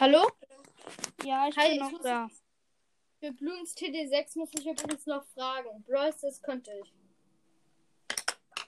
Hallo? 0.00 0.26
Ja, 1.24 1.46
ich 1.48 1.56
Hi, 1.58 1.68
bin 1.68 1.72
ich 1.74 1.80
noch 1.80 1.90
muss- 1.92 2.02
da. 2.02 2.28
Für 3.20 3.32
Bloons 3.32 3.74
TD6 3.74 4.34
muss 4.36 4.48
ich 4.54 4.66
übrigens 4.66 5.04
noch 5.04 5.24
fragen. 5.34 5.84
Bros, 5.84 6.18
das 6.22 6.40
könnte 6.40 6.72
ich. 6.82 6.92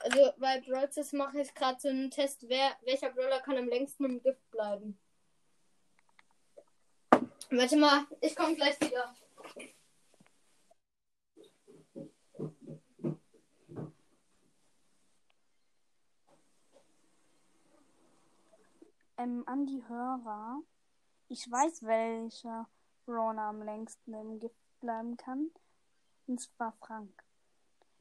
Also, 0.00 0.34
weil 0.36 0.60
Bros, 0.60 0.94
das 0.94 1.12
mache 1.14 1.40
ich 1.40 1.54
gerade 1.54 1.80
so 1.80 1.88
einen 1.88 2.10
Test, 2.10 2.46
wer, 2.48 2.76
welcher 2.82 3.10
Brawler 3.10 3.40
kann 3.40 3.56
am 3.56 3.66
längsten 3.68 4.04
im 4.04 4.22
Gift 4.22 4.50
bleiben. 4.50 4.98
Warte 7.50 7.76
mal, 7.78 8.06
ich 8.20 8.36
komme 8.36 8.54
gleich 8.54 8.78
wieder. 8.80 9.14
Ähm, 19.16 19.44
an 19.46 19.66
die 19.66 19.82
Hörer. 19.88 20.62
Ich 21.34 21.50
weiß, 21.50 21.84
welcher 21.84 22.68
Brawler 23.06 23.44
am 23.44 23.62
längsten 23.62 24.12
im 24.12 24.38
Gift 24.38 24.54
bleiben 24.80 25.16
kann. 25.16 25.50
Und 26.26 26.42
zwar 26.42 26.72
Frank. 26.72 27.24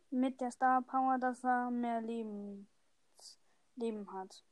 Mit 0.10 0.42
der 0.42 0.52
Star 0.52 0.82
Power, 0.82 1.18
dass 1.18 1.42
er 1.42 1.72
mehr 1.72 2.02
Leben, 2.02 2.68
Leben 3.78 4.12
hat. 4.12 4.44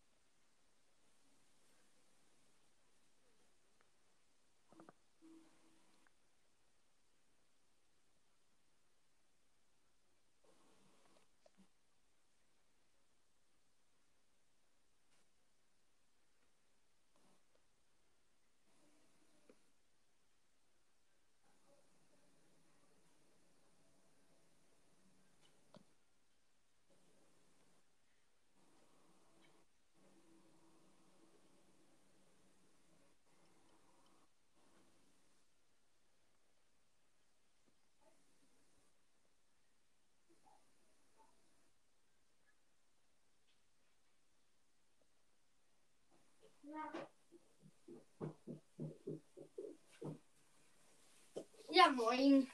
Ja, 51.80 51.88
moin. 51.91 52.45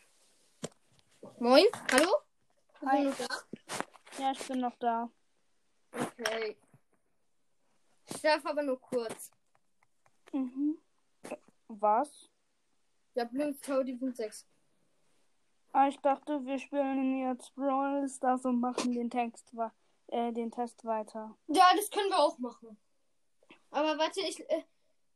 Moin, 1.39 1.65
hallo? 1.91 2.11
Hi. 2.85 3.05
du 3.05 3.09
noch 3.09 3.17
da? 3.17 3.27
Ja, 4.19 4.31
ich 4.31 4.47
bin 4.47 4.59
noch 4.59 4.75
da. 4.75 5.09
Okay. 5.91 6.55
Ich 8.05 8.21
darf 8.21 8.45
aber 8.45 8.61
nur 8.61 8.79
kurz. 8.79 9.31
Mhm. 10.31 10.77
Was? 11.69 12.29
Ja, 13.15 13.25
Tower 13.25 13.83
Defense 13.83 14.15
6. 14.17 14.45
Ah, 15.71 15.87
ich 15.87 15.97
dachte, 16.01 16.45
wir 16.45 16.59
spielen 16.59 17.17
jetzt 17.17 17.55
Brawl 17.55 18.07
Stars 18.07 18.45
und 18.45 18.59
machen 18.59 18.91
den 18.91 19.09
Text 19.09 19.51
äh, 20.09 20.33
den 20.33 20.51
Test 20.51 20.85
weiter. 20.85 21.35
Ja, 21.47 21.71
das 21.75 21.89
können 21.89 22.09
wir 22.09 22.19
auch 22.19 22.37
machen. 22.37 22.77
Aber 23.71 23.97
warte, 23.97 24.21
ich, 24.21 24.39
äh, 24.47 24.63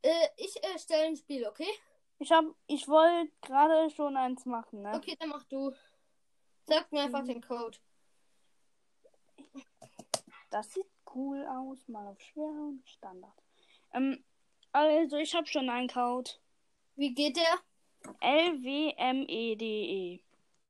äh, 0.02 0.28
ich 0.38 0.64
äh, 0.64 0.80
stelle 0.80 1.04
ein 1.04 1.16
Spiel, 1.16 1.46
okay? 1.46 1.70
Ich 2.20 2.32
hab, 2.32 2.46
ich 2.68 2.88
wollte 2.88 3.32
gerade 3.42 3.90
schon 3.90 4.18
eins 4.18 4.46
machen, 4.46 4.82
ne? 4.82 4.94
Okay, 4.94 5.16
dann 5.20 5.30
mach 5.30 5.44
du. 5.46 5.74
Sag 6.68 6.92
mir 6.92 7.04
einfach 7.04 7.24
den 7.24 7.42
Code. 7.42 7.78
Das 10.50 10.74
sieht 10.74 10.86
cool 11.16 11.46
aus. 11.48 11.88
Mal 11.88 12.08
auf 12.08 12.22
schwer 12.22 12.44
und 12.44 12.88
Standard. 12.88 13.34
Ähm, 13.94 14.24
also 14.72 15.18
ich 15.18 15.34
habe 15.34 15.48
schon 15.48 15.70
einen 15.70 15.88
Code. 15.88 16.30
Wie 16.96 17.14
geht 17.14 17.38
der? 17.38 17.60
L-W-M-E-D-E. 18.20 20.20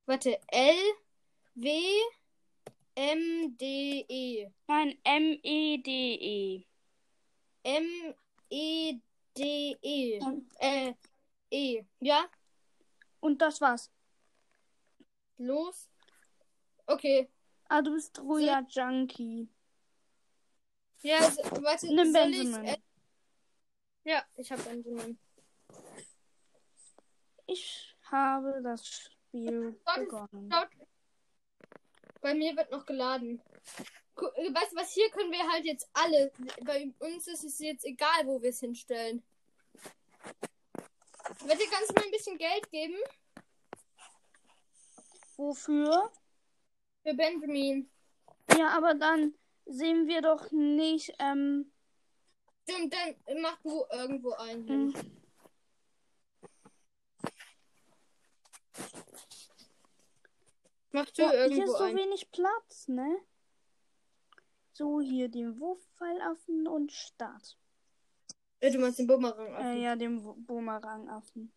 Warte, 0.05 0.39
L 0.47 0.75
W 1.55 1.81
M 2.95 3.57
D 3.57 4.05
E 4.07 4.49
Nein, 4.67 4.97
M-E-D-E. 5.03 6.65
M 7.63 8.15
E 8.49 8.99
D 9.35 9.77
E 9.81 10.19
Und, 10.21 10.49
äh 10.59 10.93
E 11.51 11.83
ja 11.99 12.25
und 13.21 13.41
das 13.41 13.59
war's. 13.61 13.91
los 15.37 15.89
okay 16.85 17.29
Ah, 17.71 17.81
du 17.83 17.93
bist 17.93 18.19
Ruja 18.19 18.65
Junkie. 18.67 19.47
ja 21.03 21.17
also, 21.19 21.41
warte 21.63 21.87
Nimm 21.93 22.11
soll 22.11 22.29
ich, 22.31 22.37
Benjamin. 22.39 22.65
äh, 22.65 22.77
ja 24.05 24.23
ich 24.35 24.51
habe 24.51 24.61
Benjamin 24.63 25.19
Ich 27.45 27.95
habe 28.11 28.61
das 28.63 28.87
Spiel 28.87 29.79
Warte, 29.85 30.01
begonnen. 30.01 30.51
Schaut. 30.51 30.69
Bei 32.21 32.33
mir 32.33 32.55
wird 32.55 32.69
noch 32.71 32.85
geladen. 32.85 33.41
Äh, 34.17 34.53
Weißt 34.53 34.71
du 34.71 34.75
was, 34.75 34.91
hier 34.93 35.09
können 35.11 35.31
wir 35.31 35.47
halt 35.51 35.65
jetzt 35.65 35.89
alle. 35.93 36.31
Bei 36.63 36.91
uns 36.99 37.27
ist 37.27 37.43
es 37.43 37.57
jetzt 37.59 37.85
egal, 37.85 38.25
wo 38.25 38.41
wir 38.41 38.49
es 38.49 38.59
hinstellen. 38.59 39.23
Warte, 41.37 41.63
kannst 41.71 41.89
du 41.89 41.93
mir 41.95 42.05
ein 42.05 42.11
bisschen 42.11 42.37
Geld 42.37 42.69
geben? 42.71 42.95
Wofür? 45.37 46.11
Für 47.03 47.13
Benjamin. 47.13 47.89
Ja, 48.57 48.69
aber 48.75 48.93
dann 48.95 49.33
sehen 49.65 50.07
wir 50.07 50.21
doch 50.21 50.51
nicht, 50.51 51.13
ähm, 51.19 51.71
Stimmt, 52.67 52.93
dann 52.93 53.41
mach 53.41 53.57
du 53.61 53.83
irgendwo 53.91 54.31
einen 54.33 54.63
hin. 54.67 54.93
hm, 54.93 55.11
Mach 60.91 61.09
du 61.11 61.21
ja, 61.21 61.29
hier 61.29 61.39
irgendwo 61.39 61.71
ist 61.71 61.77
so 61.77 61.83
einen. 61.83 61.97
wenig 61.97 62.31
Platz, 62.31 62.87
ne? 62.87 63.17
So, 64.73 64.99
hier 65.01 65.29
den 65.29 65.59
Wurfpfeilaffen 65.59 66.67
und 66.67 66.91
Start. 66.91 67.58
Äh, 68.59 68.71
du 68.71 68.79
meinst 68.79 68.99
den 68.99 69.07
Bumerang. 69.07 69.55
Äh, 69.55 69.81
ja, 69.81 69.95
den 69.95 70.45
Boomerang-Affen. 70.45 71.51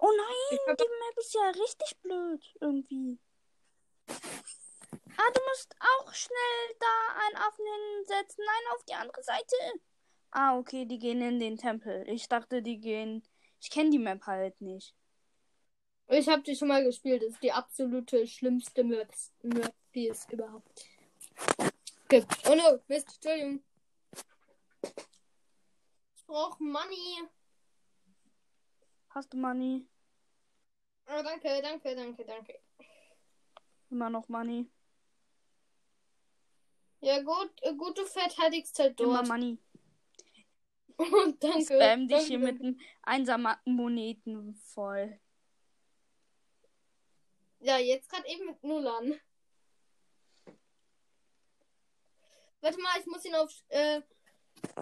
Oh 0.00 0.10
nein, 0.16 0.76
die 0.78 0.84
Map 0.84 1.18
ist 1.18 1.34
ja 1.34 1.50
richtig 1.50 2.00
blöd 2.00 2.42
irgendwie. 2.60 3.18
Ah, 4.08 5.30
du 5.34 5.40
musst 5.48 5.74
auch 5.78 6.14
schnell 6.14 6.76
da 6.80 7.20
einen 7.26 7.36
Affen 7.36 7.64
hinsetzen. 7.96 8.44
Nein, 8.44 8.74
auf 8.74 8.84
die 8.84 8.94
andere 8.94 9.22
Seite. 9.22 9.56
Ah, 10.30 10.56
okay, 10.56 10.86
die 10.86 10.98
gehen 10.98 11.20
in 11.20 11.38
den 11.38 11.56
Tempel. 11.56 12.04
Ich 12.08 12.28
dachte, 12.28 12.62
die 12.62 12.78
gehen. 12.78 13.22
Ich 13.60 13.70
kenne 13.70 13.90
die 13.90 13.98
Map 13.98 14.26
halt 14.26 14.60
nicht. 14.60 14.94
Ich 16.08 16.28
habe 16.28 16.42
die 16.42 16.56
schon 16.56 16.68
mal 16.68 16.84
gespielt. 16.84 17.22
Das 17.22 17.32
ist 17.32 17.42
die 17.42 17.52
absolute 17.52 18.26
schlimmste 18.26 18.84
Map, 18.84 19.12
Map 19.42 19.74
die 19.94 20.08
es 20.08 20.26
überhaupt 20.30 20.86
gibt. 22.08 22.48
Oh 22.48 22.54
no, 22.54 22.78
Mist, 22.88 23.08
Entschuldigung. 23.14 23.62
Brauche 26.28 26.62
Money. 26.62 27.26
Hast 29.08 29.32
du 29.32 29.38
Money? 29.38 29.88
Oh, 31.06 31.22
danke, 31.22 31.62
danke, 31.62 31.96
danke, 31.96 32.22
danke. 32.22 32.60
Immer 33.88 34.10
noch 34.10 34.28
Money. 34.28 34.70
Ja, 37.00 37.22
gut, 37.22 37.50
äh, 37.62 37.74
gut, 37.74 37.96
du 37.96 38.04
verteidigst 38.04 38.78
halt 38.78 39.00
Immer 39.00 39.22
dort. 39.22 39.28
Money. 39.28 39.58
danke. 41.40 41.64
Spam 41.64 42.08
dich 42.08 42.16
danke, 42.18 42.26
hier 42.26 42.38
mit 42.38 42.60
den 42.60 42.78
einsamen 43.00 43.56
Moneten 43.64 44.54
voll. 44.54 45.18
Ja, 47.60 47.78
jetzt 47.78 48.10
gerade 48.10 48.28
eben 48.28 48.44
mit 48.44 48.62
Nullern. 48.62 49.18
Warte 52.60 52.80
mal, 52.82 53.00
ich 53.00 53.06
muss 53.06 53.24
ihn 53.24 53.34
auf 53.34 53.50
äh, 53.68 54.02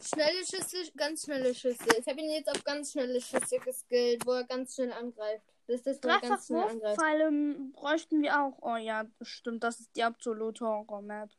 schnelle 0.02 0.44
Schüsse, 0.44 0.92
ganz 0.96 1.24
schnelle 1.24 1.54
Schüsse. 1.54 1.86
Ich 1.98 2.06
habe 2.06 2.20
ihn 2.20 2.30
jetzt 2.30 2.50
auf 2.50 2.62
ganz 2.64 2.92
schnelle 2.92 3.20
Schüsse 3.20 3.58
geskillt, 3.58 4.26
wo 4.26 4.32
er 4.32 4.44
ganz 4.44 4.74
schnell 4.74 4.92
angreift. 4.92 5.44
Das 5.66 5.80
ist, 5.80 6.04
wo 6.04 6.08
er 6.08 6.20
ganz 6.20 6.46
schnell 6.46 6.62
angreift. 6.62 7.00
M, 7.00 7.72
bräuchten 7.72 8.22
wir 8.22 8.40
auch. 8.40 8.58
Oh 8.62 8.76
ja, 8.76 9.04
das 9.18 9.28
stimmt. 9.28 9.64
Das 9.64 9.80
ist 9.80 9.94
die 9.96 10.02
absolute 10.02 10.64
Horror-Map. 10.64 11.30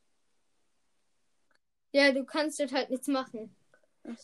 Ja, 1.91 2.11
du 2.11 2.25
kannst 2.25 2.59
jetzt 2.59 2.73
halt 2.73 2.89
nichts 2.89 3.07
machen. 3.07 3.55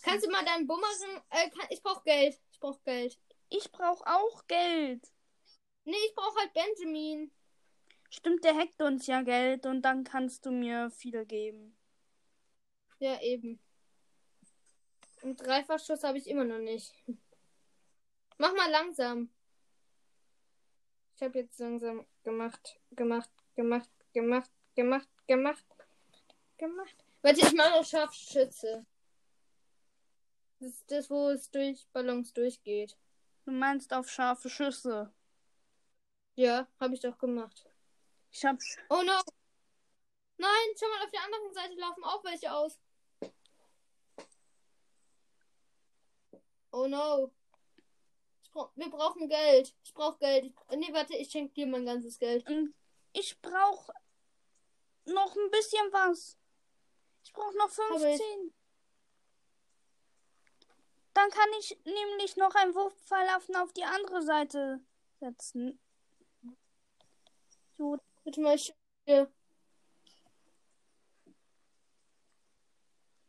Kannst 0.01 0.25
du 0.25 0.31
mal 0.31 0.45
deinen 0.45 0.67
Bumerang. 0.67 1.23
Äh, 1.29 1.49
kann, 1.49 1.67
ich 1.69 1.81
brauch 1.81 2.03
Geld. 2.03 2.39
Ich 2.51 2.59
brauch 2.59 2.81
Geld. 2.83 3.17
Ich 3.49 3.71
brauche 3.71 4.05
auch 4.05 4.45
Geld. 4.47 5.07
Nee, 5.85 5.95
ich 6.07 6.15
brauch 6.15 6.35
halt 6.37 6.53
Benjamin. 6.53 7.31
Stimmt, 8.09 8.43
der 8.43 8.55
hackt 8.55 8.81
uns 8.81 9.07
ja 9.07 9.21
Geld 9.21 9.65
und 9.65 9.81
dann 9.81 10.03
kannst 10.03 10.45
du 10.45 10.51
mir 10.51 10.89
viel 10.91 11.25
geben. 11.25 11.75
Ja, 12.99 13.19
eben. 13.21 13.59
Einen 15.23 15.37
Dreifachschuss 15.37 16.03
habe 16.03 16.17
ich 16.17 16.27
immer 16.27 16.43
noch 16.43 16.59
nicht. 16.59 16.93
Mach 18.37 18.53
mal 18.53 18.69
langsam. 18.69 19.29
Ich 21.15 21.23
habe 21.23 21.39
jetzt 21.39 21.59
langsam 21.59 22.05
gemacht, 22.23 22.77
gemacht, 22.91 23.29
gemacht, 23.55 23.89
gemacht, 24.13 24.51
gemacht, 24.75 25.09
gemacht, 25.25 25.65
gemacht. 26.57 27.05
Warte, 27.21 27.39
ich 27.39 27.53
mache 27.53 27.69
noch 27.69 27.85
Scharfschütze. 27.85 28.85
Das 30.59 30.71
ist 30.71 30.91
das, 30.91 31.09
wo 31.09 31.29
es 31.29 31.49
durch 31.49 31.87
Ballons 31.93 32.33
durchgeht. 32.33 32.97
Du 33.45 33.51
meinst 33.51 33.93
auf 33.93 34.09
scharfe 34.09 34.49
Schüsse. 34.49 35.13
Ja, 36.35 36.67
habe 36.81 36.95
ich 36.95 36.99
doch 36.99 37.17
gemacht. 37.17 37.65
Ich 38.29 38.43
hab. 38.43 38.57
Oh 38.89 39.01
no. 39.03 39.21
Nein, 40.37 40.67
schau 40.77 40.87
mal, 40.89 41.05
auf 41.05 41.11
der 41.11 41.23
anderen 41.23 41.53
Seite 41.53 41.75
laufen 41.75 42.03
auch 42.03 42.23
welche 42.25 42.51
aus. 42.51 42.77
Oh 46.73 46.87
no. 46.87 47.31
Wir 48.75 48.89
brauchen 48.89 49.29
Geld. 49.29 49.73
Ich 49.83 49.93
brauche 49.93 50.17
Geld. 50.17 50.45
Ich, 50.45 50.77
nee, 50.77 50.91
warte, 50.91 51.15
ich 51.15 51.29
schenke 51.29 51.53
dir 51.53 51.67
mein 51.67 51.85
ganzes 51.85 52.17
Geld. 52.17 52.47
Und 52.49 52.73
ich 53.13 53.39
brauche 53.41 53.93
noch 55.05 55.35
ein 55.35 55.51
bisschen 55.51 55.91
was. 55.91 56.37
Ich 57.23 57.31
brauche 57.31 57.55
noch 57.57 57.69
Hab 57.69 57.95
ich. 57.97 58.17
15. 58.17 58.53
Dann 61.13 61.29
kann 61.29 61.49
ich 61.59 61.77
nämlich 61.85 62.37
noch 62.37 62.55
einen 62.55 62.73
Wurfpfeilaffen 62.73 63.55
auf 63.55 63.71
die 63.73 63.83
andere 63.83 64.23
Seite 64.23 64.83
setzen. 65.19 65.79
So, 67.77 67.99
Warte 68.23 68.41
mal, 68.41 68.57
dir. 69.07 69.31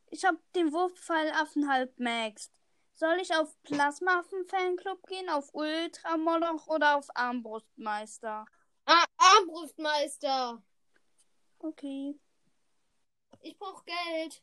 ich 0.09 0.25
habe 0.25 0.39
den 0.55 0.73
Wurfpfeilaffen 0.73 1.69
halb 1.69 1.99
maxed. 1.99 2.51
Soll 2.97 3.21
ich 3.21 3.35
auf 3.35 3.61
Plasmaffen-Fanclub 3.65 5.05
gehen, 5.07 5.29
auf 5.29 5.53
Ultramoloch 5.53 6.69
oder 6.69 6.97
auf 6.97 7.09
Armbrustmeister? 7.15 8.47
Ah, 8.87 9.05
Armbrustmeister. 9.17 10.63
Okay. 11.59 12.19
Ich 13.41 13.59
brauche 13.59 13.85
Geld. 13.85 14.43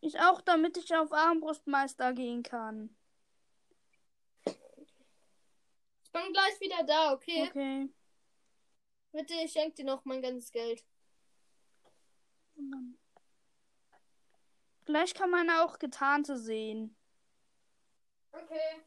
Ich 0.00 0.18
auch, 0.18 0.40
damit 0.40 0.76
ich 0.76 0.94
auf 0.94 1.12
Armbrustmeister 1.12 2.12
gehen 2.12 2.42
kann. 2.42 2.96
Ich 4.44 6.12
bin 6.12 6.32
gleich 6.32 6.60
wieder 6.60 6.82
da, 6.84 7.12
okay? 7.12 7.48
Okay. 7.48 7.88
Bitte, 9.12 9.34
ich 9.34 9.52
schenke 9.52 9.76
dir 9.76 9.84
noch 9.84 10.04
mein 10.04 10.22
ganzes 10.22 10.50
Geld. 10.50 10.84
Gleich 14.88 15.12
kann 15.12 15.28
man 15.28 15.50
auch 15.50 15.78
Getarnte 15.78 16.38
sehen. 16.38 16.96
Okay. 18.32 18.80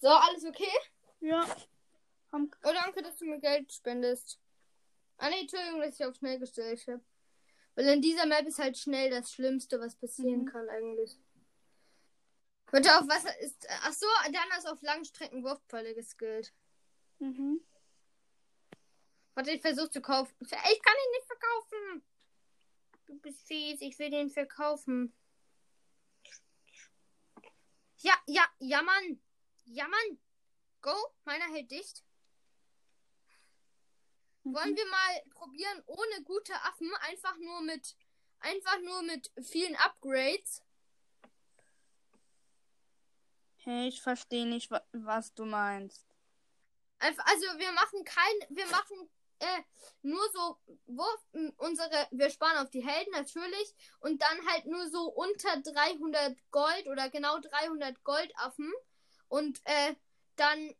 So, 0.00 0.08
alles 0.08 0.44
okay? 0.44 0.70
Ja. 1.20 1.44
Oh, 2.32 2.38
danke, 2.62 3.02
dass 3.02 3.16
du 3.16 3.24
mir 3.24 3.40
Geld 3.40 3.72
spendest. 3.72 4.38
Ah, 5.16 5.28
nee, 5.30 5.40
Entschuldigung, 5.40 5.80
dass 5.80 5.98
ich 5.98 6.04
auf 6.06 6.14
schnell 6.14 6.38
gestellt 6.38 6.86
habe. 6.86 7.02
Weil 7.74 7.88
in 7.88 8.02
dieser 8.02 8.26
Map 8.26 8.46
ist 8.46 8.58
halt 8.58 8.78
schnell 8.78 9.10
das 9.10 9.32
Schlimmste, 9.32 9.80
was 9.80 9.96
passieren 9.96 10.42
Mhm. 10.42 10.46
kann, 10.46 10.68
eigentlich. 10.68 11.16
Warte, 12.70 12.96
auf 12.98 13.08
was 13.08 13.24
ist. 13.40 13.66
Ach 13.82 13.92
so, 13.92 14.06
dann 14.30 14.58
ist 14.58 14.68
auf 14.68 14.82
Langstrecken 14.82 15.42
Wurfpfeile 15.42 15.94
geskillt. 15.94 16.52
mhm. 17.18 17.60
Warte, 19.34 19.52
ich 19.52 19.60
versuche 19.62 19.90
zu 19.90 20.00
kaufen. 20.02 20.34
Ich 20.40 20.50
kann 20.50 20.60
ihn 20.66 21.10
nicht 21.12 21.26
verkaufen. 21.26 22.02
Du 23.08 23.18
bist 23.20 23.46
fies, 23.46 23.80
ich 23.80 23.98
will 23.98 24.10
den 24.10 24.28
verkaufen. 24.28 25.14
Ja, 27.96 28.14
ja, 28.26 28.46
ja, 28.58 28.82
Mann. 28.82 29.18
Ja, 29.64 29.88
Mann. 29.88 30.20
Go, 30.82 30.94
meiner 31.24 31.46
hält 31.46 31.70
dicht. 31.70 32.04
Wollen 34.44 34.76
wir 34.76 34.86
mal 34.86 35.22
probieren, 35.30 35.82
ohne 35.86 36.22
gute 36.22 36.54
Affen, 36.64 36.90
einfach 37.00 37.36
nur 37.38 37.62
mit, 37.62 37.96
einfach 38.40 38.78
nur 38.80 39.02
mit 39.02 39.32
vielen 39.42 39.76
Upgrades. 39.76 40.62
Hey, 43.56 43.88
ich 43.88 44.02
verstehe 44.02 44.46
nicht, 44.46 44.70
wa 44.70 44.82
was 44.92 45.32
du 45.32 45.46
meinst. 45.46 46.06
Also 46.98 47.46
wir 47.58 47.72
machen 47.72 48.04
kein, 48.04 48.34
wir 48.50 48.66
machen 48.66 49.10
äh, 49.40 49.62
nur 50.02 50.22
so 50.32 50.58
Wurf, 50.86 51.20
unsere, 51.56 52.08
wir 52.10 52.30
sparen 52.30 52.58
auf 52.58 52.70
die 52.70 52.86
Helden 52.86 53.12
natürlich 53.12 53.74
und 54.00 54.22
dann 54.22 54.46
halt 54.48 54.66
nur 54.66 54.88
so 54.88 55.08
unter 55.08 55.60
300 55.60 56.36
Gold 56.50 56.86
oder 56.88 57.10
genau 57.10 57.38
300 57.38 58.02
Goldaffen 58.04 58.72
und 59.28 59.60
äh, 59.64 59.94
dann 60.36 60.74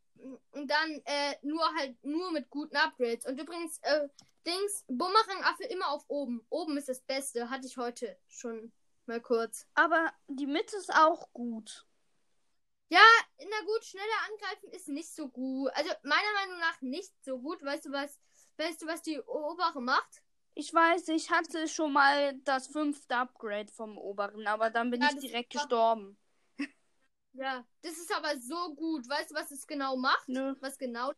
und 0.51 0.69
dann 0.69 1.01
äh, 1.05 1.35
nur 1.43 1.63
halt 1.75 1.95
nur 2.03 2.31
mit 2.31 2.49
guten 2.49 2.75
Upgrades 2.75 3.25
und 3.25 3.39
übrigens 3.39 3.79
äh, 3.83 4.09
Dings 4.45 4.85
Bumerang-Affe 4.87 5.63
immer 5.65 5.89
auf 5.89 6.05
oben. 6.07 6.45
Oben 6.49 6.77
ist 6.77 6.89
das 6.89 7.01
Beste, 7.01 7.49
hatte 7.49 7.67
ich 7.67 7.77
heute 7.77 8.17
schon 8.27 8.71
mal 9.05 9.21
kurz. 9.21 9.67
Aber 9.75 10.11
die 10.27 10.47
Mitte 10.47 10.77
ist 10.77 10.93
auch 10.93 11.31
gut. 11.33 11.85
Ja, 12.89 13.05
na 13.37 13.65
gut, 13.65 13.85
schneller 13.85 14.05
angreifen 14.31 14.71
ist 14.71 14.87
nicht 14.87 15.13
so 15.13 15.29
gut. 15.29 15.71
Also 15.73 15.91
meiner 16.03 16.33
Meinung 16.33 16.59
nach 16.59 16.81
nicht 16.81 17.13
so 17.23 17.39
gut. 17.39 17.63
Weißt 17.63 17.85
du 17.85 17.91
was? 17.91 18.17
Weißt 18.59 18.81
du, 18.81 18.87
was 18.87 19.01
die 19.01 19.21
obere 19.21 19.81
macht? 19.81 20.21
Ich 20.53 20.73
weiß, 20.73 21.07
ich 21.07 21.31
hatte 21.31 21.65
schon 21.69 21.93
mal 21.93 22.37
das 22.43 22.67
fünfte 22.67 23.15
Upgrade 23.15 23.71
vom 23.71 23.97
oberen, 23.97 24.45
aber 24.47 24.69
dann 24.69 24.91
bin 24.91 25.01
Ja, 25.01 25.09
ich 25.13 25.19
direkt 25.19 25.51
gestorben. 25.51 26.17
Ja. 27.33 27.63
Das 27.83 27.93
ist 27.93 28.13
aber 28.13 28.37
so 28.37 28.75
gut. 28.75 29.07
Weißt 29.07 29.31
du, 29.31 29.35
was 29.35 29.51
es 29.51 29.65
genau 29.65 29.95
macht? 29.95 30.27
Nö. 30.27 30.55
Was 30.59 30.77
genau? 30.77 31.13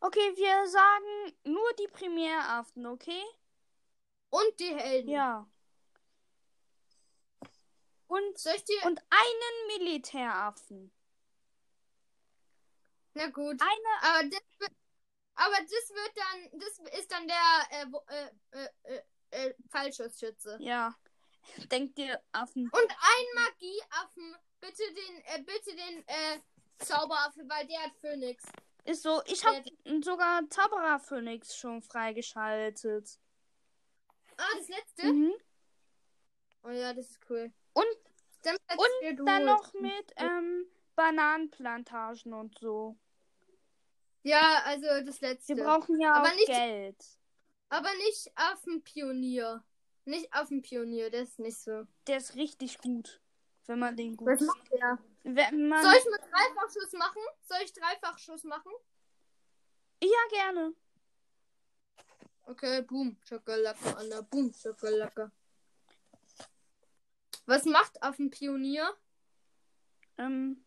Okay, 0.00 0.32
wir 0.34 0.66
sagen 0.66 1.36
nur 1.44 1.72
die 1.74 1.86
Primäraffen, 1.88 2.86
okay? 2.86 3.22
Und 4.30 4.58
die 4.58 4.74
Helden. 4.74 5.10
Ja. 5.10 5.46
Und, 8.08 8.38
Soll 8.38 8.54
ich 8.56 8.64
dir. 8.64 8.86
und 8.86 8.98
einen 9.10 9.78
Militäraffen. 9.84 10.90
Na 13.14 13.26
gut. 13.28 13.60
Eine. 13.60 14.10
Aber 14.10 14.28
das 14.30 14.42
wird. 14.58 14.72
Aber 15.38 15.56
das 15.62 15.70
wird 15.70 16.12
dann. 16.16 16.60
Das 16.60 16.98
ist 16.98 17.12
dann 17.12 17.28
der 17.28 17.36
äh, 17.70 17.86
äh, 18.08 18.30
äh, 18.50 18.68
äh, 18.82 19.48
äh, 19.48 19.54
Fallschussschütze. 19.70 20.58
Ja. 20.60 20.94
Denk 21.70 21.94
dir 21.94 22.20
Affen. 22.32 22.64
Und 22.64 22.90
ein 22.90 23.26
Magieaffen. 23.34 24.36
Bitte 24.60 24.82
den, 24.92 25.16
äh, 25.24 25.42
bitte 25.44 25.76
den, 25.76 26.04
äh, 26.08 26.40
Zauberaffe, 26.78 27.40
weil 27.48 27.66
der 27.66 27.84
hat 27.84 27.96
Phönix. 28.00 28.44
Ist 28.84 29.02
so, 29.02 29.22
ich 29.26 29.44
habe 29.44 29.62
sogar 30.02 30.48
Zauberer 30.48 30.98
Phoenix 30.98 31.56
schon 31.56 31.82
freigeschaltet. 31.82 33.18
Ah, 34.36 34.44
das 34.56 34.68
letzte? 34.68 35.12
Mhm. 35.12 35.34
Oh 36.64 36.70
ja, 36.70 36.92
das 36.92 37.10
ist 37.10 37.20
cool. 37.28 37.52
Und, 37.74 37.86
Dann, 38.42 38.56
und 38.56 39.26
dann 39.26 39.44
noch 39.44 39.72
mit 39.74 40.12
ähm, 40.16 40.66
Bananenplantagen 40.96 42.32
und 42.32 42.58
so. 42.58 42.96
Ja, 44.22 44.62
also 44.64 44.86
das 45.04 45.20
letzte. 45.20 45.56
Wir 45.56 45.64
brauchen 45.64 46.00
ja 46.00 46.12
Aber 46.14 46.28
auch 46.28 46.34
nicht- 46.34 46.46
Geld. 46.46 47.04
Aber 47.70 47.88
nicht 48.06 48.30
auf 48.36 48.62
dem 48.64 48.82
Pionier. 48.82 49.62
Nicht 50.04 50.32
auf 50.34 50.48
dem 50.48 50.62
Pionier, 50.62 51.10
das 51.10 51.28
ist 51.30 51.38
nicht 51.38 51.58
so. 51.58 51.86
Der 52.06 52.16
ist 52.16 52.34
richtig 52.34 52.78
gut. 52.78 53.20
Wenn 53.66 53.78
man 53.78 53.96
den 53.96 54.16
gut. 54.16 54.26
Was 54.28 54.40
macht 54.40 54.72
der? 54.72 54.98
Wenn 55.24 55.68
man. 55.68 55.82
Soll 55.82 55.94
ich 55.98 56.04
mit 56.06 56.20
Dreifachschuss 56.32 56.92
machen? 56.94 57.22
Soll 57.46 57.58
ich 57.64 57.72
Dreifachschuss 57.74 58.44
machen? 58.44 58.72
Ja, 60.02 60.18
gerne. 60.30 60.72
Okay, 62.46 62.80
boom, 62.82 63.18
Schokolacke, 63.28 63.94
Anna, 63.98 64.22
boom, 64.22 64.50
Schokolacke. 64.54 65.30
Was 67.44 67.64
macht 67.66 68.02
auf 68.02 68.16
dem 68.16 68.30
Pionier? 68.30 68.90
Ähm, 70.16 70.64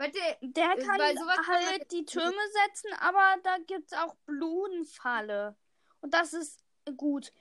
Warte, 0.00 0.18
der 0.40 0.78
kann 0.78 0.96
bei 0.96 1.14
sowas 1.14 1.36
kann 1.44 1.66
halt 1.66 1.92
die 1.92 2.06
Türme 2.06 2.40
setzen, 2.64 2.90
aber 3.00 3.36
da 3.42 3.58
gibt's 3.66 3.92
auch 3.92 4.14
Blumenfalle. 4.24 5.54
Und 6.00 6.14
das 6.14 6.32
ist 6.32 6.64
gut. 6.96 7.34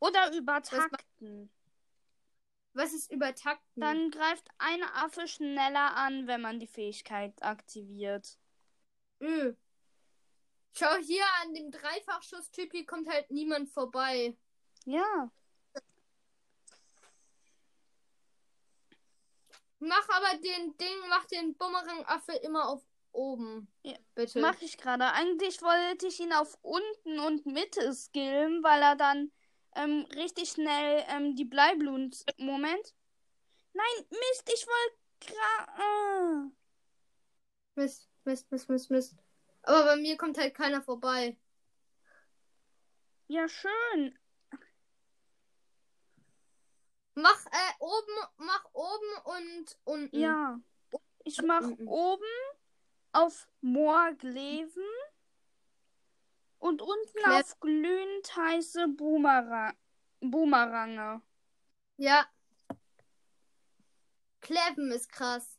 Oder 0.00 0.34
übertakten. 0.34 1.48
Was 2.72 2.92
ist 2.92 3.12
übertakten? 3.12 3.80
Dann 3.80 4.10
greift 4.10 4.48
ein 4.58 4.82
Affe 4.82 5.28
schneller 5.28 5.94
an, 5.94 6.26
wenn 6.26 6.40
man 6.40 6.58
die 6.58 6.66
Fähigkeit 6.66 7.40
aktiviert. 7.40 8.36
Öh. 9.20 9.54
Schau 10.72 10.96
hier 10.96 11.24
an 11.40 11.54
dem 11.54 11.70
Dreifachschuss-Typ, 11.70 12.72
hier 12.72 12.84
kommt 12.84 13.08
halt 13.08 13.30
niemand 13.30 13.70
vorbei. 13.70 14.36
Ja. 14.86 15.30
Mach 19.78 20.08
aber 20.08 20.38
den 20.38 20.76
Ding, 20.78 21.08
mach 21.08 21.26
den 21.26 21.56
Bumerang-Affe 21.56 22.32
immer 22.42 22.68
auf 22.68 22.82
oben. 23.12 23.68
Ja, 23.82 23.96
Bitte. 24.14 24.40
Mach 24.40 24.60
ich 24.60 24.78
gerade. 24.78 25.12
Eigentlich 25.12 25.62
wollte 25.62 26.06
ich 26.06 26.20
ihn 26.20 26.32
auf 26.32 26.58
unten 26.62 27.18
und 27.20 27.46
Mitte 27.46 27.92
skillen, 27.92 28.62
weil 28.62 28.82
er 28.82 28.96
dann 28.96 29.30
ähm, 29.74 30.06
richtig 30.14 30.50
schnell 30.50 31.04
ähm, 31.08 31.36
die 31.36 31.44
Bleiblumen. 31.44 32.14
Moment. 32.38 32.94
Nein, 33.72 34.06
Mist, 34.10 34.50
ich 34.52 34.66
wollte 34.66 35.34
gerade. 35.34 36.50
Mist, 37.74 38.08
Mist, 38.24 38.50
Mist, 38.50 38.68
Mist, 38.70 38.90
Mist. 38.90 39.16
Aber 39.62 39.84
bei 39.84 39.96
mir 39.96 40.16
kommt 40.16 40.38
halt 40.38 40.54
keiner 40.54 40.82
vorbei. 40.82 41.36
Ja, 43.28 43.48
schön. 43.48 44.18
Mach 47.18 47.46
äh, 47.46 47.74
oben, 47.80 48.28
mach 48.36 48.64
oben 48.74 49.18
und 49.24 49.78
unten. 49.84 50.18
Ja. 50.18 50.60
Ich 51.24 51.40
mach 51.42 51.62
unten. 51.62 51.88
oben 51.88 52.24
auf 53.12 53.48
Moorgleven 53.62 54.84
und 56.58 56.82
unten 56.82 57.18
Klett- 57.18 57.44
auf 57.44 57.60
glühend 57.60 58.36
heiße 58.36 58.88
Boomerang 58.88 59.74
Boomerange. 60.20 61.22
Ja. 61.96 62.26
Kleven 64.40 64.92
ist 64.92 65.10
krass. 65.10 65.58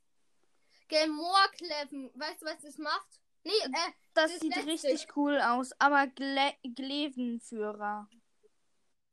Gell, 0.88 1.08
Moor 1.10 1.48
Kleven. 1.54 2.12
Weißt 2.14 2.42
du, 2.42 2.46
was 2.46 2.62
das 2.62 2.78
macht? 2.78 3.20
Nee, 3.44 3.52
äh, 3.52 3.70
Das 4.14 4.32
Das 4.32 4.40
sieht 4.40 4.56
letzte. 4.56 4.72
richtig 4.72 5.08
cool 5.18 5.40
aus, 5.42 5.72
aber 5.80 6.08
Gle 6.08 6.54
Glevenführer. 6.76 8.08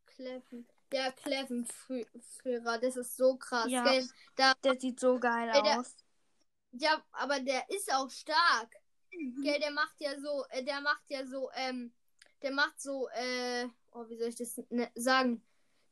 Kleven. 0.06 0.68
Ja, 0.94 1.10
Klevenführer. 1.10 2.78
Das 2.78 2.96
ist 2.96 3.16
so 3.16 3.36
krass. 3.36 3.66
Ja. 3.68 3.82
Gell? 3.84 4.08
Da, 4.36 4.54
Der 4.62 4.78
sieht 4.78 5.00
so 5.00 5.18
geil 5.18 5.50
der- 5.52 5.80
aus. 5.80 5.96
ja, 6.72 7.02
aber 7.12 7.40
der 7.40 7.68
ist 7.70 7.92
auch 7.92 8.08
stark. 8.10 8.76
Gell, 9.10 9.58
der 9.58 9.72
macht 9.72 10.00
ja 10.00 10.18
so, 10.20 10.44
äh, 10.50 10.62
der 10.64 10.80
macht 10.80 11.02
ja 11.08 11.26
so, 11.26 11.50
ähm, 11.54 11.92
der 12.42 12.52
macht 12.52 12.80
so, 12.80 13.08
äh, 13.08 13.66
oh, 13.92 14.08
wie 14.08 14.16
soll 14.18 14.28
ich 14.28 14.36
das 14.36 14.60
sagen? 14.94 15.42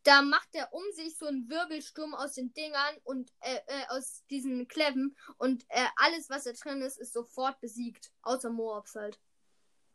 Da 0.04 0.22
macht 0.22 0.48
er 0.54 0.72
um 0.72 0.82
sich 0.92 1.16
so 1.16 1.26
einen 1.26 1.48
Wirbelsturm 1.48 2.14
aus 2.14 2.34
den 2.34 2.52
Dingern 2.54 2.96
und 3.04 3.32
äh, 3.40 3.56
äh, 3.66 3.86
aus 3.88 4.24
diesen 4.30 4.66
Kleven 4.68 5.16
und 5.38 5.64
äh, 5.68 5.86
alles, 5.96 6.28
was 6.30 6.44
da 6.44 6.52
drin 6.52 6.80
ist, 6.82 6.98
ist 6.98 7.12
sofort 7.12 7.60
besiegt. 7.60 8.12
Außer 8.22 8.50
Moabs 8.50 8.94
halt. 8.96 9.18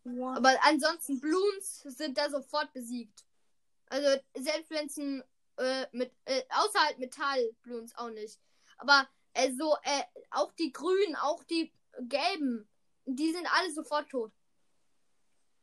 Wow. 0.03 0.37
Aber 0.37 0.53
ansonsten 0.63 1.19
Bloons 1.19 1.79
sind 1.83 2.17
da 2.17 2.29
sofort 2.29 2.71
besiegt. 2.73 3.25
Also 3.89 4.21
selbst 4.35 4.69
wenn 4.69 4.87
es 4.87 4.97
ein 4.97 5.23
äh, 5.57 5.87
mit 5.91 6.13
äh, 6.25 6.43
außer 6.49 6.79
halt 6.79 6.99
Metall-Bloons 6.99 7.95
auch 7.95 8.09
nicht. 8.09 8.39
Aber 8.77 9.07
äh, 9.33 9.51
so 9.53 9.75
äh, 9.83 10.03
auch 10.31 10.51
die 10.53 10.71
grünen, 10.71 11.15
auch 11.15 11.43
die 11.43 11.73
gelben, 11.99 12.67
die 13.05 13.31
sind 13.31 13.47
alle 13.51 13.71
sofort 13.71 14.09
tot. 14.09 14.31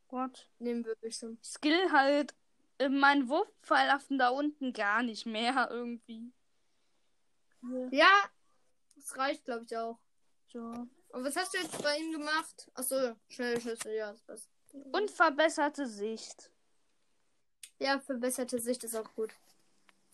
Gott. 0.08 0.48
Nehmen 0.58 0.84
wir 0.84 0.96
bestimmt. 0.96 1.44
Skill 1.44 1.92
halt 1.92 2.34
äh, 2.78 2.88
mein 2.88 3.28
Wurfpfeilaffen 3.28 4.18
da 4.18 4.28
unten 4.28 4.72
gar 4.72 5.02
nicht 5.02 5.26
mehr 5.26 5.68
irgendwie. 5.70 6.32
Ja, 7.90 8.10
das 8.96 9.16
reicht 9.16 9.44
glaube 9.44 9.64
ich 9.64 9.76
auch. 9.76 9.98
So. 10.52 10.60
Und 10.60 11.24
was 11.24 11.36
hast 11.36 11.54
du 11.54 11.58
jetzt 11.58 11.80
bei 11.82 11.96
ihm 11.98 12.12
gemacht? 12.12 12.70
Achso, 12.74 13.16
schnelle 13.28 13.60
Schüsse, 13.60 13.94
ja. 13.94 14.12
Das 14.12 14.22
passt. 14.22 14.50
Und 14.92 15.10
verbesserte 15.10 15.86
Sicht. 15.86 16.50
Ja, 17.78 18.00
verbesserte 18.00 18.58
Sicht 18.58 18.84
ist 18.84 18.94
auch 18.94 19.12
gut. 19.14 19.34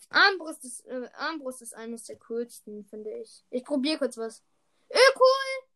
Armbrust 0.09 0.65
ist, 0.65 0.85
äh, 0.87 1.09
Armbrust 1.13 1.61
ist 1.61 1.73
eines 1.73 2.03
der 2.03 2.17
coolsten, 2.17 2.85
finde 2.85 3.11
ich. 3.19 3.43
Ich 3.49 3.63
probiere 3.63 3.99
kurz 3.99 4.17
was. 4.17 4.43
Öh, 4.89 4.97
cool! 5.15 5.67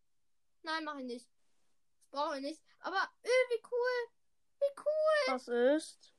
Nein, 0.62 0.84
mache 0.84 1.00
ich 1.00 1.06
nicht. 1.06 1.26
Das 2.00 2.10
brauche 2.10 2.36
ich 2.36 2.42
nicht. 2.42 2.60
Aber, 2.80 2.98
öh, 3.24 3.28
wie 3.50 3.62
cool! 3.70 4.10
Wie 4.60 4.78
cool! 4.78 5.34
Was 5.34 5.48
ist? 5.48 6.12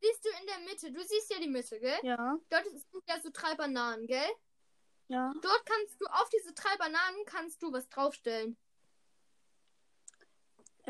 Siehst 0.00 0.24
du 0.24 0.28
in 0.40 0.46
der 0.46 0.58
Mitte? 0.58 0.92
Du 0.92 1.02
siehst 1.02 1.30
ja 1.30 1.38
die 1.38 1.48
Mitte, 1.48 1.80
gell? 1.80 1.98
Ja. 2.02 2.38
Dort 2.50 2.64
sind 2.64 2.84
ja 3.08 3.20
so 3.20 3.30
drei 3.32 3.54
Bananen, 3.54 4.06
gell? 4.06 4.28
Ja. 5.08 5.32
Dort 5.40 5.66
kannst 5.66 6.00
du, 6.00 6.06
auf 6.06 6.28
diese 6.28 6.52
drei 6.52 6.76
Bananen 6.76 7.24
kannst 7.24 7.62
du 7.62 7.72
was 7.72 7.88
draufstellen. 7.88 8.56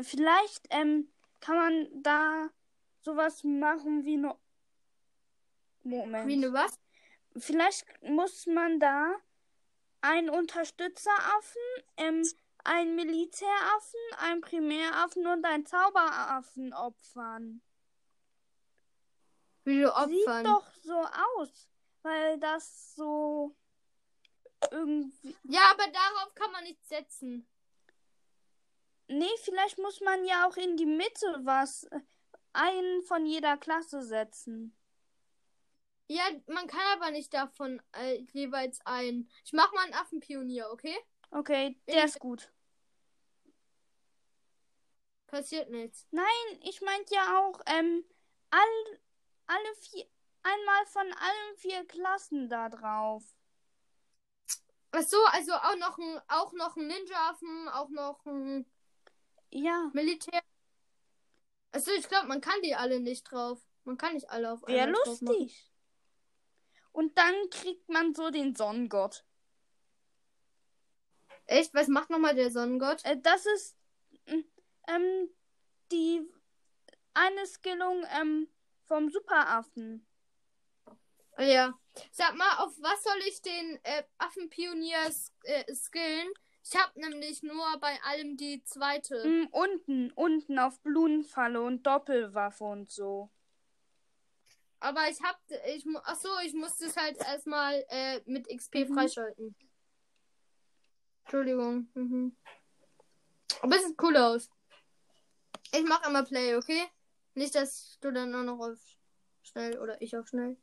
Vielleicht 0.01 0.67
ähm, 0.71 1.09
kann 1.39 1.55
man 1.55 2.03
da 2.03 2.49
sowas 3.05 3.43
machen 3.43 4.03
wie 4.03 4.17
no 4.17 4.37
Moment. 5.83 6.27
Wie 6.27 6.33
eine 6.33 6.51
was? 6.51 6.79
Vielleicht 7.37 7.85
muss 8.01 8.47
man 8.47 8.79
da 8.79 9.13
einen 10.01 10.29
Unterstützeraffen, 10.29 11.61
ähm, 11.97 12.27
einen 12.63 12.95
Militäraffen, 12.95 13.99
einen 14.17 14.41
Primäraffen 14.41 15.27
und 15.27 15.45
einen 15.45 15.65
Zauberaffen 15.65 16.73
opfern. 16.73 17.61
Wie 19.63 19.81
du 19.81 19.95
opfern. 19.95 20.09
Sieht 20.09 20.45
doch 20.47 20.73
so 20.81 21.05
aus, 21.37 21.69
weil 22.01 22.39
das 22.39 22.95
so 22.95 23.55
irgendwie. 24.71 25.35
Ja, 25.43 25.61
aber 25.71 25.85
darauf 25.87 26.33
kann 26.33 26.51
man 26.51 26.63
nichts 26.63 26.89
setzen. 26.89 27.47
Nee, 29.07 29.37
vielleicht 29.43 29.77
muss 29.77 30.01
man 30.01 30.25
ja 30.25 30.47
auch 30.47 30.57
in 30.57 30.77
die 30.77 30.87
Mitte 30.87 31.41
was, 31.43 31.83
äh, 31.85 31.99
einen 32.55 33.03
von 33.03 33.25
jeder 33.25 33.57
Klasse 33.57 34.01
setzen. 34.03 34.75
Ja, 36.07 36.23
man 36.47 36.67
kann 36.67 36.81
aber 36.93 37.11
nicht 37.11 37.33
davon 37.33 37.81
äh, 37.93 38.21
jeweils 38.33 38.79
ein. 38.85 39.29
Ich 39.43 39.53
mach 39.53 39.71
mal 39.73 39.83
einen 39.85 39.93
Affenpionier, 39.95 40.69
okay? 40.71 40.95
Okay, 41.31 41.77
der 41.87 42.01
die 42.01 42.05
ist 42.05 42.19
gut. 42.19 42.51
Passiert 45.27 45.69
nichts. 45.69 46.07
Nein, 46.11 46.25
ich 46.63 46.81
meinte 46.81 47.13
ja 47.15 47.39
auch, 47.39 47.59
ähm, 47.67 48.03
all, 48.51 48.99
alle 49.47 49.75
vier, 49.81 50.05
einmal 50.43 50.85
von 50.87 51.07
allen 51.13 51.57
vier 51.57 51.85
Klassen 51.87 52.49
da 52.49 52.69
drauf. 52.69 53.23
Ach 54.91 55.03
so, 55.03 55.17
also 55.31 55.53
auch 55.53 55.75
noch 55.77 55.97
ein, 55.99 56.21
auch 56.29 56.53
noch 56.53 56.75
ein 56.77 56.87
Ninja-Affen, 56.87 57.69
auch 57.69 57.89
noch 57.89 58.25
ein 58.25 58.65
Ja, 59.51 59.89
Militär. 59.93 60.41
Achso, 61.75 61.91
ich 61.91 62.07
glaube, 62.07 62.27
man 62.27 62.39
kann 62.39 62.61
die 62.63 62.73
alle 62.73 63.01
nicht 63.01 63.29
drauf. 63.29 63.59
Man 63.83 63.97
kann 63.97 64.13
nicht 64.13 64.29
alle 64.29 64.53
auf 64.53 64.65
wäre 64.65 64.83
einmal 64.83 65.01
drauf 65.03 65.21
machen. 65.21 65.35
lustig. 65.35 65.69
Und 66.93 67.17
dann 67.17 67.49
kriegt 67.51 67.89
man 67.89 68.15
so 68.15 68.29
den 68.29 68.55
Sonnengott. 68.55 69.25
Echt? 71.47 71.73
Was 71.73 71.89
macht 71.89 72.09
nochmal 72.09 72.33
der 72.33 72.49
Sonnengott? 72.49 73.03
Äh, 73.03 73.17
das 73.21 73.45
ist 73.45 73.75
mm, 74.27 74.39
ähm, 74.87 75.29
die 75.91 76.25
eine 77.13 77.45
Skillung 77.45 78.05
ähm, 78.21 78.47
vom 78.85 79.09
Superaffen. 79.09 80.07
Ja. 81.37 81.77
Sag 82.11 82.35
mal, 82.35 82.63
auf 82.63 82.73
was 82.79 83.03
soll 83.03 83.19
ich 83.27 83.41
den 83.41 83.79
äh, 83.83 84.03
Affenpionier 84.17 85.11
äh, 85.43 85.75
skillen? 85.75 86.31
Ich 86.67 86.75
habe 86.75 86.99
nämlich 86.99 87.43
nur 87.43 87.77
bei 87.79 88.01
allem 88.03 88.37
die 88.37 88.63
zweite. 88.63 89.23
Mm, 89.27 89.47
unten, 89.51 90.11
unten 90.13 90.57
auf 90.57 90.79
Blumenfalle 90.81 91.61
und 91.61 91.83
Doppelwaffe 91.83 92.63
und 92.63 92.89
so. 92.89 93.29
Aber 94.79 95.07
ich 95.09 95.21
hab. 95.21 95.39
Ich, 95.67 95.85
ach 96.03 96.15
so, 96.15 96.29
ich 96.43 96.53
muss 96.53 96.77
das 96.77 96.97
halt 96.97 97.17
erstmal 97.17 97.85
äh, 97.89 98.21
mit 98.25 98.47
XP 98.49 98.89
Mhm. 98.89 98.93
freischalten. 98.95 99.55
Entschuldigung. 101.23 101.87
Mhm. 101.93 102.35
Aber 103.61 103.75
es 103.75 103.85
sieht 103.85 104.01
cool 104.01 104.17
aus. 104.17 104.49
Ich 105.71 105.83
mach 105.83 106.01
einmal 106.01 106.25
Play, 106.25 106.55
okay? 106.55 106.83
Nicht, 107.35 107.53
dass 107.53 107.97
du 108.01 108.11
dann 108.11 108.33
auch 108.33 108.43
noch 108.43 108.59
auf 108.59 108.79
schnell 109.43 109.77
oder 109.79 110.01
ich 110.01 110.17
auf 110.17 110.27
schnell. 110.27 110.57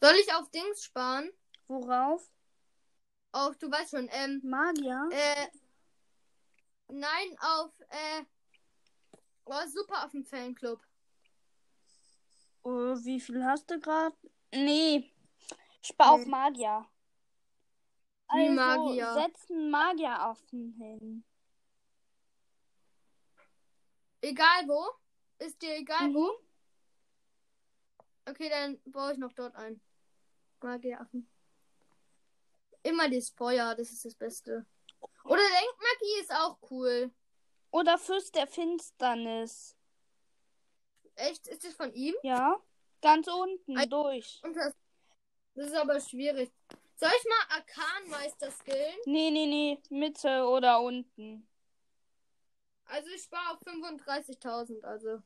Soll 0.00 0.14
ich 0.16 0.32
auf 0.34 0.50
Dings 0.50 0.84
sparen? 0.84 1.30
Worauf? 1.68 2.30
Auf, 3.32 3.56
du 3.58 3.70
weißt 3.70 3.90
schon, 3.92 4.08
ähm, 4.12 4.40
Magier? 4.42 5.08
äh, 5.12 5.46
nein, 6.88 7.36
auf, 7.40 7.72
äh, 7.88 8.24
oh, 9.44 9.66
super 9.68 10.04
auf 10.04 10.10
dem 10.10 10.24
Fanclub. 10.24 10.80
Oh, 12.62 12.96
wie 13.04 13.20
viel 13.20 13.44
hast 13.44 13.70
du 13.70 13.78
gerade? 13.78 14.16
Nee. 14.52 15.12
Spar 15.82 16.12
auf 16.12 16.24
Nee. 16.24 16.30
Magier. 16.30 16.86
Wie 18.32 18.48
also, 18.48 18.54
Magier? 18.54 19.14
Setz 19.14 19.50
einen 19.50 19.70
Magieraffen 19.70 20.72
hin. 20.74 21.24
Egal 24.20 24.68
wo. 24.68 24.90
Ist 25.38 25.60
dir 25.62 25.76
egal 25.76 26.08
Mhm. 26.08 26.14
wo? 26.14 26.30
Okay, 28.26 28.48
dann 28.50 28.78
baue 28.84 29.12
ich 29.12 29.18
noch 29.18 29.32
dort 29.32 29.54
ein. 29.56 29.80
Magieaffen. 30.60 31.26
Immer 32.82 33.08
das 33.10 33.30
Feuer, 33.30 33.74
das 33.74 33.90
ist 33.90 34.04
das 34.04 34.14
Beste. 34.14 34.66
Oder 35.24 35.42
Denkmagie 35.42 36.20
ist 36.20 36.32
auch 36.34 36.58
cool. 36.70 37.10
Oder 37.70 37.98
Fürst 37.98 38.34
der 38.34 38.46
Finsternis. 38.46 39.76
Echt? 41.14 41.46
Ist 41.46 41.64
das 41.64 41.74
von 41.74 41.92
ihm? 41.92 42.14
Ja. 42.22 42.56
Ganz 43.02 43.28
unten 43.28 43.76
Ein- 43.76 43.88
durch. 43.90 44.40
Das, 44.42 44.74
das 45.54 45.66
ist 45.66 45.74
aber 45.76 46.00
schwierig. 46.00 46.50
Soll 46.96 47.10
ich 47.18 47.24
mal 47.28 47.56
Arkanmeister 47.58 48.50
skillen? 48.50 48.98
Nee, 49.06 49.30
nee, 49.30 49.46
nee. 49.46 49.82
Mitte 49.88 50.44
oder 50.44 50.80
unten. 50.80 51.46
Also 52.84 53.08
ich 53.10 53.22
spare 53.22 53.54
auf 53.54 53.62
35.000, 53.62 54.84
also. 54.84 55.22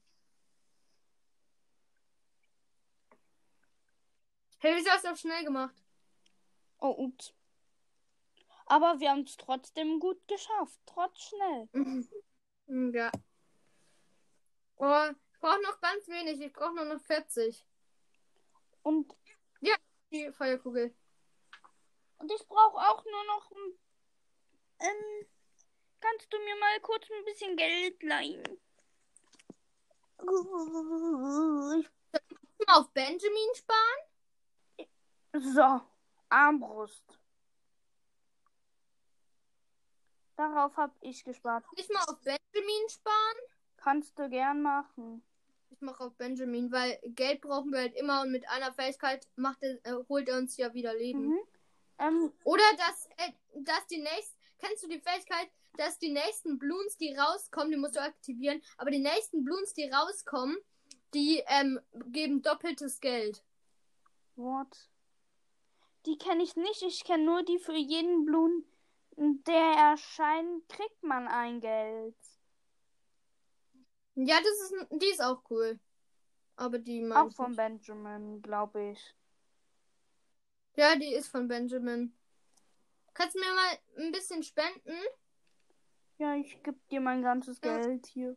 Hey, 4.59 4.77
wieso 4.77 4.91
hast 4.91 5.05
du 5.05 5.09
das 5.09 5.21
schnell 5.21 5.45
gemacht? 5.45 5.75
Oh, 6.79 6.95
ups. 6.97 7.33
Aber 8.67 8.99
wir 9.01 9.11
haben 9.11 9.23
es 9.25 9.37
trotzdem 9.37 10.01
gut 10.01 10.27
geschafft. 10.27 10.81
Trotz 10.87 11.21
schnell. 11.23 11.69
Hm, 12.67 12.95
ja. 12.95 13.13
Oh, 14.77 15.11
ich 15.11 15.41
brauche 15.41 15.61
noch 15.63 15.81
ganz 15.81 16.09
wenig. 16.09 16.41
Ich 16.41 16.53
brauche 16.53 16.75
nur 16.75 16.85
noch 16.87 17.01
40. 17.03 17.65
Und, 18.83 19.15
Die 20.11 20.33
Feuerkugel. 20.33 20.95
und 22.19 22.33
ich 22.33 22.47
brauche 22.49 22.77
auch 22.79 23.05
nur 23.05 23.25
noch. 23.27 23.51
Ähm, 24.81 25.27
kannst 26.01 26.33
du 26.33 26.39
mir 26.39 26.57
mal 26.57 26.81
kurz 26.81 27.07
ein 27.11 27.25
bisschen 27.25 27.57
Geld 27.57 28.03
leihen? 28.03 28.43
Ich 30.21 31.89
auf 32.69 32.91
Benjamin 32.93 33.55
sparen? 33.55 34.89
So, 35.35 35.81
Armbrust. 36.29 37.05
Darauf 40.37 40.77
habe 40.77 40.93
ich 41.01 41.25
gespart. 41.25 41.65
Nicht 41.77 41.93
mal 41.93 42.03
auf 42.09 42.19
Benjamin 42.21 42.89
sparen? 42.89 43.39
Kannst 43.77 44.19
du 44.19 44.29
gern 44.29 44.63
machen. 44.63 45.23
Ich 45.71 45.81
mache 45.81 46.05
auf 46.05 46.15
Benjamin, 46.17 46.73
weil 46.73 46.99
Geld 47.05 47.41
brauchen 47.41 47.73
wir 47.73 47.81
halt 47.81 47.97
immer 47.97 48.23
und 48.23 48.31
mit 48.31 48.49
einer 48.49 48.73
Fähigkeit 48.73 49.27
macht 49.37 49.63
er, 49.63 49.75
äh, 49.85 50.05
holt 50.09 50.29
er 50.29 50.39
uns 50.39 50.57
ja 50.57 50.73
wieder 50.73 50.95
Leben. 50.95 51.29
Mhm. 51.29 51.39
Ähm, 51.99 52.33
Oder 52.45 52.65
dass, 52.77 53.09
äh, 53.17 53.33
dass 53.55 53.87
die 53.89 53.99
nächsten. 53.99 54.39
Kennst 54.59 54.83
du 54.83 54.89
die 54.89 55.01
Fähigkeit, 55.01 55.51
dass 55.77 55.99
die 55.99 56.11
nächsten 56.11 56.59
Bloons, 56.59 56.97
die 56.97 57.15
rauskommen, 57.15 57.71
die 57.71 57.77
musst 57.77 57.97
du 57.97 58.01
aktivieren, 58.01 58.63
aber 58.79 58.91
die 58.91 59.01
nächsten 59.01 59.45
Bloons, 59.45 59.75
die 59.75 59.91
rauskommen, 59.91 60.57
die 61.13 61.43
ähm, 61.47 61.81
geben 62.07 62.43
doppeltes 62.43 63.01
Geld. 63.01 63.45
what? 64.37 64.89
Die 66.07 66.19
kenne 66.19 66.43
ich 66.43 66.55
nicht. 66.57 66.83
Ich 66.83 67.05
kenne 67.05 67.25
nur 67.25 67.43
die 67.43 67.59
für 67.59 67.77
jeden 67.77 68.25
Blumen, 68.25 68.65
der 69.17 69.93
erscheint, 69.93 70.69
kriegt 70.69 71.03
man 71.03 71.29
ein 71.29 71.61
Geld. 71.61 72.17
Ja, 74.15 74.39
das 74.39 74.71
ist, 74.71 74.87
die 74.91 75.07
ist 75.07 75.23
auch 75.23 75.43
cool. 75.51 75.79
Aber 76.57 76.79
die 76.79 77.01
mag 77.01 77.27
Auch 77.27 77.33
von 77.33 77.51
nicht. 77.51 77.57
Benjamin, 77.57 78.41
glaube 78.43 78.91
ich. 78.91 79.15
Ja, 80.77 80.97
die 80.97 81.13
ist 81.13 81.29
von 81.29 81.49
Benjamin. 81.49 82.17
Kannst 83.13 83.35
du 83.35 83.41
mir 83.41 83.55
mal 83.55 83.79
ein 84.05 84.13
bisschen 84.13 84.43
spenden? 84.43 84.97
Ja, 86.19 86.35
ich 86.37 86.63
gebe 86.63 86.79
dir 86.91 87.01
mein 87.01 87.23
ganzes 87.23 87.61
Ja. 87.63 87.81
Geld 87.81 88.07
hier. 88.07 88.37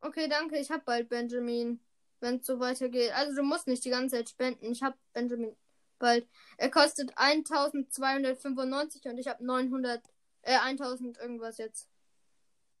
Okay, 0.00 0.28
danke. 0.28 0.58
Ich 0.58 0.70
hab 0.70 0.84
bald 0.84 1.08
Benjamin. 1.08 1.80
Wenn 2.20 2.36
es 2.36 2.46
so 2.46 2.60
weitergeht. 2.60 3.12
Also 3.12 3.34
du 3.36 3.42
musst 3.42 3.66
nicht 3.66 3.84
die 3.84 3.90
ganze 3.90 4.16
Zeit 4.16 4.28
spenden. 4.28 4.66
Ich 4.66 4.82
hab 4.82 4.96
Benjamin 5.12 5.56
bald. 6.04 6.28
Er 6.58 6.70
kostet 6.70 7.16
1295 7.16 9.06
und 9.06 9.18
ich 9.18 9.26
hab 9.26 9.40
900, 9.40 10.02
äh, 10.42 10.58
1000 10.58 11.18
irgendwas 11.18 11.56
jetzt. 11.58 11.88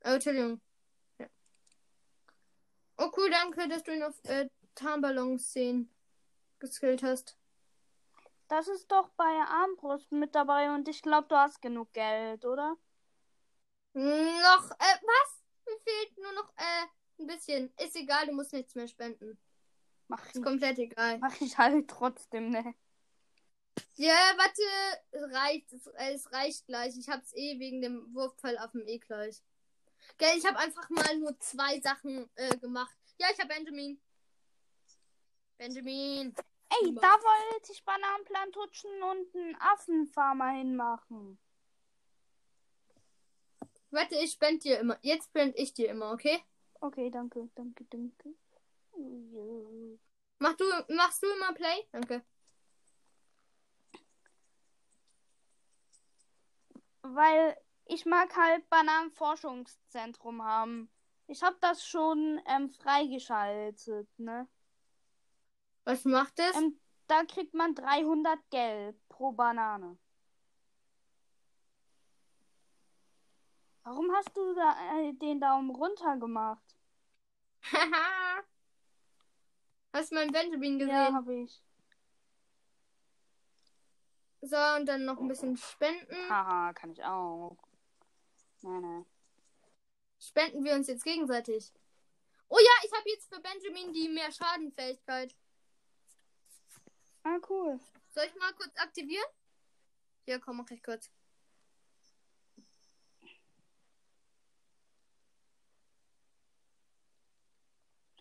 Äh, 0.00 0.14
Entschuldigung. 0.14 0.60
Ja. 1.18 1.26
Oh 2.98 3.10
cool, 3.16 3.30
danke, 3.30 3.66
dass 3.68 3.82
du 3.82 3.94
ihn 3.94 4.02
auf 4.02 4.14
äh, 4.24 4.48
Tarnballons 4.74 5.50
10 5.52 5.90
geskillt 6.58 7.02
hast. 7.02 7.36
Das 8.48 8.68
ist 8.68 8.92
doch 8.92 9.08
bei 9.16 9.24
Armbrust 9.48 10.12
mit 10.12 10.34
dabei 10.34 10.74
und 10.74 10.86
ich 10.86 11.00
glaube, 11.00 11.26
du 11.28 11.36
hast 11.36 11.62
genug 11.62 11.92
Geld, 11.94 12.44
oder? 12.44 12.76
Noch, 13.94 14.70
äh, 14.70 14.98
was? 15.02 15.42
Mir 15.66 15.78
fehlt 15.82 16.18
nur 16.18 16.32
noch, 16.32 16.52
äh, 16.56 16.86
ein 17.20 17.26
bisschen. 17.26 17.72
Ist 17.78 17.96
egal, 17.96 18.26
du 18.26 18.32
musst 18.32 18.52
nichts 18.52 18.74
mehr 18.74 18.88
spenden. 18.88 19.38
Mach 20.08 20.26
Ist 20.26 20.36
ich, 20.36 20.42
komplett 20.42 20.78
egal. 20.78 21.18
mach 21.18 21.40
ich 21.40 21.56
halt 21.56 21.88
trotzdem, 21.88 22.50
ne? 22.50 22.74
Ja, 23.96 24.14
warte, 24.36 24.62
es 25.12 25.22
reicht, 25.34 25.72
es, 25.72 25.86
es 25.86 26.32
reicht 26.32 26.66
gleich. 26.66 26.96
Ich 26.96 27.08
hab's 27.08 27.32
eh 27.34 27.58
wegen 27.58 27.80
dem 27.80 28.14
Wurfpfeil 28.14 28.58
auf 28.58 28.72
dem 28.72 28.86
eh 28.86 28.98
gleich. 28.98 29.42
Gell, 30.18 30.36
ich 30.36 30.44
hab 30.44 30.56
einfach 30.56 30.88
mal 30.90 31.16
nur 31.18 31.38
zwei 31.40 31.80
Sachen 31.80 32.28
äh, 32.34 32.56
gemacht. 32.58 32.96
Ja, 33.18 33.28
ich 33.32 33.38
hab 33.40 33.48
Benjamin. 33.48 34.00
Benjamin. 35.56 36.34
Ey, 36.68 36.94
da 36.94 37.12
wollte 37.12 37.72
ich 37.72 37.84
Bananenplan 37.84 38.52
tutschen 38.52 39.02
und 39.02 39.34
einen 39.34 39.56
Affenfarmer 39.60 40.50
hinmachen. 40.50 41.38
Warte, 43.90 44.16
ich 44.16 44.32
spend 44.32 44.64
dir 44.64 44.80
immer. 44.80 44.98
Jetzt 45.02 45.26
spend 45.26 45.56
ich 45.56 45.72
dir 45.72 45.88
immer, 45.88 46.10
okay? 46.12 46.42
Okay, 46.80 47.10
danke, 47.10 47.48
danke, 47.54 47.84
danke. 47.84 48.34
Ja. 48.96 49.98
Mach 50.38 50.54
du, 50.56 50.64
machst 50.88 51.22
du 51.22 51.30
immer 51.30 51.52
Play? 51.54 51.86
Danke. 51.92 52.24
Weil 57.04 57.56
ich 57.84 58.06
mag 58.06 58.34
halt 58.34 58.68
Bananenforschungszentrum 58.70 60.42
haben. 60.42 60.90
Ich 61.26 61.42
habe 61.42 61.56
das 61.60 61.86
schon 61.86 62.40
ähm, 62.46 62.70
freigeschaltet, 62.70 64.08
ne? 64.18 64.48
Was 65.84 66.04
macht 66.06 66.38
es? 66.38 66.56
Ähm, 66.56 66.80
da 67.06 67.24
kriegt 67.24 67.52
man 67.52 67.74
300 67.74 68.38
Geld 68.50 68.96
pro 69.08 69.32
Banane. 69.32 69.98
Warum 73.82 74.10
hast 74.12 74.34
du 74.34 74.54
da, 74.54 74.74
äh, 74.98 75.12
den 75.12 75.40
Daumen 75.40 75.70
runter 75.70 76.16
gemacht? 76.16 76.64
Haha. 77.70 78.42
Hast 79.92 80.10
du 80.10 80.14
meinen 80.14 80.32
Benjamin 80.32 80.78
gesehen? 80.78 80.94
Ja, 80.94 81.12
habe 81.12 81.34
ich. 81.34 81.62
So, 84.46 84.56
und 84.76 84.84
dann 84.84 85.06
noch 85.06 85.18
ein 85.18 85.28
bisschen 85.28 85.56
spenden. 85.56 86.28
Haha, 86.28 86.74
kann 86.74 86.90
ich 86.90 87.02
auch. 87.02 87.56
Nein, 88.60 88.82
nein. 88.82 89.06
Spenden 90.20 90.62
wir 90.64 90.74
uns 90.74 90.86
jetzt 90.86 91.02
gegenseitig. 91.02 91.72
Oh 92.48 92.58
ja, 92.58 92.84
ich 92.84 92.92
habe 92.92 93.08
jetzt 93.08 93.32
für 93.32 93.40
Benjamin 93.40 93.94
die 93.94 94.08
mehr 94.10 94.30
Schadenfähigkeit. 94.30 95.34
Ah, 97.22 97.38
cool. 97.48 97.80
Soll 98.10 98.24
ich 98.26 98.34
mal 98.34 98.52
kurz 98.52 98.76
aktivieren? 98.76 99.24
Ja, 100.26 100.38
komm, 100.38 100.58
mach 100.58 100.70
ich 100.70 100.82
kurz. 100.82 101.10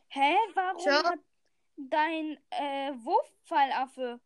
Hä? 0.07 0.35
Warum 0.53 0.79
Ciao. 0.79 1.03
hat 1.03 1.19
dein 1.75 2.37
äh, 2.51 2.93
Wurfpfeilaffe 3.03 4.21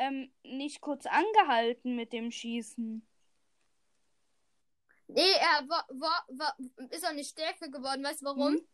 ähm, 0.00 0.32
nicht 0.42 0.80
kurz 0.80 1.06
angehalten 1.06 1.94
mit 1.94 2.12
dem 2.12 2.30
Schießen? 2.30 3.06
Nee, 5.08 5.32
er 5.40 5.68
war, 5.68 5.86
war, 5.90 6.24
war, 6.28 6.56
ist 6.90 7.06
auch 7.06 7.12
nicht 7.12 7.30
stärker 7.30 7.68
geworden. 7.68 8.04
Weißt 8.04 8.22
du 8.22 8.26
warum? 8.26 8.54
Hm? 8.54 8.68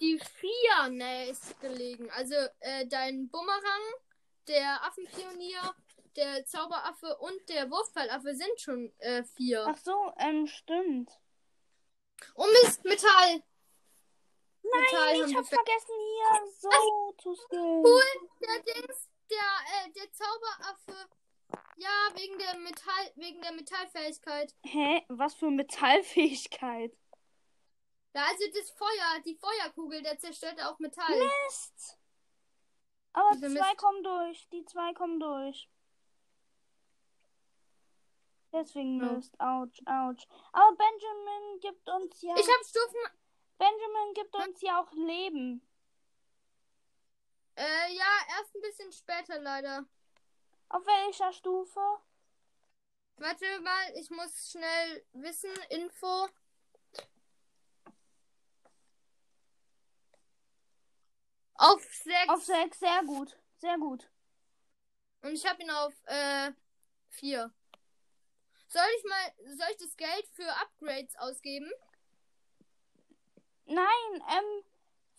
Die 0.00 0.18
vier 0.18 0.88
näher 0.90 1.30
ist 1.30 1.58
gelegen. 1.60 2.10
Also 2.10 2.34
äh, 2.60 2.86
dein 2.86 3.28
Bumerang, 3.30 3.82
der 4.48 4.82
Affenpionier, 4.84 5.74
der 6.16 6.44
Zauberaffe 6.46 7.16
und 7.18 7.48
der 7.48 7.70
Wurfpfeilaffe 7.70 8.34
sind 8.34 8.60
schon 8.60 8.92
äh, 8.98 9.22
vier. 9.24 9.64
Ach 9.68 9.78
so, 9.78 10.12
ähm, 10.18 10.46
stimmt. 10.46 11.10
Oh 12.34 12.46
Mist, 12.62 12.84
Metall! 12.84 13.42
Metall 14.62 14.92
Nein, 14.92 15.22
haben 15.22 15.30
ich 15.30 15.36
hab 15.36 15.46
ver- 15.46 15.56
vergessen 15.56 15.94
hier 16.12 16.52
so 16.58 17.14
zu 17.18 17.34
skillen. 17.34 17.84
Cool, 17.84 18.02
der 18.40 18.74
Dings, 18.74 19.08
der, 19.30 19.86
äh, 19.86 19.92
der 19.92 20.12
Zauberaffe. 20.12 21.08
Ja, 21.76 22.08
wegen 22.14 22.38
der 22.38 22.56
Metall, 22.58 23.12
wegen 23.16 23.40
der 23.42 23.52
Metallfähigkeit. 23.52 24.54
Hä? 24.64 25.04
Was 25.08 25.34
für 25.34 25.50
Metallfähigkeit? 25.50 26.96
Ja, 28.14 28.24
also 28.24 28.44
das 28.52 28.70
Feuer, 28.70 29.20
die 29.24 29.36
Feuerkugel, 29.36 30.02
der 30.02 30.18
zerstört 30.18 30.60
auch 30.62 30.78
Metall. 30.78 31.18
Mist! 31.18 31.98
Aber 33.12 33.30
Diese 33.34 33.48
zwei 33.54 33.68
Mist. 33.70 33.76
kommen 33.78 34.02
durch. 34.02 34.48
Die 34.48 34.64
zwei 34.64 34.92
kommen 34.94 35.20
durch. 35.20 35.68
Deswegen 38.52 39.00
Ja. 39.00 39.12
Mist. 39.12 39.38
Autsch, 39.38 39.80
autsch. 39.86 40.26
Aber 40.52 40.76
Benjamin 40.76 41.60
gibt 41.60 41.88
uns 41.88 42.22
ja. 42.22 42.34
Ich 42.36 42.48
hab 42.48 42.64
Stufen. 42.64 43.00
Benjamin 43.58 44.14
gibt 44.14 44.34
uns 44.34 44.60
ja 44.62 44.80
auch 44.82 44.92
Leben. 44.92 45.66
Äh, 47.56 47.94
ja, 47.94 48.06
erst 48.38 48.54
ein 48.54 48.60
bisschen 48.60 48.92
später 48.92 49.38
leider. 49.40 49.84
Auf 50.68 50.84
welcher 50.86 51.32
Stufe? 51.32 51.80
Warte 53.16 53.60
mal, 53.60 53.92
ich 53.96 54.10
muss 54.10 54.50
schnell 54.50 55.06
wissen, 55.14 55.50
Info. 55.70 56.28
Auf 61.54 61.82
6. 61.82 62.28
Auf 62.28 62.44
6, 62.44 62.78
sehr 62.78 63.02
gut. 63.04 63.38
Sehr 63.58 63.78
gut. 63.78 64.10
Und 65.22 65.32
ich 65.32 65.46
habe 65.46 65.62
ihn 65.62 65.70
auf 65.70 65.94
äh, 66.04 66.52
4. 67.08 67.50
Soll 68.68 68.82
ich 68.98 69.04
mal, 69.04 69.56
soll 69.56 69.68
ich 69.70 69.78
das 69.78 69.96
Geld 69.96 70.28
für 70.34 70.48
Upgrades 70.60 71.16
ausgeben? 71.16 71.70
Nein, 73.64 73.86
ähm, 74.12 74.64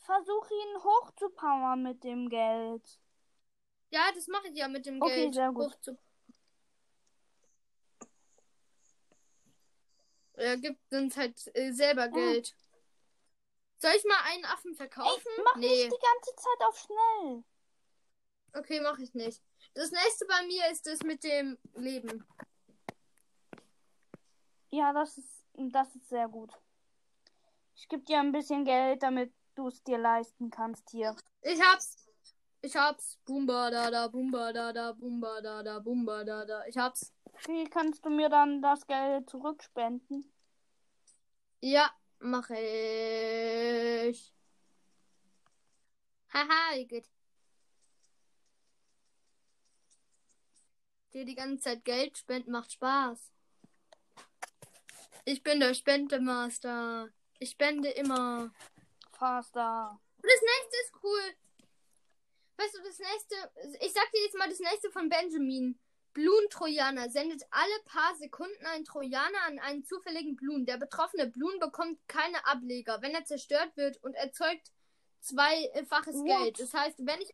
versuch 0.07 0.49
ihn 0.49 0.83
hochzupowern 0.83 1.83
mit 1.83 2.03
dem 2.03 2.29
Geld. 2.29 2.99
Ja, 3.89 4.09
das 4.15 4.27
mache 4.27 4.47
ich 4.47 4.57
ja 4.57 4.67
mit 4.67 4.85
dem 4.85 5.01
Okay, 5.01 5.23
Geld. 5.23 5.33
sehr 5.35 5.51
gut. 5.51 5.73
Hochzu- 5.73 5.97
Er 10.33 10.57
gibt 10.57 10.93
uns 10.93 11.17
halt 11.17 11.35
äh, 11.55 11.71
selber 11.71 12.07
Geld. 12.09 12.55
Soll 13.79 13.91
ich 13.97 14.03
mal 14.05 14.21
einen 14.25 14.45
Affen 14.45 14.75
verkaufen? 14.75 15.31
Ey, 15.35 15.43
mach 15.43 15.55
nee. 15.55 15.67
nicht 15.67 15.85
die 15.85 15.89
ganze 15.89 16.35
Zeit 16.35 16.67
auf 16.67 16.77
schnell. 16.79 17.43
Okay, 18.53 18.81
mache 18.81 19.03
ich 19.03 19.13
nicht. 19.13 19.41
Das 19.73 19.91
nächste 19.91 20.25
bei 20.25 20.45
mir 20.45 20.69
ist 20.71 20.85
das 20.87 20.99
mit 21.01 21.23
dem 21.23 21.57
Leben. 21.75 22.25
Ja, 24.69 24.93
das 24.93 25.17
ist, 25.17 25.43
das 25.53 25.95
ist 25.95 26.07
sehr 26.09 26.27
gut. 26.27 26.51
Ich 27.75 27.87
gebe 27.87 28.03
dir 28.03 28.19
ein 28.19 28.31
bisschen 28.31 28.63
Geld, 28.65 29.03
damit 29.03 29.33
du 29.57 29.67
es 29.67 29.83
dir 29.83 29.97
leisten 29.97 30.49
kannst 30.49 30.89
hier. 30.91 31.15
Ich 31.41 31.61
hab's. 31.61 32.07
Ich 32.61 32.75
hab's. 32.75 33.17
Bumba 33.25 33.69
da 33.71 33.89
da, 33.89 34.07
bumba 34.07 34.53
da 34.53 34.71
da, 34.71 34.91
bumba 34.91 35.41
da 35.41 35.63
da, 35.63 35.79
bumba 35.79 36.23
da 36.23 36.45
da. 36.45 36.65
Ich 36.67 36.77
hab's. 36.77 37.13
Wie 37.45 37.65
kannst 37.65 38.05
du 38.05 38.09
mir 38.09 38.29
dann 38.29 38.61
das 38.61 38.85
Geld 38.87 39.29
zurückspenden? 39.29 40.31
Ja, 41.61 41.91
mache 42.19 42.57
ich. 42.57 44.33
Haha, 46.33 46.75
wie 46.75 46.87
gut. 46.87 47.09
Dir 51.13 51.25
die 51.25 51.35
ganze 51.35 51.63
Zeit 51.63 51.85
Geld 51.85 52.17
spenden 52.17 52.51
macht 52.51 52.73
Spaß. 52.73 53.31
Ich 55.25 55.41
bin 55.41 55.59
der 55.59 55.73
Spendemaster. 55.73 57.09
Ich 57.39 57.51
spende 57.51 57.89
immer. 57.89 58.51
Faster. 59.17 59.99
Und 60.17 60.25
das 60.25 60.41
nächste 60.41 60.77
ist 60.83 61.03
cool. 61.03 61.35
Weißt 62.57 62.75
du, 62.75 62.83
das 62.83 62.99
nächste. 62.99 63.35
Ich 63.85 63.93
sag 63.93 64.11
dir 64.11 64.23
jetzt 64.23 64.37
mal 64.37 64.49
das 64.49 64.59
nächste 64.59 64.89
von 64.91 65.09
Benjamin. 65.09 65.79
Blumen-Trojaner 66.13 67.11
sendet 67.11 67.43
alle 67.51 67.79
paar 67.85 68.15
Sekunden 68.15 68.65
einen 68.65 68.85
Trojaner 68.85 69.37
an 69.45 69.59
einen 69.59 69.85
zufälligen 69.85 70.35
Blumen. 70.35 70.65
Der 70.65 70.77
betroffene 70.77 71.27
Blumen 71.27 71.59
bekommt 71.59 71.99
keine 72.07 72.43
Ableger, 72.47 73.03
wenn 73.03 73.13
er 73.13 73.23
zerstört 73.25 73.77
wird 73.77 74.03
und 74.03 74.15
erzeugt 74.15 74.71
zweifaches 75.19 76.15
What? 76.15 76.25
Geld. 76.25 76.59
Das 76.59 76.73
heißt, 76.73 77.05
wenn 77.05 77.21
ich, 77.21 77.31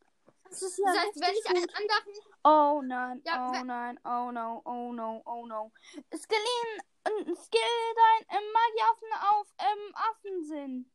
Das 0.50 0.62
ist 0.62 0.80
das 0.80 0.98
heißt, 0.98 1.16
wenn 1.16 1.34
ich 1.34 1.48
einen 1.48 1.70
anderen. 1.70 2.14
Oh 2.44 2.82
nein, 2.84 3.22
Ja, 3.24 3.52
oh 3.52 3.64
nein, 3.64 4.00
oh 4.04 4.32
no, 4.32 4.62
oh 4.66 4.92
no, 4.92 5.22
oh 5.26 5.46
no. 5.46 5.72
Skillin, 6.14 6.82
äh, 7.06 7.36
skill 7.36 7.86
dein 7.96 8.38
ähm, 8.38 8.52
Magieaffen 8.52 9.14
auf 9.32 9.54
ähm, 9.60 9.96
Affensinn. 9.96 10.92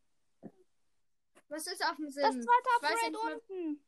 Was 1.48 1.66
ist 1.66 1.84
auf 1.84 1.96
dem 1.96 2.10
Sinn? 2.10 2.22
Das 2.22 2.34
zweite 2.34 2.68
Upgrade 2.76 3.34
unten. 3.34 3.84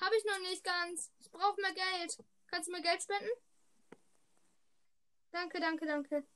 Habe 0.00 0.16
ich 0.16 0.24
noch 0.24 0.38
nicht 0.38 0.64
ganz. 0.64 1.12
Ich 1.18 1.30
brauche 1.30 1.60
mehr 1.60 1.74
Geld. 1.74 2.24
Kannst 2.46 2.68
du 2.68 2.72
mir 2.72 2.82
Geld 2.82 3.02
spenden? 3.02 3.28
Danke, 5.30 5.60
danke, 5.60 5.86
danke. 5.86 6.26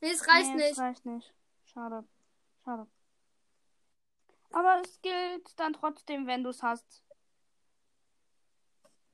Nee, 0.00 0.10
es 0.10 0.26
reicht 0.26 0.50
nee, 0.50 0.56
nicht. 0.56 0.72
Es 0.72 0.78
reicht 0.78 1.04
nicht. 1.04 1.34
Schade. 1.64 2.08
Schade. 2.64 2.86
Aber 4.50 4.80
es 4.82 5.00
gilt 5.02 5.58
dann 5.58 5.72
trotzdem, 5.74 6.26
wenn 6.26 6.42
du 6.42 6.50
es 6.50 6.62
hast. 6.62 7.02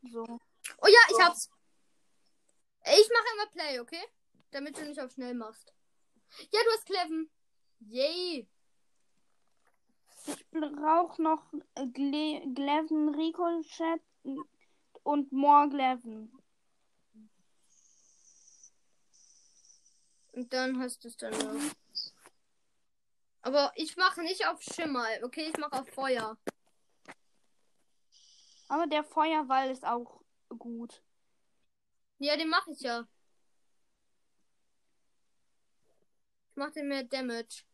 So. 0.03 0.23
Oh 0.23 0.87
ja, 0.87 0.99
ich 1.11 1.21
hab's. 1.21 1.51
Ich 2.85 3.09
mache 3.11 3.35
immer 3.35 3.47
Play, 3.51 3.81
okay? 3.81 4.05
Damit 4.51 4.77
du 4.77 4.85
nicht 4.85 5.01
auf 5.01 5.13
schnell 5.13 5.35
machst. 5.35 5.73
Ja, 6.51 6.61
du 6.65 6.71
hast 6.71 6.87
Cleven. 6.87 7.31
Yay. 7.81 8.49
Ich 10.27 10.47
brauche 10.51 11.21
noch 11.23 11.53
Gle 11.75 12.43
Gleven 12.55 13.15
Ricochet 13.15 14.01
und 15.03 15.33
more 15.33 15.69
Gleven. 15.69 16.33
Und 20.33 20.53
dann 20.53 20.81
hast 20.81 21.05
du 21.05 21.09
es 21.09 21.17
dann 21.17 21.33
noch. 21.33 21.75
Aber 23.43 23.73
ich 23.75 23.97
mache 23.97 24.23
nicht 24.23 24.47
auf 24.47 24.63
Schimmer, 24.63 25.07
okay? 25.23 25.51
Ich 25.51 25.59
mache 25.59 25.81
auf 25.81 25.89
Feuer. 25.89 26.39
Aber 28.69 28.87
der 28.87 29.05
Feuerwall 29.05 29.71
ist 29.71 29.85
auch 29.85 30.23
gut. 30.49 31.03
Ja, 32.19 32.37
den 32.37 32.49
mache 32.49 32.71
ich 32.71 32.81
ja. 32.81 33.07
Ich 36.51 36.57
mache 36.57 36.73
den 36.73 36.89
mehr 36.89 37.03
Damage. 37.03 37.65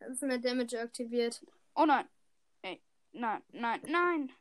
Ist 0.00 0.22
mehr 0.22 0.38
Damage 0.38 0.80
aktiviert. 0.80 1.44
Oh 1.74 1.84
nein. 1.84 2.08
Ey, 2.62 2.80
nein, 3.12 3.42
nein, 3.52 3.80
nein. 3.86 4.32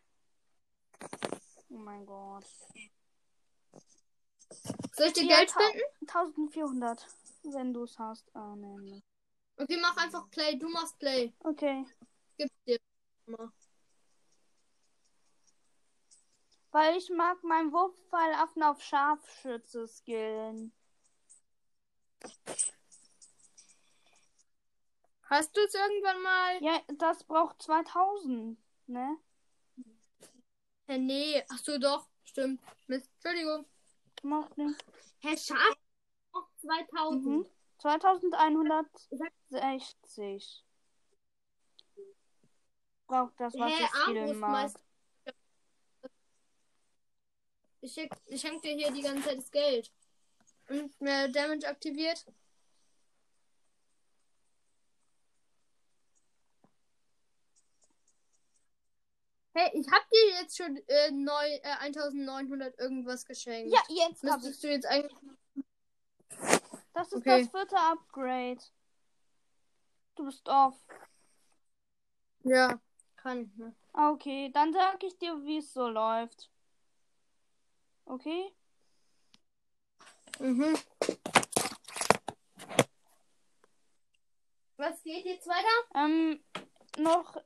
Oh 1.70 1.78
mein 1.78 2.06
Gott. 2.06 2.46
Soll 4.94 5.08
ich 5.08 5.14
dir 5.14 5.28
Geld 5.28 5.50
spenden? 5.50 5.82
1400, 6.08 7.06
wenn 7.44 7.74
du 7.74 7.84
es 7.84 8.00
hast. 8.00 8.26
Ah, 8.34 8.56
nee, 8.56 8.78
nee. 8.80 9.04
Okay, 9.58 9.78
mach 9.82 9.98
einfach 9.98 10.30
Play. 10.30 10.58
Du 10.58 10.70
machst 10.70 10.98
Play. 11.00 11.34
Okay. 11.40 11.86
Gib 12.38 12.50
dir. 12.66 12.80
mal. 13.26 13.52
Weil 16.72 16.98
ich 16.98 17.10
mag 17.10 17.44
meinen 17.44 17.72
Wurfpfeilaffen 17.72 18.62
auf 18.64 18.82
Scharfschütze 18.82 19.88
skillen. 19.88 20.72
Hast 25.30 25.56
du 25.56 25.62
es 25.62 25.74
irgendwann 25.74 26.22
mal? 26.22 26.62
Ja, 26.64 26.82
das 26.98 27.24
braucht 27.26 27.62
2000, 27.62 28.58
ne? 28.88 29.18
Hä, 30.88 30.98
nee. 30.98 31.44
Ach 31.50 31.58
so, 31.58 31.78
doch. 31.78 32.08
Stimmt. 32.24 32.62
Mist. 32.88 33.12
Entschuldigung. 33.16 33.66
Macht 34.24 34.58
nicht. 34.58 34.82
Hä, 35.20 35.36
Schaf? 35.38 35.78
Auch 36.32 36.48
2000. 36.62 37.26
Mhm. 37.26 37.46
2160. 37.80 40.64
Braucht 43.06 43.40
das, 43.40 43.54
was 43.54 43.72
Hä, 43.72 43.84
ich 43.84 43.90
skillen 43.90 44.40
mag. 44.40 44.72
Ich, 47.82 47.96
ich 47.98 48.42
schenke 48.42 48.62
dir 48.62 48.76
hier 48.76 48.92
die 48.92 49.02
ganze 49.02 49.24
Zeit 49.24 49.38
das 49.38 49.52
Geld. 49.52 49.92
Und 50.70 51.02
mehr 51.02 51.28
Damage 51.28 51.68
aktiviert. 51.68 52.26
Hey, 59.58 59.72
ich 59.74 59.88
hab 59.92 60.08
dir 60.12 60.40
jetzt 60.40 60.56
schon 60.56 60.78
äh, 60.88 61.10
neu, 61.10 61.48
äh, 61.64 61.78
1900 61.80 62.78
irgendwas 62.78 63.26
geschenkt. 63.26 63.74
Ja, 63.74 63.82
jetzt 63.90 64.24
Müsstest 64.24 64.64
du 64.64 64.68
jetzt 64.68 64.86
eigentlich. 64.86 65.18
Das 66.94 67.12
ist 67.12 67.22
Okay. 67.22 67.42
das 67.42 67.50
vierte 67.50 67.76
Upgrade. 67.76 68.60
Du 70.16 70.26
bist 70.26 70.48
off. 70.48 70.76
Ja, 72.44 72.80
kann 73.16 73.46
ich 73.46 73.56
ne? 73.58 73.74
Ah, 73.94 74.12
Okay, 74.12 74.52
dann 74.54 74.74
sag 74.74 75.04
ich 75.04 75.18
dir, 75.18 75.44
wie 75.44 75.58
es 75.58 75.74
so 75.74 75.88
läuft. 75.88 76.52
Okay? 78.06 78.54
Mhm. 80.38 80.78
Was 84.76 85.02
geht 85.02 85.26
jetzt 85.26 85.48
weiter? 85.48 85.66
Ähm, 85.96 86.44
noch 87.00 87.42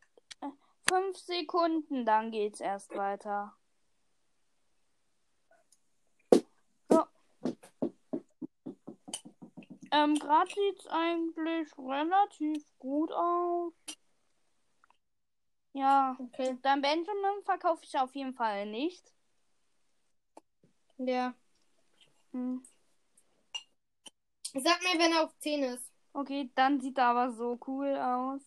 fünf 0.91 1.17
Sekunden, 1.19 2.05
dann 2.05 2.31
geht's 2.31 2.59
erst 2.59 2.93
weiter. 2.97 3.55
So. 6.89 7.05
Ähm, 9.91 10.15
gerade 10.15 10.51
sieht's 10.53 10.87
eigentlich 10.87 11.77
relativ 11.77 12.65
gut 12.77 13.09
aus. 13.13 13.73
Ja, 15.73 16.17
Okay. 16.19 16.57
dein 16.61 16.81
Benjamin 16.81 17.43
verkaufe 17.45 17.85
ich 17.85 17.97
auf 17.97 18.13
jeden 18.13 18.33
Fall 18.33 18.65
nicht. 18.65 19.13
Ja. 20.97 21.33
Hm. 22.33 22.61
Sag 24.53 24.81
mir, 24.83 24.99
wenn 24.99 25.13
er 25.13 25.23
auf 25.23 25.37
10 25.39 25.63
ist. 25.63 25.89
Okay, 26.11 26.51
dann 26.55 26.81
sieht 26.81 26.97
er 26.97 27.05
aber 27.05 27.31
so 27.31 27.57
cool 27.65 27.95
aus. 27.95 28.41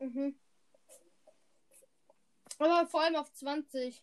Mhm. 0.00 0.34
Aber 2.58 2.86
vor 2.86 3.02
allem 3.02 3.16
auf 3.16 3.32
20. 3.32 4.02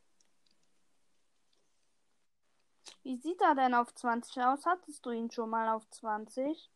Wie 3.04 3.18
sieht 3.18 3.42
er 3.42 3.56
denn 3.56 3.74
auf 3.74 3.94
20 3.94 4.44
aus? 4.44 4.66
Hattest 4.66 5.06
du 5.06 5.12
ihn 5.12 5.32
schon 5.32 5.50
mal 5.50 5.70
auf 5.70 5.90
20? 5.90 6.70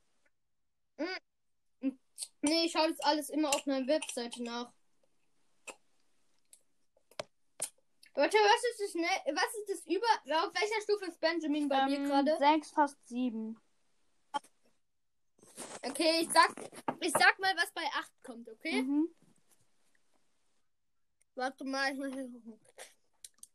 Nee, 2.42 2.66
ich 2.66 2.72
schaue 2.72 2.90
das 2.90 3.00
alles 3.02 3.30
immer 3.30 3.50
auf 3.50 3.66
meiner 3.66 3.88
Webseite 3.88 4.42
nach. 4.44 4.72
Warte, 8.14 8.38
was 8.38 8.64
ist 8.72 8.82
das, 8.82 8.96
ne? 8.96 9.36
Was 9.36 9.54
ist 9.56 9.70
das 9.70 9.86
über. 9.88 10.08
Auf 10.46 10.54
welcher 10.54 10.82
Stufe 10.82 11.06
ist 11.06 11.20
Benjamin 11.20 11.68
bei 11.68 11.86
mir 11.86 12.00
gerade? 12.00 12.38
6, 12.38 12.72
fast 12.72 13.08
7. 13.08 13.60
Okay, 15.84 16.22
ich 16.22 16.32
sag, 16.32 16.54
ich 17.02 17.12
sag 17.12 17.38
mal, 17.40 17.56
was 17.58 17.72
bei 17.72 17.84
8 17.94 18.24
kommt, 18.24 18.50
okay? 18.50 18.84
Mhm. 18.84 19.14
Warte 21.36 21.66
mal, 21.66 21.92
ich 21.92 21.98
muss 21.98 22.14
hier 22.14 22.30
gucken. 22.32 22.60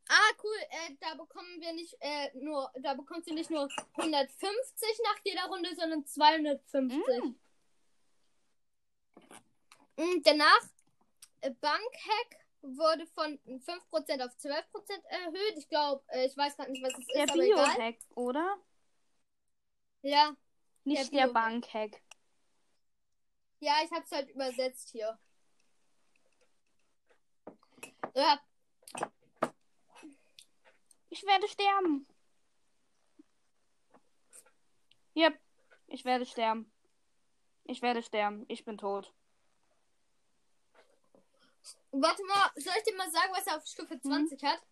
Ah, 0.09 0.33
cool. 0.43 0.57
Äh, 0.71 0.97
da 1.01 1.15
bekommen 1.15 1.61
wir 1.61 1.73
nicht 1.73 1.97
äh, 2.01 2.31
nur, 2.35 2.71
da 2.81 2.95
bekommst 2.95 3.31
du 3.31 3.35
nicht 3.35 3.51
nur 3.51 3.69
150 3.95 5.01
nach 5.05 5.19
jeder 5.25 5.45
Runde, 5.47 5.75
sondern 5.77 6.05
250. 6.05 7.01
Mm. 7.25 7.35
Und 9.97 10.27
danach 10.27 10.63
äh, 11.43 11.51
Bankhack 11.61 12.45
wurde 12.63 13.07
von 13.07 13.39
5% 13.47 14.25
auf 14.25 14.33
12% 14.37 15.05
erhöht. 15.07 15.55
Ich 15.57 15.69
glaube, 15.69 16.03
äh, 16.09 16.27
ich 16.27 16.37
weiß 16.37 16.57
gerade 16.57 16.73
nicht, 16.73 16.83
was 16.83 16.99
es 16.99 17.07
Der 17.07 17.25
ist, 17.25 17.35
egal. 17.35 17.77
Biohack, 17.77 17.97
oder? 18.17 18.57
Ja, 20.03 20.35
Nicht 20.85 21.13
Der 21.13 21.27
der. 21.27 21.33
Bankhack. 21.33 22.03
ja, 23.61 23.75
ich 23.85 23.91
habe 23.93 24.05
es 24.05 24.11
halt 24.11 24.31
übersetzt 24.31 24.91
hier. 24.91 25.19
Ich 31.09 31.25
werde 31.25 31.49
sterben. 31.49 32.07
Yep. 35.17 35.39
Ich 35.89 36.05
werde 36.05 36.25
sterben. 36.25 36.73
Ich 37.65 37.83
werde 37.83 38.03
sterben. 38.03 38.45
Ich 38.49 38.65
bin 38.65 38.79
tot. 38.79 39.13
Warte 41.93 42.25
mal, 42.25 42.51
soll 42.57 42.73
ich 42.79 42.85
dir 42.85 42.97
mal 42.97 43.11
sagen, 43.11 43.33
was 43.33 43.47
er 43.47 43.57
auf 43.57 43.67
Stufe 43.67 44.01
20 44.01 44.43
hat? 44.45 44.63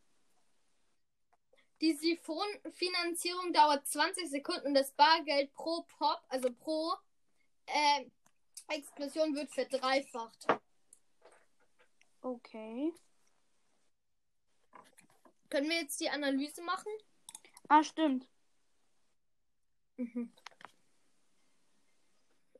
Die 1.80 1.92
Siphonfinanzierung 1.92 3.52
dauert 3.52 3.86
20 3.86 4.30
Sekunden 4.30 4.68
und 4.68 4.74
das 4.74 4.92
Bargeld 4.92 5.52
pro 5.52 5.82
Pop, 5.82 6.20
also 6.28 6.52
pro 6.52 6.94
äh, 7.66 8.06
Explosion 8.68 9.34
wird 9.34 9.50
verdreifacht. 9.52 10.46
Okay. 12.20 12.92
Können 15.50 15.68
wir 15.68 15.80
jetzt 15.80 16.00
die 16.00 16.10
Analyse 16.10 16.62
machen? 16.62 16.92
Ah, 17.68 17.82
stimmt. 17.82 18.28
Mhm. 19.96 20.32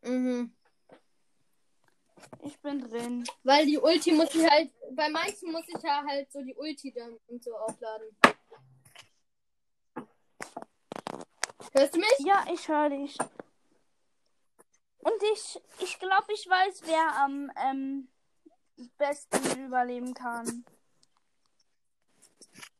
Mhm. 0.03 0.55
Ich 2.42 2.59
bin 2.61 2.81
drin. 2.81 3.24
Weil 3.42 3.66
die 3.66 3.79
Ulti 3.79 4.12
muss 4.12 4.35
ich 4.35 4.48
halt, 4.48 4.72
bei 4.92 5.09
manchen 5.09 5.53
muss 5.53 5.68
ich 5.68 5.83
ja 5.83 6.05
halt 6.07 6.31
so 6.33 6.42
die 6.42 6.55
Ulti 6.55 6.92
dann 6.92 7.18
und 7.27 7.42
so 7.42 7.55
aufladen. 7.57 8.16
Hörst 11.72 11.94
du 11.94 12.01
mich? 12.01 12.18
Ja, 12.20 12.44
ich 12.53 12.68
höre 12.68 12.90
dich. 12.90 13.18
Und 14.98 15.22
ich, 15.33 15.61
ich 15.81 15.98
glaube, 15.98 16.33
ich 16.33 16.48
weiß, 16.48 16.83
wer 16.85 17.16
am 17.22 17.51
ähm, 17.57 18.09
besten 18.96 19.64
überleben 19.64 20.14
kann. 20.14 20.64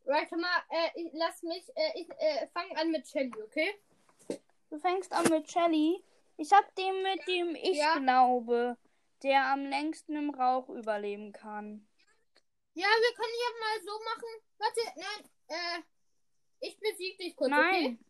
Warte 0.09 0.39
mal, 0.39 0.63
äh, 0.71 0.91
ich, 0.95 1.11
lass 1.13 1.43
mich, 1.43 1.69
äh, 1.77 2.01
ich 2.01 2.09
äh, 2.19 2.49
fange 2.55 2.75
an 2.79 2.91
mit 2.91 3.07
Shelly, 3.07 3.31
okay? 3.43 3.79
Du 4.71 4.79
fängst 4.79 5.13
an 5.13 5.29
mit 5.29 5.51
Shelly. 5.51 6.03
Ich 6.39 6.51
hab 6.51 6.75
den, 6.77 7.03
mit 7.03 7.29
dem 7.29 7.55
ich 7.55 7.77
Ja. 7.77 7.99
glaube, 7.99 8.79
der 9.23 9.45
am 9.53 9.67
längsten 9.67 10.17
im 10.17 10.31
Rauch 10.31 10.71
überleben 10.71 11.33
kann. 11.33 11.87
Ja, 12.73 12.87
wir 12.87 13.15
können 13.15 13.35
ja 13.39 13.51
mal 13.61 13.85
so 13.85 14.05
machen. 14.05 14.43
Warte, 14.57 14.81
nein, 14.97 15.31
äh, 15.49 15.83
ich 16.61 16.79
besieg 16.81 17.19
dich 17.19 17.37
kurz, 17.37 17.53
okay? 17.53 17.83
Nein, 17.83 18.05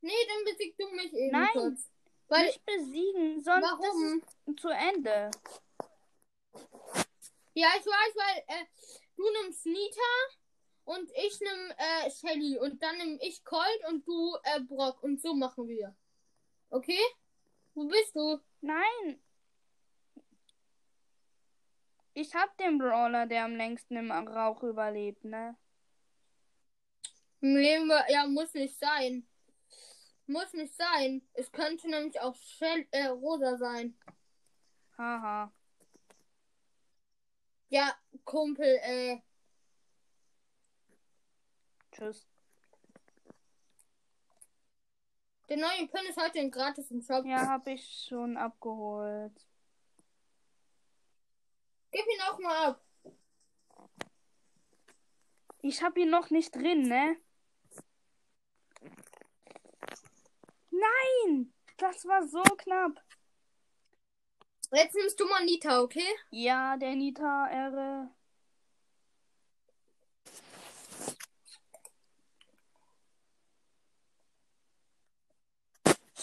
Nee, 0.00 0.26
dann 0.28 0.44
besiegst 0.44 0.80
du 0.80 0.88
mich 0.90 1.12
eben 1.12 1.30
Nein. 1.32 1.48
kurz. 1.52 1.90
Weil, 2.28 2.46
nicht 2.46 2.64
besiegen, 2.66 3.40
sonst 3.40 3.62
warum? 3.62 4.22
ist 4.46 4.60
zu 4.60 4.68
Ende. 4.68 5.30
Ja, 7.54 7.68
ich 7.78 7.86
weiß, 7.86 8.16
weil, 8.16 8.44
äh, 8.48 8.64
du 9.16 9.30
nimmst 9.30 9.64
Nita 9.64 10.00
und 10.86 11.10
ich 11.10 11.40
nimm, 11.40 11.70
äh, 11.76 12.10
Shelly 12.10 12.58
und 12.58 12.80
dann 12.82 12.96
nimm 12.98 13.18
ich 13.20 13.44
Colt 13.44 13.80
und 13.88 14.06
du, 14.06 14.36
äh, 14.44 14.60
Brock 14.60 15.02
und 15.02 15.20
so 15.20 15.34
machen 15.34 15.68
wir. 15.68 15.94
Okay? 16.70 17.00
Wo 17.74 17.86
bist 17.86 18.14
du? 18.14 18.40
Nein. 18.60 19.20
Ich 22.14 22.34
hab 22.34 22.56
den 22.56 22.78
Brawler, 22.78 23.26
der 23.26 23.44
am 23.44 23.56
längsten 23.56 23.96
im 23.96 24.10
Rauch 24.10 24.62
überlebt, 24.62 25.22
ne? 25.24 25.56
Im 27.40 27.56
Leben, 27.56 27.88
wir- 27.88 28.06
ja, 28.08 28.26
muss 28.26 28.54
nicht 28.54 28.78
sein. 28.78 29.26
Muss 30.26 30.52
nicht 30.54 30.74
sein. 30.74 31.28
Es 31.34 31.52
könnte 31.52 31.90
nämlich 31.90 32.18
auch 32.20 32.34
Shell, 32.36 32.86
äh, 32.92 33.06
Rosa 33.08 33.58
sein. 33.58 33.98
Haha. 34.96 35.52
Ja, 37.68 37.94
Kumpel, 38.24 38.78
äh, 38.82 39.20
Tschüss. 41.96 42.26
der 45.48 45.56
neue 45.56 45.86
Pin 45.86 46.04
ist 46.08 46.20
heute 46.20 46.50
gratis 46.50 46.90
im 46.90 47.00
Shop. 47.00 47.24
Ja, 47.24 47.46
hab 47.48 47.66
ich 47.66 48.06
schon 48.06 48.36
abgeholt. 48.36 49.32
Gib 51.90 52.04
ihn 52.04 52.20
auch 52.28 52.38
mal 52.38 52.66
ab. 52.66 52.84
Ich 55.62 55.82
hab 55.82 55.96
ihn 55.96 56.10
noch 56.10 56.30
nicht 56.30 56.54
drin, 56.54 56.82
ne? 56.82 57.16
Nein! 60.70 61.54
Das 61.78 62.04
war 62.04 62.26
so 62.26 62.42
knapp. 62.42 63.02
Jetzt 64.72 64.94
nimmst 64.96 65.18
du 65.18 65.26
mal 65.26 65.44
Nita, 65.44 65.80
okay? 65.80 66.14
Ja, 66.30 66.76
der 66.76 66.94
Nita 66.94 67.48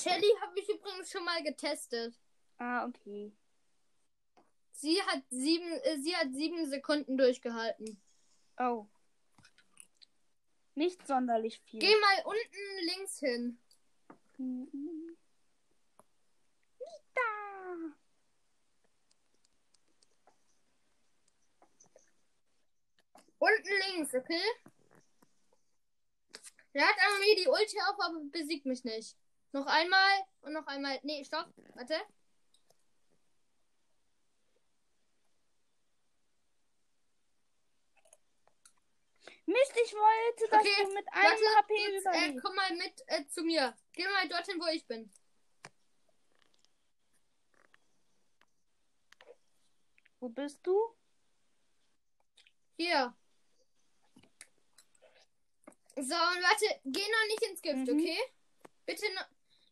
Shelly 0.04 0.36
habe 0.42 0.60
ich 0.60 0.68
übrigens 0.70 1.12
schon 1.12 1.24
mal 1.24 1.42
getestet. 1.44 2.14
Ah, 2.58 2.86
okay. 2.86 3.32
Sie 4.74 5.02
hat 5.02 5.24
sieben, 5.30 5.72
äh, 5.84 5.98
sie 6.00 6.16
hat 6.16 6.34
sieben 6.34 6.70
Sekunden 6.70 7.18
durchgehalten. 7.18 8.02
Oh. 8.60 8.88
Nicht 10.76 11.08
sonderlich 11.08 11.62
viel. 11.62 11.80
Geh 11.80 11.96
mal 11.96 12.24
unten 12.26 12.86
links 12.86 13.20
hin. 13.20 13.60
Nita! 14.38 14.74
Unten 23.38 23.74
links, 23.92 24.14
okay? 24.14 24.42
Er 26.74 26.88
hat 26.88 26.96
einmal 26.98 27.20
mir 27.20 27.36
die 27.36 27.48
Ulti 27.48 27.80
auf, 27.82 28.00
aber 28.00 28.20
besiegt 28.32 28.66
mich 28.66 28.84
nicht. 28.84 29.16
Noch 29.54 29.68
einmal 29.68 30.26
und 30.42 30.54
noch 30.54 30.68
einmal. 30.68 31.00
Nee, 31.04 31.24
stopp. 31.24 31.48
Warte. 31.76 31.96
Mist, 39.46 39.74
ich 39.86 39.94
wollte, 39.94 40.50
dass 40.50 40.62
Okay, 40.62 40.84
du 40.84 40.94
mit 40.94 41.06
einem 41.12 41.24
Warte, 41.24 41.58
HP 41.58 41.74
jetzt, 41.92 42.06
äh, 42.08 42.40
komm 42.42 42.56
mal 42.56 42.72
mit 42.76 42.94
äh, 43.08 43.26
zu 43.28 43.44
mir. 43.44 43.76
Geh 43.94 44.08
mal 44.08 44.28
dorthin, 44.28 44.60
wo 44.60 44.68
ich 44.68 44.86
bin. 44.88 45.12
Wo 50.20 50.30
bist 50.30 50.60
du? 50.64 50.96
Hier. 52.78 53.14
So, 55.96 56.02
und 56.16 56.42
warte, 56.42 56.66
geh 56.86 57.02
noch 57.02 57.28
nicht 57.28 57.44
ins 57.44 57.62
Gift, 57.62 57.88
Mhm. 57.88 58.00
okay? 58.00 58.20
Bitte 58.86 59.06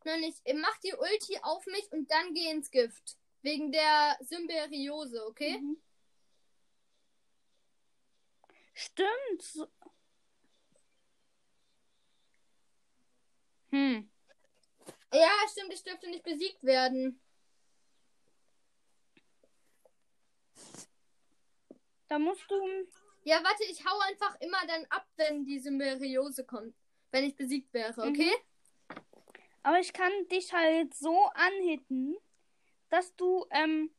noch 0.05 0.17
nicht. 0.17 0.41
Mach 0.55 0.77
die 0.79 0.93
Ulti 0.93 1.39
auf 1.41 1.65
mich 1.67 1.91
und 1.91 2.09
dann 2.11 2.33
geh 2.33 2.49
ins 2.49 2.71
Gift. 2.71 3.17
Wegen 3.41 3.71
der 3.71 4.17
Symbiose, 4.21 5.25
okay? 5.25 5.57
Mhm. 5.57 5.81
Stimmt. 8.73 9.69
Hm. 13.71 14.09
Ja, 15.13 15.29
stimmt, 15.49 15.73
ich 15.73 15.83
dürfte 15.83 16.09
nicht 16.09 16.23
besiegt 16.23 16.63
werden. 16.63 17.19
Da 22.07 22.19
musst 22.19 22.49
du. 22.49 22.55
Ja, 23.23 23.43
warte, 23.43 23.63
ich 23.65 23.85
hau 23.85 23.99
einfach 23.99 24.35
immer 24.41 24.65
dann 24.67 24.85
ab, 24.89 25.07
wenn 25.15 25.45
die 25.45 25.59
Symbiose 25.59 26.45
kommt. 26.45 26.75
Wenn 27.11 27.23
ich 27.23 27.35
besiegt 27.35 27.73
wäre, 27.73 28.01
okay? 28.01 28.31
Aber 29.63 29.80
ich 29.80 29.93
kann 29.93 30.12
dich 30.30 30.54
halt 30.54 30.93
so 30.93 31.26
anhitten, 31.34 32.17
dass 32.89 33.15
du 33.15 33.45
ähm, 33.52 33.91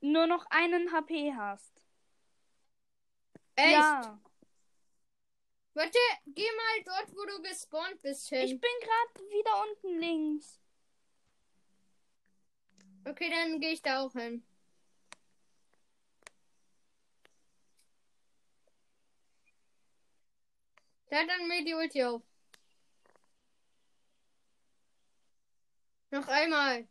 nur 0.00 0.26
noch 0.26 0.46
einen 0.50 0.92
HP 0.92 1.34
hast. 1.34 1.72
Echt? 3.56 3.72
Ja. 3.72 4.20
Warte, 5.74 5.98
geh 6.26 6.42
mal 6.42 6.82
dort, 6.84 7.14
wo 7.16 7.24
du 7.26 7.42
gespawnt 7.42 8.00
bist, 8.00 8.28
hin. 8.28 8.42
Ich 8.42 8.60
bin 8.60 8.70
gerade 8.80 9.28
wieder 9.30 9.62
unten 9.68 10.00
links. 10.00 10.60
Okay, 13.04 13.30
dann 13.30 13.60
gehe 13.60 13.72
ich 13.72 13.82
da 13.82 14.00
auch 14.00 14.12
hin. 14.12 14.42
Da 21.08 21.18
hat 21.18 21.28
dann 21.28 21.46
mir 21.46 21.64
die 21.64 21.74
Ulti 21.74 22.02
auf. 22.02 22.22
Noch 26.16 26.28
einmal. 26.28 26.88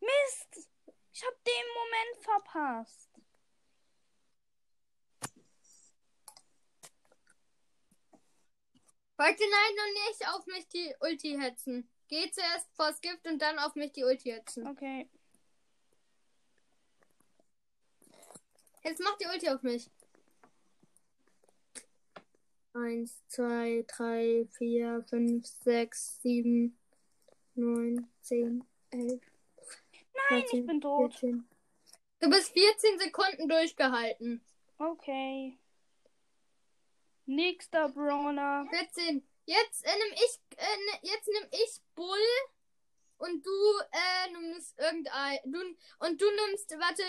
Mist! 0.00 0.68
Ich 1.14 1.24
hab 1.24 1.32
den 1.44 1.66
Moment 1.74 2.24
verpasst. 2.24 3.10
Warte, 9.16 9.34
nein, 9.38 9.76
noch 9.76 10.08
nicht 10.08 10.28
auf 10.28 10.46
mich 10.46 10.68
die 10.68 10.94
Ulti 11.00 11.38
hetzen. 11.40 11.90
Geh 12.08 12.30
zuerst 12.30 12.68
vors 12.74 13.00
Gift 13.00 13.26
und 13.26 13.40
dann 13.40 13.58
auf 13.60 13.76
mich 13.76 13.92
die 13.92 14.04
Ulti 14.04 14.30
hetzen. 14.30 14.66
Okay. 14.66 15.08
Jetzt 18.86 19.00
mach 19.00 19.16
die 19.18 19.26
Ulti 19.26 19.48
auf 19.48 19.62
mich. 19.62 19.90
Eins, 22.72 23.20
zwei, 23.26 23.84
drei, 23.88 24.46
vier, 24.56 25.04
fünf, 25.10 25.44
sechs, 25.44 26.22
sieben, 26.22 26.78
neun, 27.56 28.08
zehn, 28.20 28.64
elf. 28.90 29.20
Nein, 30.30 30.44
ich 30.52 30.66
bin 30.66 30.80
tot. 30.80 31.14
14. 31.14 31.48
Du 32.20 32.30
bist 32.30 32.52
14 32.52 33.00
Sekunden 33.00 33.48
durchgehalten. 33.48 34.44
Okay. 34.78 35.58
Nächster 37.24 37.88
Brawler. 37.88 38.68
14. 38.70 39.26
Jetzt 39.46 39.84
äh, 39.84 39.90
nimm 39.98 40.12
ich, 40.12 40.58
äh, 40.58 40.76
ne, 40.76 40.98
jetzt 41.02 41.26
nimm 41.26 41.48
ich 41.50 41.80
Bull 41.96 42.28
und 43.18 43.44
du 43.44 43.50
äh, 43.90 44.30
nimmst 44.30 44.78
irgendein, 44.78 45.38
du 45.44 45.58
und 45.98 46.20
du 46.20 46.26
nimmst, 46.30 46.70
warte, 46.78 47.02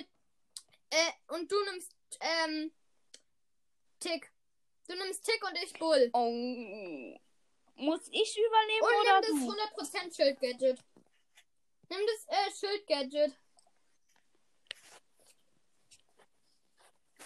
äh, 0.89 1.11
und 1.33 1.51
du 1.51 1.55
nimmst 1.65 1.95
ähm 2.19 2.71
Tick. 3.99 4.31
Du 4.87 4.95
nimmst 4.95 5.23
Tick 5.25 5.43
und 5.43 5.57
ich 5.57 5.73
Bull. 5.73 6.09
Oh. 6.13 7.19
Muss 7.75 8.07
ich 8.11 8.37
überleben 8.37 8.85
Und 8.85 9.01
oder 9.01 9.21
nimm 9.21 9.47
du? 9.47 9.55
das 9.55 9.93
100% 9.93 10.15
Schild-Gadget. 10.15 10.79
Nimm 11.89 11.99
das 12.07 12.25
äh, 12.27 12.51
Schild-Gadget. 12.59 13.35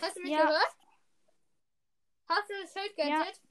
Hast 0.01 0.17
du 0.17 0.21
mich 0.21 0.31
Ja. 0.31 0.41
gehört? 0.45 0.75
Hast 2.27 2.49
du 2.49 2.53
das 2.61 2.73
Schild-Gadget? 2.73 3.41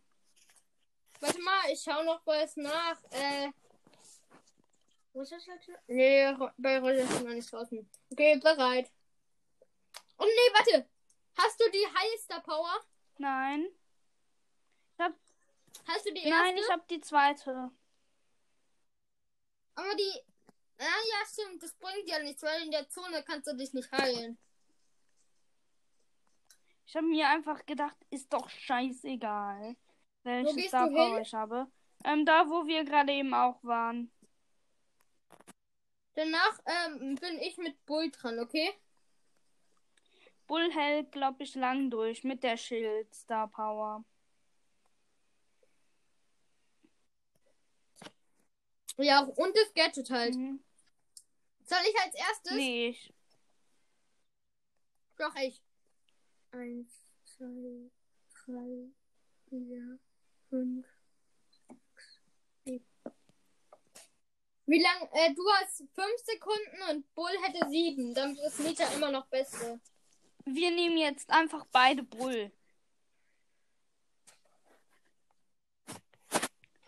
Warte 1.21 1.41
mal, 1.43 1.71
ich 1.71 1.81
schau 1.83 2.03
noch 2.03 2.21
was 2.27 2.57
nach. 2.57 3.03
Äh. 3.11 3.51
Wo 5.13 5.21
ist 5.23 5.33
das 5.33 5.45
jetzt? 5.47 5.69
Nee, 5.87 6.35
bei 6.57 6.79
Roger 6.79 6.95
ist 7.03 7.11
noch 7.21 7.29
nicht 7.31 7.53
draußen. 7.53 7.89
Okay, 8.11 8.37
bereit. 8.39 8.91
Und 10.21 10.29
nee, 10.29 10.53
warte. 10.53 10.89
Hast 11.37 11.59
du 11.59 11.71
die 11.71 11.87
Highester 11.87 12.41
Power? 12.41 12.81
Nein. 13.17 13.67
Hast 15.87 16.07
du 16.07 16.13
die 16.13 16.21
erste? 16.21 16.31
Nein, 16.31 16.57
ich 16.57 16.71
hab 16.71 16.87
die 16.89 17.01
zweite. 17.01 17.71
Aber 19.75 19.95
die. 19.95 20.21
Ja, 20.79 20.87
ja, 20.87 21.27
stimmt. 21.27 21.63
Das 21.63 21.75
bringt 21.75 22.09
ja 22.09 22.19
nichts, 22.21 22.43
weil 22.43 22.63
in 22.63 22.71
der 22.71 22.89
Zone 22.89 23.23
kannst 23.23 23.47
du 23.47 23.57
dich 23.57 23.73
nicht 23.73 23.91
heilen. 23.93 24.39
Ich 26.87 26.97
habe 26.97 27.07
mir 27.07 27.29
einfach 27.29 27.65
gedacht, 27.67 27.97
ist 28.11 28.33
doch 28.33 28.49
scheißegal, 28.49 29.77
welche 30.25 30.69
Star 30.69 30.89
Power 30.89 31.21
ich 31.21 31.33
habe. 31.33 31.71
Ähm, 32.05 32.27
da, 32.27 32.49
wo 32.49 32.67
wir 32.67 32.85
gerade 32.85 33.13
eben 33.13 33.33
auch 33.33 33.63
waren. 33.63 34.11
Danach 36.15 36.59
ähm, 36.67 37.15
bin 37.15 37.39
ich 37.39 37.57
mit 37.59 37.85
Bull 37.87 38.11
dran, 38.11 38.39
okay? 38.41 38.73
Bull 40.51 40.73
hält, 40.73 41.13
glaube 41.13 41.45
ich, 41.45 41.55
lang 41.55 41.91
durch 41.91 42.25
mit 42.25 42.43
der 42.43 42.57
Schild 42.57 43.15
Star 43.15 43.47
Power. 43.47 44.05
Ja, 48.97 49.21
und 49.21 49.57
das 49.57 49.73
Gadget 49.75 50.11
halt. 50.11 50.35
Mhm. 50.35 50.61
Soll 51.63 51.79
ich 51.89 52.01
als 52.01 52.15
erstes? 52.17 52.53
Nee, 52.57 52.89
ich. 52.89 53.15
Doch, 55.19 55.33
ich. 55.37 55.63
Eins, 56.51 57.07
zwei, 57.23 57.89
drei, 58.45 58.91
vier, 59.49 60.01
fünf, 60.49 60.87
sechs, 61.69 62.21
sieben. 62.65 62.85
Wie 64.67 64.83
lang? 64.83 65.09
Äh, 65.13 65.33
du 65.33 65.49
hast 65.61 65.85
fünf 65.95 66.19
Sekunden 66.25 66.91
und 66.91 67.15
Bull 67.15 67.39
hätte 67.41 67.69
sieben. 67.69 68.13
Dann 68.15 68.37
ist 68.37 68.59
Mieter 68.59 68.93
immer 68.95 69.13
noch 69.13 69.29
Beste. 69.29 69.81
Wir 70.45 70.71
nehmen 70.71 70.99
jetzt 70.99 71.31
einfach 71.31 71.67
beide 71.73 72.03
Bull. 72.03 72.51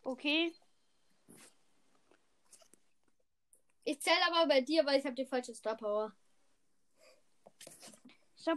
Okay. 0.03 0.53
Ich 3.85 4.01
zähle 4.01 4.25
aber 4.31 4.47
bei 4.47 4.61
dir, 4.61 4.85
weil 4.87 4.99
ich 4.99 5.05
habe 5.05 5.15
die 5.15 5.27
falsche 5.27 5.55
Star 5.55 5.77
Power. 5.77 6.15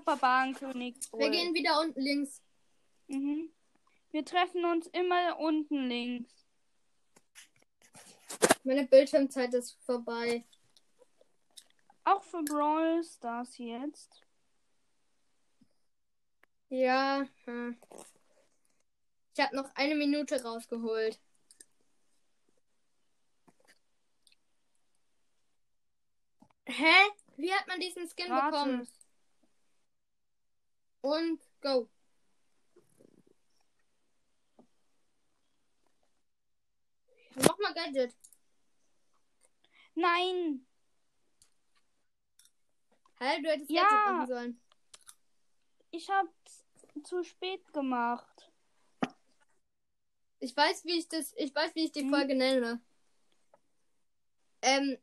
Barbarenkönig. 0.03 0.95
Wir 1.13 1.29
gehen 1.29 1.53
wieder 1.53 1.79
unten 1.79 2.01
links. 2.01 2.41
Mhm. 3.07 3.51
Wir 4.11 4.25
treffen 4.25 4.65
uns 4.65 4.87
immer 4.87 5.37
unten 5.39 5.87
links. 5.87 6.31
Meine 8.63 8.87
Bildschirmzeit 8.87 9.53
ist 9.53 9.77
vorbei. 9.85 10.43
Auch 12.03 12.23
für 12.23 12.43
Brawl 12.43 13.03
Stars 13.03 13.57
jetzt. 13.57 14.24
Ja. 16.75 17.25
hm. 17.45 17.77
Ich 19.33 19.39
habe 19.43 19.55
noch 19.55 19.73
eine 19.75 19.95
Minute 19.95 20.41
rausgeholt. 20.43 21.19
Hä? 26.67 26.93
Wie 27.37 27.53
hat 27.53 27.67
man 27.67 27.79
diesen 27.79 28.07
Skin 28.09 28.27
bekommen? 28.27 28.77
Gratis. 28.79 29.07
Und 31.01 31.41
go. 31.61 31.89
Nochmal 37.35 37.73
Gadget. 37.73 38.13
Nein. 39.93 40.65
Hä, 43.19 43.41
du 43.41 43.49
hättest 43.49 43.69
Ja. 43.69 43.83
Gadget 43.83 44.05
machen 44.07 44.27
sollen. 44.27 44.61
Ich 45.91 46.09
hab's 46.09 46.54
zu 47.03 47.23
spät 47.23 47.73
gemacht. 47.73 48.51
Ich 50.39 50.55
weiß, 50.55 50.85
wie 50.85 50.99
ich 50.99 51.07
das, 51.09 51.33
ich 51.37 51.53
weiß, 51.55 51.75
wie 51.75 51.85
ich 51.85 51.91
die 51.91 52.01
Hm. 52.01 52.09
Folge 52.09 52.35
nenne. 52.35 52.81
Ähm, 54.61 54.97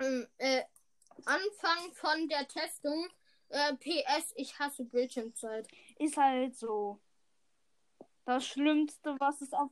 ähm, 0.00 0.26
äh, 0.38 0.62
Anfang 1.24 1.92
von 1.94 2.28
der 2.28 2.46
Testung. 2.48 3.08
Äh, 3.48 3.74
PS, 3.76 4.32
ich 4.34 4.58
hasse 4.58 4.84
Bildschirmzeit. 4.84 5.68
Ist 5.98 6.16
halt 6.16 6.56
so. 6.56 7.00
Das 8.24 8.44
Schlimmste, 8.44 9.16
was 9.20 9.40
es 9.40 9.52
auf. 9.52 9.70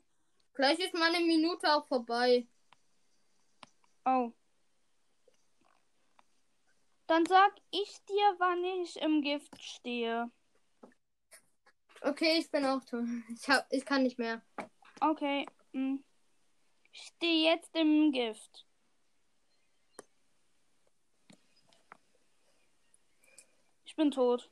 Gleich 0.55 0.79
ist 0.79 0.95
meine 0.95 1.21
Minute 1.21 1.75
auch 1.75 1.87
vorbei. 1.87 2.47
Oh. 4.05 4.33
Dann 7.07 7.27
sag 7.27 7.53
ich 7.71 8.05
dir, 8.05 8.35
wann 8.39 8.63
ich 8.65 8.97
im 9.03 9.23
Gift 9.23 9.61
stehe. 9.61 10.31
Okay, 12.05 12.39
ich 12.39 12.51
bin 12.51 12.67
auch 12.67 12.85
tot. 12.85 13.05
Ich 13.35 13.49
hab, 13.49 13.67
ich 13.73 13.85
kann 13.87 14.03
nicht 14.03 14.19
mehr. 14.19 14.43
Okay. 15.01 15.47
hm. 15.73 16.05
Ich 16.93 17.01
stehe 17.17 17.51
jetzt 17.51 17.75
im 17.75 18.13
Gift. 18.13 18.67
Ich 23.87 23.97
bin 23.97 24.11
tot. 24.11 24.51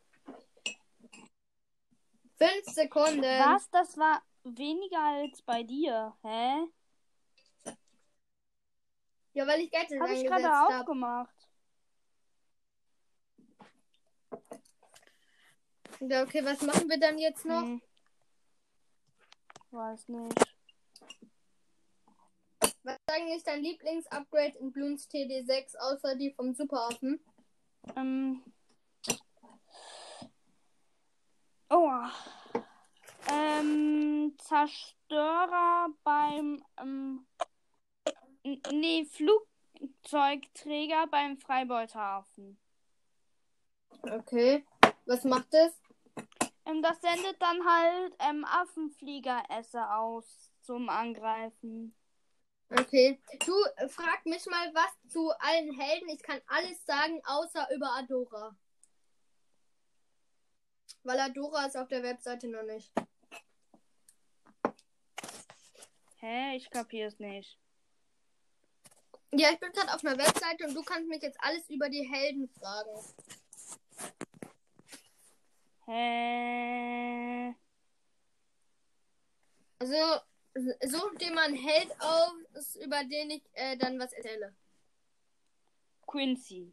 Fünf 2.36 2.64
Sekunden. 2.64 3.22
Was? 3.22 3.68
Das 3.70 3.98
war 3.98 4.22
weniger 4.44 5.00
als 5.00 5.42
bei 5.42 5.62
dir. 5.62 6.16
Hä? 6.22 6.66
Ja, 9.34 9.46
weil 9.46 9.60
ich 9.60 9.70
Gadget 9.70 10.00
Habe 10.00 10.14
ich 10.14 10.20
eingesetzt 10.20 10.42
gerade 10.42 10.66
auch 10.66 10.72
habe. 10.72 10.84
gemacht. 10.86 11.48
Ja, 16.08 16.24
okay, 16.24 16.44
was 16.44 16.60
machen 16.62 16.90
wir 16.90 16.98
dann 16.98 17.16
jetzt 17.16 17.44
noch? 17.44 17.62
Hm. 17.62 17.80
Weiß 19.70 20.08
nicht. 20.08 20.34
Was 22.82 22.94
ist 22.94 23.12
eigentlich 23.12 23.44
dein 23.44 23.62
Lieblingsupgrade 23.62 24.58
in 24.58 24.72
Bloons 24.72 25.08
TD6 25.08 25.76
außer 25.78 26.16
die 26.16 26.32
vom 26.32 26.54
Superaffen? 26.54 27.20
Ähm. 27.94 28.42
Oh. 31.70 32.00
Ähm, 33.30 34.34
Zerstörer 34.38 35.86
beim 36.02 36.64
ähm, 36.80 37.24
nee, 38.72 39.04
Flugzeugträger 39.04 41.06
beim 41.06 41.38
Freibeuterhafen. 41.38 42.58
Okay. 44.02 44.66
Was 45.06 45.22
macht 45.24 45.54
es? 45.54 45.80
Ähm, 46.64 46.82
das 46.82 47.00
sendet 47.00 47.40
dann 47.40 47.64
halt 47.66 48.14
ähm, 48.20 48.44
Affenfliegeresse 48.44 49.90
aus 49.90 50.52
zum 50.62 50.88
Angreifen. 50.88 51.94
Okay. 52.70 53.20
Du 53.44 53.52
äh, 53.76 53.88
frag 53.88 54.24
mich 54.24 54.46
mal 54.46 54.72
was 54.74 55.12
zu 55.12 55.30
allen 55.38 55.78
Helden. 55.78 56.08
Ich 56.08 56.22
kann 56.22 56.40
alles 56.46 56.84
sagen, 56.84 57.20
außer 57.24 57.68
über 57.74 57.90
Adora. 57.96 58.56
Weil 61.02 61.18
Adora 61.18 61.66
ist 61.66 61.76
auf 61.76 61.88
der 61.88 62.02
Webseite 62.02 62.48
noch 62.48 62.62
nicht. 62.62 62.92
Hä? 66.18 66.56
Ich 66.56 66.70
kapier's 66.70 67.18
nicht. 67.18 67.58
Ja, 69.32 69.50
ich 69.50 69.58
bin 69.58 69.72
gerade 69.72 69.92
auf 69.92 70.04
einer 70.04 70.16
Webseite 70.18 70.66
und 70.66 70.74
du 70.74 70.82
kannst 70.82 71.08
mich 71.08 71.22
jetzt 71.22 71.38
alles 71.42 71.68
über 71.68 71.88
die 71.88 72.08
Helden 72.08 72.48
fragen. 72.48 72.90
Hä? 75.86 77.54
Also, 79.78 80.20
such 80.54 81.18
dir 81.18 81.32
mal 81.32 81.46
einen 81.46 81.56
Held 81.56 81.90
aus, 82.00 82.76
über 82.76 83.04
den 83.04 83.30
ich 83.30 83.42
äh, 83.54 83.76
dann 83.76 83.98
was 83.98 84.12
erzähle. 84.12 84.54
Quincy. 86.06 86.72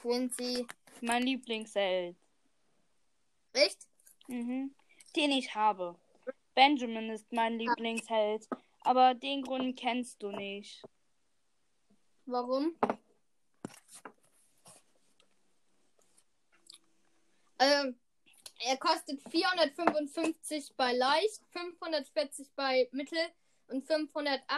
Quincy. 0.00 0.66
Mein 1.00 1.22
Lieblingsheld. 1.22 2.16
Echt? 3.52 3.86
Mhm. 4.26 4.74
Den 5.14 5.30
ich 5.30 5.54
habe. 5.54 5.96
Benjamin 6.54 7.10
ist 7.10 7.30
mein 7.30 7.58
Lieblingsheld. 7.58 8.48
Aber 8.80 9.14
den 9.14 9.42
Grund 9.42 9.78
kennst 9.78 10.22
du 10.22 10.30
nicht. 10.32 10.82
Warum? 12.26 12.76
Ähm, 17.62 17.96
er 18.58 18.76
kostet 18.76 19.22
455 19.30 20.74
bei 20.76 20.92
leicht, 20.92 21.40
540 21.50 22.52
bei 22.56 22.88
mittel 22.90 23.18
und 23.68 23.86
585 23.86 24.52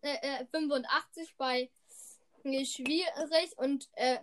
äh, 0.00 0.14
äh, 0.22 0.46
85 0.46 1.36
bei 1.36 1.70
schwierig 2.64 3.58
und 3.58 3.90
äh, 3.92 4.20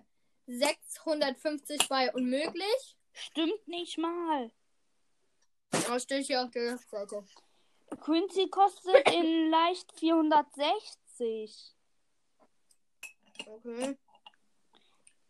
650 0.48 1.88
bei 1.88 2.12
unmöglich. 2.14 2.98
Stimmt 3.14 3.68
nicht 3.68 4.00
mal. 4.00 4.52
Das 5.70 6.04
steht 6.04 6.26
hier 6.26 6.44
auf 6.44 6.52
der 6.52 6.74
Webseite. 6.74 7.24
Quincy 8.02 8.50
kostet 8.50 9.14
in 9.14 9.50
leicht 9.52 9.92
460. 10.00 11.76
Okay. 13.46 13.98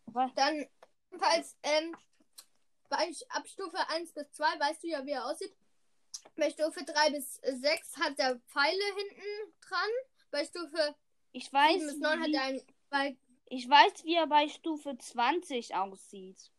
Was? 0.06 0.32
Dann, 0.34 0.66
falls, 1.18 1.56
ähm, 1.62 1.94
bei 2.88 3.12
ab 3.30 3.46
Stufe 3.48 3.78
1 3.88 4.12
bis 4.12 4.30
2 4.32 4.44
weißt 4.44 4.82
du 4.82 4.88
ja, 4.88 5.04
wie 5.06 5.12
er 5.12 5.26
aussieht. 5.26 5.54
Bei 6.36 6.50
Stufe 6.50 6.84
3 6.84 7.10
bis 7.10 7.34
6 7.34 7.96
hat 7.98 8.18
er 8.18 8.38
Pfeile 8.40 8.84
hinten 8.96 9.54
dran. 9.60 9.90
Bei 10.30 10.44
Stufe 10.44 10.94
Ich 11.32 11.44
7 11.46 11.54
weiß, 11.54 11.86
bis 11.86 11.98
9 11.98 12.20
hat 12.20 12.28
wie, 12.28 12.34
er 12.34 12.42
ein. 12.42 12.62
Bei, 12.90 13.16
ich 13.46 13.68
weiß, 13.68 14.04
wie 14.04 14.14
er 14.14 14.26
bei 14.26 14.48
Stufe 14.48 14.96
20 14.96 15.74
aussieht. 15.74 16.50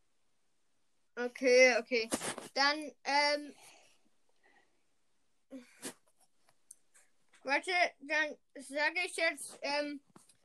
okay, 1.16 1.76
okay. 1.78 2.08
Dann, 2.54 2.92
ähm. 3.04 3.54
Warte, 7.42 7.72
dann 8.00 8.36
sage 8.54 9.00
ich 9.04 9.16
jetzt, 9.16 9.58
ähm. 9.62 10.00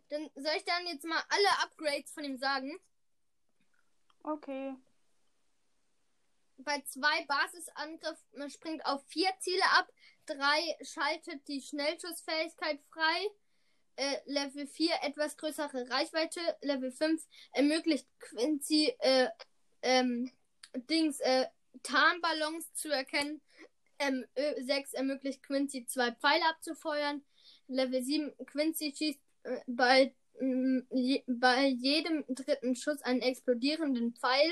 Dann 0.09 0.29
soll 0.35 0.53
ich 0.57 0.65
dann 0.65 0.85
jetzt 0.85 1.05
mal 1.05 1.23
alle 1.29 1.63
Upgrades 1.63 2.11
von 2.11 2.23
ihm 2.23 2.37
sagen? 2.37 2.79
Okay. 4.21 4.75
Bei 6.63 6.81
zwei 6.81 7.25
Basisangriff, 7.25 8.19
man 8.33 8.49
springt 8.49 8.85
auf 8.85 9.03
vier 9.07 9.29
Ziele 9.39 9.63
ab, 9.77 9.87
drei 10.25 10.77
schaltet 10.81 11.47
die 11.47 11.61
Schnellschussfähigkeit 11.61 12.79
frei, 12.91 13.29
äh, 13.95 14.17
Level 14.25 14.67
4 14.67 14.91
etwas 15.03 15.37
größere 15.37 15.89
Reichweite, 15.89 16.39
Level 16.61 16.91
5 16.91 17.23
ermöglicht 17.51 18.07
Quincy 18.19 18.93
äh, 18.99 19.27
ähm, 19.81 20.31
Dings 20.89 21.19
äh, 21.19 21.45
Tarnballons 21.83 22.73
zu 22.73 22.89
erkennen, 22.89 23.41
ähm, 23.99 24.25
6 24.35 24.93
ermöglicht 24.93 25.43
Quincy 25.43 25.85
zwei 25.85 26.11
Pfeile 26.11 26.45
abzufeuern, 26.49 27.23
Level 27.67 28.03
7 28.03 28.33
Quincy 28.45 28.93
schießt 28.95 29.19
äh, 29.43 29.59
bei, 29.67 30.13
mh, 30.39 30.83
je, 30.91 31.23
bei 31.27 31.67
jedem 31.67 32.25
dritten 32.27 32.75
Schuss 32.75 33.01
einen 33.03 33.21
explodierenden 33.21 34.15
Pfeil 34.15 34.51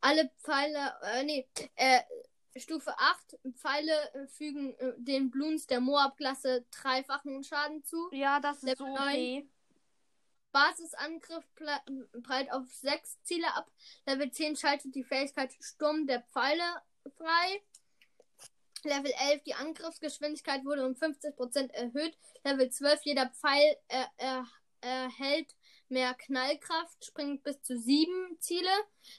alle 0.00 0.30
Pfeile, 0.38 0.94
äh, 1.02 1.24
nee, 1.24 1.46
äh, 1.76 2.00
Stufe 2.56 2.92
8 2.98 3.38
Pfeile 3.54 3.92
äh, 4.14 4.26
fügen 4.26 4.74
äh, 4.78 4.92
den 4.96 5.30
Bloons 5.30 5.66
der 5.66 5.80
Moab-Klasse 5.80 6.64
dreifachen 6.70 7.44
Schaden 7.44 7.84
zu. 7.84 8.08
Ja, 8.12 8.40
das 8.40 8.58
ist 8.58 8.62
Level 8.64 8.76
so 8.78 8.86
neun. 8.86 8.98
okay. 8.98 9.48
Basisangriff 10.52 11.44
breit 12.22 12.50
auf 12.52 12.66
6 12.72 13.22
Ziele 13.22 13.54
ab. 13.54 13.70
Level 14.06 14.32
10 14.32 14.56
schaltet 14.56 14.94
die 14.94 15.04
Fähigkeit 15.04 15.52
Sturm 15.60 16.08
der 16.08 16.22
Pfeile 16.22 16.64
frei. 17.16 17.62
Level 18.82 19.12
11 19.30 19.42
die 19.44 19.54
Angriffsgeschwindigkeit 19.54 20.64
wurde 20.64 20.84
um 20.86 20.94
50% 20.94 21.70
erhöht. 21.72 22.16
Level 22.44 22.68
12 22.68 23.02
jeder 23.04 23.28
Pfeil 23.28 23.76
äh, 23.88 24.04
äh, 24.16 24.42
erhält 24.80 25.54
mehr 25.90 26.14
Knallkraft, 26.14 27.04
springt 27.04 27.42
bis 27.42 27.60
zu 27.62 27.78
7 27.78 28.38
Ziele. 28.40 28.70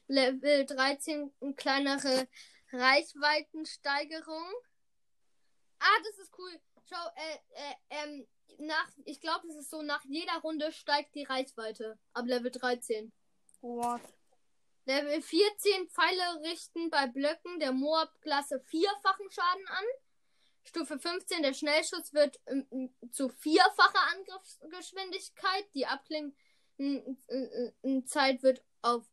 Level 0.08 0.66
13 0.66 1.34
eine 1.42 1.54
kleinere 1.54 2.28
Reichweitensteigerung. 2.72 4.52
Ah, 5.80 5.98
das 6.06 6.18
ist 6.20 6.38
cool. 6.38 6.60
Schau, 6.88 7.08
äh, 7.16 7.38
äh, 7.54 7.76
ähm, 7.90 8.28
nach, 8.60 8.90
ich 9.06 9.22
glaube, 9.22 9.48
es 9.48 9.56
ist 9.56 9.70
so, 9.70 9.82
nach 9.82 10.04
jeder 10.06 10.38
Runde 10.40 10.72
steigt 10.72 11.16
die 11.16 11.24
Reichweite. 11.24 11.98
Ab 12.14 12.26
Level 12.28 12.52
13. 12.52 13.12
What? 13.62 14.02
Level 14.86 15.22
14 15.22 15.90
Pfeile 15.90 16.42
richten 16.44 16.90
bei 16.90 17.08
Blöcken 17.08 17.60
der 17.60 17.72
Moab-Klasse 17.72 18.60
vierfachen 18.62 19.32
Schaden 19.32 19.68
an. 19.68 19.86
Stufe 20.64 21.00
15 21.00 21.44
der 21.44 21.54
Schnellschuss 21.54 22.14
wird 22.14 22.40
ähm, 22.46 22.94
zu 23.12 23.30
vierfacher 23.30 24.02
Angriffsgeschwindigkeit. 24.12 25.66
Die 25.74 25.86
Abklingzeit 26.82 28.44
wird 28.44 28.64
auf 28.82 29.06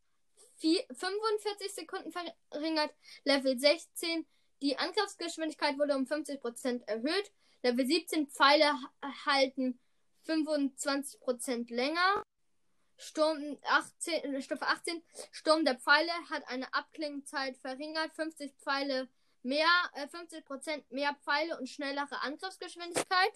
vier, 0.56 0.84
45 0.90 1.72
Sekunden 1.72 2.12
verringert. 2.50 2.94
Level 3.24 3.58
16 3.58 4.26
die 4.60 4.76
Angriffsgeschwindigkeit 4.76 5.78
wurde 5.78 5.94
um 5.96 6.04
50% 6.04 6.82
erhöht. 6.88 7.32
Level 7.62 7.86
17 7.86 8.26
Pfeile 8.28 8.72
ha- 8.72 8.92
halten 9.26 9.78
25% 10.26 11.72
länger. 11.72 12.22
Sturm 12.96 13.56
18, 13.62 14.34
äh, 14.34 14.42
Stufe 14.42 14.66
18 14.66 15.02
Sturm 15.30 15.64
der 15.64 15.78
Pfeile 15.78 16.10
hat 16.30 16.46
eine 16.48 16.72
Abklingzeit 16.74 17.56
verringert. 17.58 18.12
50 18.14 18.52
Pfeile 18.54 19.08
mehr, 19.44 19.68
äh, 19.94 20.08
50% 20.08 20.84
mehr 20.90 21.14
Pfeile 21.22 21.56
und 21.58 21.68
schnellere 21.68 22.20
Angriffsgeschwindigkeit. 22.22 23.32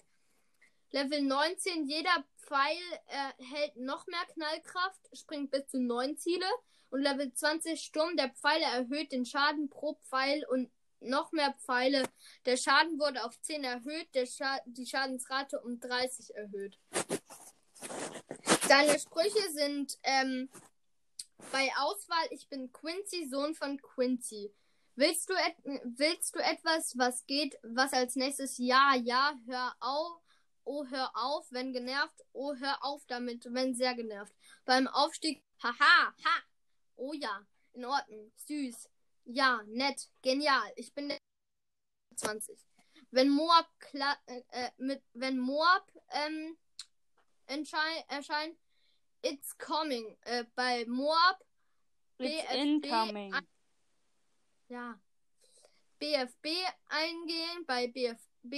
Level 0.93 1.23
19, 1.23 1.87
jeder 1.87 2.23
Pfeil 2.37 2.77
erhält 3.07 3.77
noch 3.77 4.05
mehr 4.05 4.25
Knallkraft, 4.31 5.09
springt 5.17 5.49
bis 5.49 5.67
zu 5.67 5.79
9 5.79 6.17
Ziele. 6.17 6.45
Und 6.91 7.01
Level 7.01 7.33
20, 7.33 7.81
Sturm 7.81 8.15
der 8.15 8.29
Pfeile 8.29 8.65
erhöht 8.65 9.11
den 9.11 9.25
Schaden 9.25 9.69
pro 9.69 9.95
Pfeil 10.07 10.45
und 10.51 10.71
noch 10.99 11.31
mehr 11.31 11.55
Pfeile. 11.65 12.03
Der 12.45 12.57
Schaden 12.57 12.99
wurde 12.99 13.25
auf 13.25 13.41
10 13.41 13.63
erhöht, 13.63 14.07
Scha 14.29 14.59
die 14.65 14.85
Schadensrate 14.85 15.59
um 15.61 15.79
30 15.79 16.35
erhöht. 16.35 16.77
Deine 18.67 18.99
Sprüche 18.99 19.51
sind 19.51 19.97
ähm, 20.03 20.47
bei 21.51 21.71
Auswahl, 21.77 22.27
ich 22.29 22.47
bin 22.49 22.71
Quincy, 22.71 23.27
Sohn 23.27 23.55
von 23.55 23.81
Quincy. 23.81 24.53
Willst 24.95 25.27
du, 25.27 25.33
willst 25.97 26.35
du 26.35 26.39
etwas, 26.39 26.95
was 26.99 27.25
geht, 27.25 27.57
was 27.63 27.93
als 27.93 28.15
nächstes 28.15 28.59
Ja, 28.59 28.93
ja, 28.95 29.33
hör 29.47 29.73
auf, 29.79 30.22
oh 30.65 30.85
hör 30.87 31.11
auf, 31.15 31.45
wenn 31.51 31.73
genervt, 31.73 32.23
oh 32.33 32.55
hör 32.55 32.83
auf 32.83 33.05
damit, 33.07 33.45
wenn 33.53 33.75
sehr 33.75 33.95
genervt. 33.95 34.33
Beim 34.65 34.87
Aufstieg, 34.87 35.43
haha, 35.61 36.13
ha, 36.25 36.43
oh 36.95 37.13
ja, 37.13 37.45
in 37.73 37.85
Ordnung, 37.85 38.31
süß, 38.35 38.89
ja, 39.25 39.61
nett, 39.67 40.09
genial, 40.21 40.71
ich 40.75 40.93
bin 40.93 41.13
20. 42.15 42.59
Wenn 43.11 43.29
Moab 43.29 43.69
äh, 43.93 44.41
äh, 44.49 44.71
mit, 44.77 45.03
wenn 45.13 45.39
Moab 45.39 45.85
ähm, 46.09 46.57
erscheint, 47.45 48.57
it's 49.21 49.57
coming. 49.57 50.17
Äh, 50.21 50.45
bei 50.55 50.85
Moab 50.85 51.39
It's 52.17 52.47
BFB 52.47 52.55
incoming. 52.55 53.35
Ja. 54.69 54.99
BFB 55.99 56.47
eingehen, 56.87 57.65
bei 57.65 57.87
BFB 57.87 58.55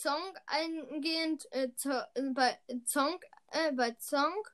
Song 0.00 0.36
eingehend, 0.46 1.50
äh, 1.52 1.68
äh, 2.14 2.22
bei 2.30 2.58
Song, 2.84 3.18
äh, 3.48 3.72
bei 3.72 3.96
Song, 3.98 4.46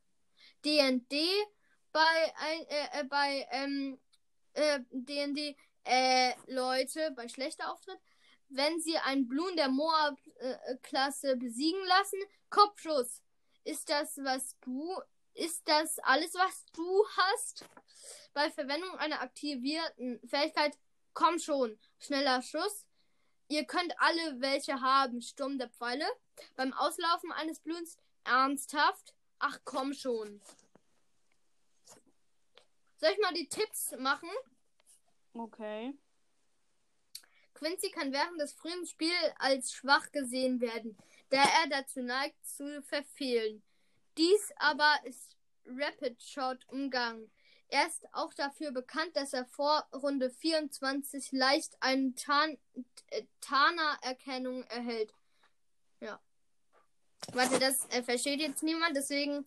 DND 0.65 1.13
bei 1.93 2.33
äh, 2.69 3.01
äh, 3.01 3.05
bei 3.05 3.47
ähm, 3.51 3.99
äh, 4.55 4.81
DND 4.91 5.57
äh, 5.85 6.33
Leute 6.47 7.11
bei 7.17 7.29
schlechter 7.29 7.73
Auftritt, 7.73 7.99
wenn 8.49 8.81
sie 8.81 8.97
einen 8.99 9.29
Bloom 9.29 9.57
der 9.57 9.69
Moab-Klasse 9.69 11.37
besiegen 11.37 11.85
lassen, 11.87 12.21
Kopfschuss. 12.51 13.23
Ist 13.65 13.89
das, 13.91 14.19
was 14.19 14.57
du, 14.61 14.97
ist 15.35 15.67
das 15.69 15.99
alles, 16.01 16.35
was 16.35 16.65
du 16.73 17.05
hast? 17.17 17.65
Bei 18.33 18.51
Verwendung 18.51 18.97
einer 18.99 19.21
aktivierten 19.21 20.21
Fähigkeit, 20.27 20.77
komm 21.15 21.39
schon, 21.39 21.79
schneller 21.99 22.43
Schuss. 22.43 22.87
Ihr 23.53 23.67
könnt 23.67 23.93
alle 23.99 24.41
welche 24.41 24.81
haben, 24.81 25.21
Sturm 25.21 25.59
der 25.59 25.69
Pfeile. 25.69 26.07
Beim 26.57 26.73
Auslaufen 26.73 27.31
eines 27.33 27.61
Blühens, 27.61 27.99
ernsthaft, 28.25 29.15
ach 29.41 29.61
komm 29.67 29.93
schon. 29.93 30.41
Soll 32.97 33.11
ich 33.11 33.19
mal 33.19 33.35
die 33.35 33.51
Tipps 33.51 33.95
machen? 33.99 34.31
Okay. 35.35 35.93
Quincy 37.53 37.91
kann 37.91 38.15
während 38.15 38.41
des 38.41 38.55
frühen 38.55 38.87
Spiels 38.87 39.35
als 39.39 39.71
schwach 39.71 40.11
gesehen 40.13 40.63
werden, 40.63 40.97
da 41.29 41.43
er 41.43 41.69
dazu 41.69 42.01
neigt 42.01 42.47
zu 42.47 42.83
verfehlen. 42.83 43.63
Dies 44.17 44.51
aber 44.57 44.99
ist 45.05 45.37
Rapid 45.67 46.23
Shot 46.23 46.67
Umgang. 46.69 47.31
Er 47.73 47.87
ist 47.87 48.07
auch 48.13 48.35
dafür 48.35 48.71
bekannt, 48.71 49.17
dass 49.17 49.33
er 49.33 49.47
vor 49.47 49.89
Runde 49.95 50.29
24 50.29 51.33
leicht 51.33 51.75
eine 51.81 52.13
äh, 53.07 53.23
Tana-Erkennung 53.41 54.63
erhält. 54.65 55.15
Ja. 56.01 56.21
Warte, 57.33 57.59
das 57.59 57.89
äh, 57.89 58.03
versteht 58.03 58.41
jetzt 58.41 58.63
niemand, 58.63 58.95
deswegen 58.95 59.47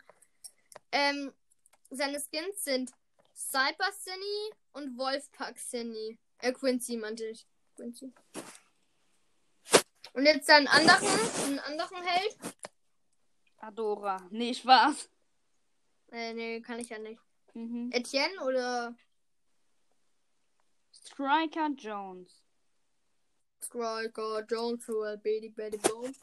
ähm, 0.91 1.36
seine 1.91 2.19
Skins 2.19 2.63
sind 2.63 2.91
Cyber 3.36 3.91
Cinny 4.03 4.55
und 4.73 4.97
Wolfpack 4.97 5.57
Cinny. 5.57 6.17
Äh, 6.39 6.51
Quincy 6.51 6.97
meinte 6.97 7.26
ich. 7.26 7.45
Quincy. 7.76 8.11
Und 10.13 10.26
jetzt 10.26 10.49
einen 10.49 10.67
anderen, 10.67 11.07
einen 11.43 11.59
anderen 11.59 12.03
Held. 12.03 12.38
Adora. 13.57 14.17
Nee, 14.32 14.55
Spaß. 14.55 15.11
Äh, 16.11 16.34
nee, 16.34 16.61
kann 16.61 16.80
ich 16.80 16.89
ja 16.89 16.97
nicht. 16.97 17.21
Mhm. 17.55 17.89
Etienne 17.93 18.43
oder 18.43 18.95
Striker 20.91 21.69
Jones. 21.77 22.43
Striker 23.63 24.45
Jones 24.49 24.87
oder 24.89 25.17
Baby 25.17 25.49
Baby 25.49 25.77
Bones. 25.77 26.19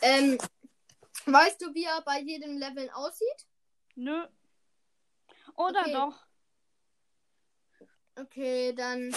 Ähm, 0.00 0.38
weißt 1.26 1.60
du, 1.60 1.74
wie 1.74 1.84
er 1.84 2.00
bei 2.02 2.20
jedem 2.20 2.56
Level 2.56 2.88
aussieht? 2.90 3.46
Nö. 3.96 4.26
Oder 5.56 5.80
okay. 5.80 5.92
doch? 5.92 6.26
Okay, 8.16 8.72
dann. 8.72 9.14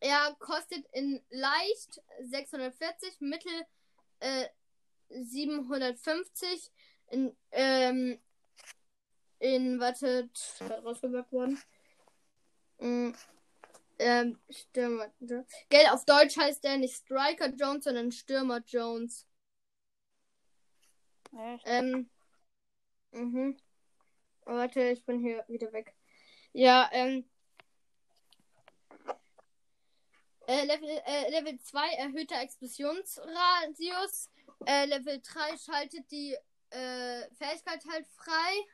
Er 0.00 0.36
kostet 0.38 0.86
in 0.92 1.20
leicht 1.30 2.00
640, 2.20 3.20
mittel 3.20 3.66
äh, 4.20 4.46
750, 5.08 6.70
in, 7.08 7.36
ähm, 7.50 8.20
in, 9.44 9.78
warte, 9.78 10.30
rausgewirkt 10.82 11.32
worden. 11.32 11.60
Mhm. 12.78 13.14
Ähm, 13.98 14.40
Stürmer. 14.50 15.12
Gell, 15.20 15.86
auf 15.92 16.04
Deutsch 16.04 16.36
heißt 16.36 16.64
der 16.64 16.78
nicht 16.78 16.94
Striker 16.94 17.50
Jones, 17.50 17.84
sondern 17.84 18.10
Stürmer 18.10 18.60
Jones. 18.66 19.26
Echt? 21.38 21.64
Ähm. 21.66 22.10
Mhm. 23.12 23.56
Warte, 24.46 24.80
ich 24.88 25.04
bin 25.04 25.20
hier 25.20 25.44
wieder 25.46 25.72
weg. 25.72 25.94
Ja, 26.52 26.88
ähm. 26.92 27.28
Äh, 30.46 30.64
Level, 30.64 30.88
äh, 31.06 31.30
Level 31.30 31.58
2 31.58 31.88
erhöhter 31.94 32.40
Explosionsradius. 32.40 34.30
Äh, 34.66 34.86
Level 34.86 35.20
3 35.22 35.56
schaltet 35.56 36.10
die 36.10 36.36
äh, 36.70 37.22
Fähigkeit 37.34 37.84
halt 37.90 38.06
frei. 38.08 38.66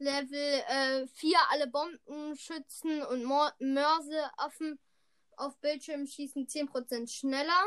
Level 0.00 0.62
äh, 0.68 1.06
4 1.06 1.38
alle 1.50 1.66
Bombenschützen 1.68 3.02
und 3.02 3.24
Mor 3.24 3.54
Mörseaffen 3.58 4.78
auf 5.36 5.56
Bildschirm 5.60 6.06
schießen 6.06 6.46
10% 6.46 7.08
schneller. 7.08 7.64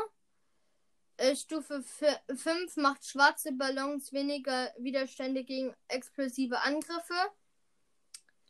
Äh, 1.16 1.36
Stufe 1.36 1.82
5 1.82 2.76
macht 2.76 3.06
schwarze 3.06 3.52
Ballons 3.52 4.12
weniger 4.12 4.72
Widerstände 4.78 5.44
gegen 5.44 5.74
explosive 5.88 6.60
Angriffe. 6.60 7.14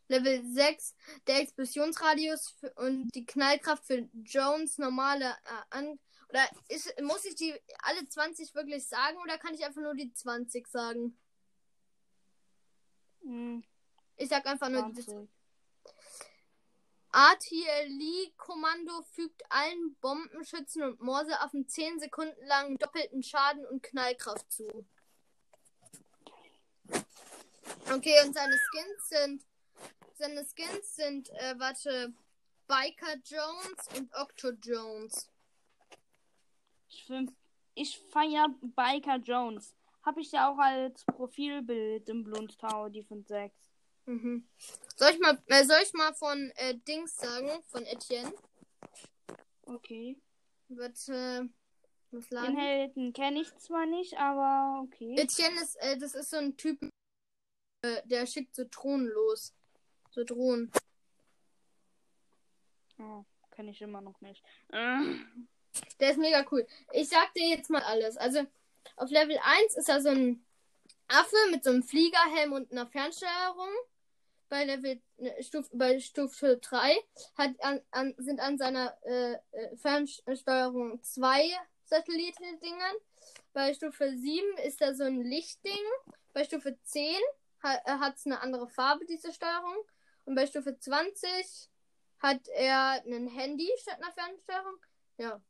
Level 0.07 0.43
6, 0.43 0.95
der 1.27 1.41
Explosionsradius 1.41 2.55
und 2.75 3.09
die 3.15 3.25
Knallkraft 3.25 3.85
für 3.85 4.09
Jones 4.13 4.77
normale 4.77 5.29
äh, 5.29 5.63
an 5.69 5.99
oder 6.29 6.43
ist, 6.69 6.93
muss 7.01 7.23
ich 7.25 7.35
die 7.35 7.53
alle 7.79 8.07
20 8.07 8.53
wirklich 8.55 8.87
sagen 8.87 9.17
oder 9.23 9.37
kann 9.37 9.53
ich 9.53 9.63
einfach 9.63 9.81
nur 9.81 9.95
die 9.95 10.11
20 10.11 10.67
sagen? 10.67 11.17
Hm. 13.21 13.63
Ich 14.17 14.29
sag 14.29 14.45
einfach 14.45 14.67
20. 14.67 15.07
nur 15.07 15.23
die 15.23 15.29
Artillerie-Kommando 17.11 19.01
fügt 19.13 19.43
allen 19.49 19.95
Bombenschützen 20.01 20.83
und 20.83 21.01
Morseaffen 21.01 21.67
10 21.67 21.99
Sekunden 21.99 22.45
lang 22.45 22.77
doppelten 22.77 23.23
Schaden 23.23 23.65
und 23.67 23.83
Knallkraft 23.83 24.51
zu. 24.51 24.85
Okay, 27.93 28.21
und 28.25 28.33
seine 28.33 28.57
Skins 28.57 29.09
sind 29.09 29.45
seine 30.17 30.45
Skins 30.45 30.95
sind, 30.95 31.29
äh, 31.29 31.55
warte, 31.57 32.13
Biker 32.67 33.15
Jones 33.25 33.97
und 33.97 34.13
Octo 34.15 34.51
Jones. 34.51 35.29
Ich, 36.87 37.11
ich 37.75 37.99
feier 38.11 38.47
Biker 38.61 39.17
Jones. 39.17 39.75
Habe 40.03 40.21
ich 40.21 40.31
ja 40.31 40.49
auch 40.49 40.57
als 40.57 41.03
Profilbild 41.05 42.07
im 42.09 42.23
Bloons 42.23 42.57
Tower, 42.57 42.89
die 42.89 43.03
von 43.03 43.23
6. 43.23 43.53
Mhm. 44.05 44.47
Soll 44.95 45.11
ich 45.11 45.19
mal, 45.19 45.41
äh, 45.47 45.63
soll 45.65 45.79
ich 45.83 45.93
mal 45.93 46.13
von 46.13 46.51
äh, 46.55 46.75
Dings 46.87 47.15
sagen, 47.17 47.49
von 47.67 47.85
Etienne? 47.85 48.33
Okay. 49.63 50.17
Wird, 50.67 50.97
äh, 51.09 51.43
Den 52.11 52.57
Helden 52.57 53.13
kenne 53.13 53.41
ich 53.41 53.55
zwar 53.57 53.85
nicht, 53.85 54.17
aber 54.17 54.83
okay. 54.83 55.15
Etienne 55.17 55.61
ist, 55.61 55.75
äh, 55.77 55.97
das 55.97 56.15
ist 56.15 56.29
so 56.29 56.37
ein 56.37 56.55
Typ, 56.55 56.81
äh, 57.81 58.01
der 58.05 58.25
schickt 58.25 58.55
so 58.55 58.65
Drohnen 58.69 59.07
los. 59.07 59.53
So 60.11 60.23
Drohnen. 60.23 60.71
Oh, 62.99 63.25
kenne 63.51 63.71
ich 63.71 63.81
immer 63.81 64.01
noch 64.01 64.21
nicht. 64.21 64.43
Der 65.99 66.11
ist 66.11 66.17
mega 66.17 66.45
cool. 66.51 66.65
Ich 66.93 67.09
sag 67.09 67.33
dir 67.33 67.49
jetzt 67.49 67.69
mal 67.69 67.81
alles. 67.83 68.15
Also, 68.15 68.45
auf 68.95 69.09
Level 69.09 69.37
1 69.43 69.75
ist 69.75 69.89
er 69.89 70.01
so 70.01 70.09
ein 70.09 70.45
Affe 71.07 71.35
mit 71.51 71.63
so 71.63 71.71
einem 71.71 71.83
Fliegerhelm 71.83 72.53
und 72.53 72.71
einer 72.71 72.87
Fernsteuerung. 72.87 73.69
Bei 74.49 74.63
Level 74.63 75.01
ne, 75.17 75.35
Stufe, 75.41 75.69
bei 75.73 75.99
Stufe 75.99 76.57
3 76.57 76.95
hat 77.35 77.51
an, 77.61 77.81
an, 77.91 78.13
sind 78.17 78.39
an 78.39 78.57
seiner 78.57 78.95
äh, 79.03 79.33
äh 79.51 79.77
Fernsteuerung 79.77 81.01
zwei 81.03 81.49
Satelliten-Dingern. 81.85 82.95
Bei 83.53 83.73
Stufe 83.73 84.15
7 84.15 84.57
ist 84.65 84.81
da 84.81 84.93
so 84.93 85.03
ein 85.03 85.21
Lichtding. 85.21 85.73
Bei 86.33 86.43
Stufe 86.43 86.77
10 86.83 87.15
hat 87.61 88.15
es 88.15 88.25
eine 88.25 88.41
andere 88.41 88.67
Farbe, 88.67 89.05
diese 89.05 89.33
Steuerung. 89.33 89.77
Und 90.25 90.35
bei 90.35 90.45
Stufe 90.45 90.77
20 90.77 91.69
hat 92.19 92.47
er 92.49 93.03
ein 93.05 93.27
Handy 93.27 93.69
statt 93.79 93.99
einer 94.01 94.11
Fernsteuerung. 94.13 94.77
Ja. 95.17 95.41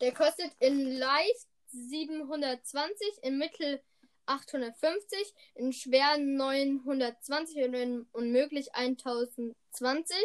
Der 0.00 0.12
kostet 0.12 0.52
in 0.58 0.98
leicht 0.98 1.48
720, 1.68 3.22
in 3.22 3.38
mittel 3.38 3.82
850, 4.34 5.34
in 5.54 5.72
schwer 5.72 6.18
920 6.18 7.64
und 7.64 7.74
in 7.74 8.02
unmöglich 8.12 8.74
1020. 8.74 10.16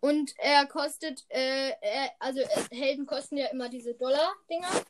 Und 0.00 0.34
er 0.38 0.66
kostet, 0.66 1.24
äh, 1.30 1.70
er, 1.80 2.12
also 2.18 2.40
äh, 2.40 2.64
Helden 2.70 3.06
kosten 3.06 3.38
ja 3.38 3.46
immer 3.46 3.68
diese 3.68 3.94
Dollar-Dinger. 3.94 4.84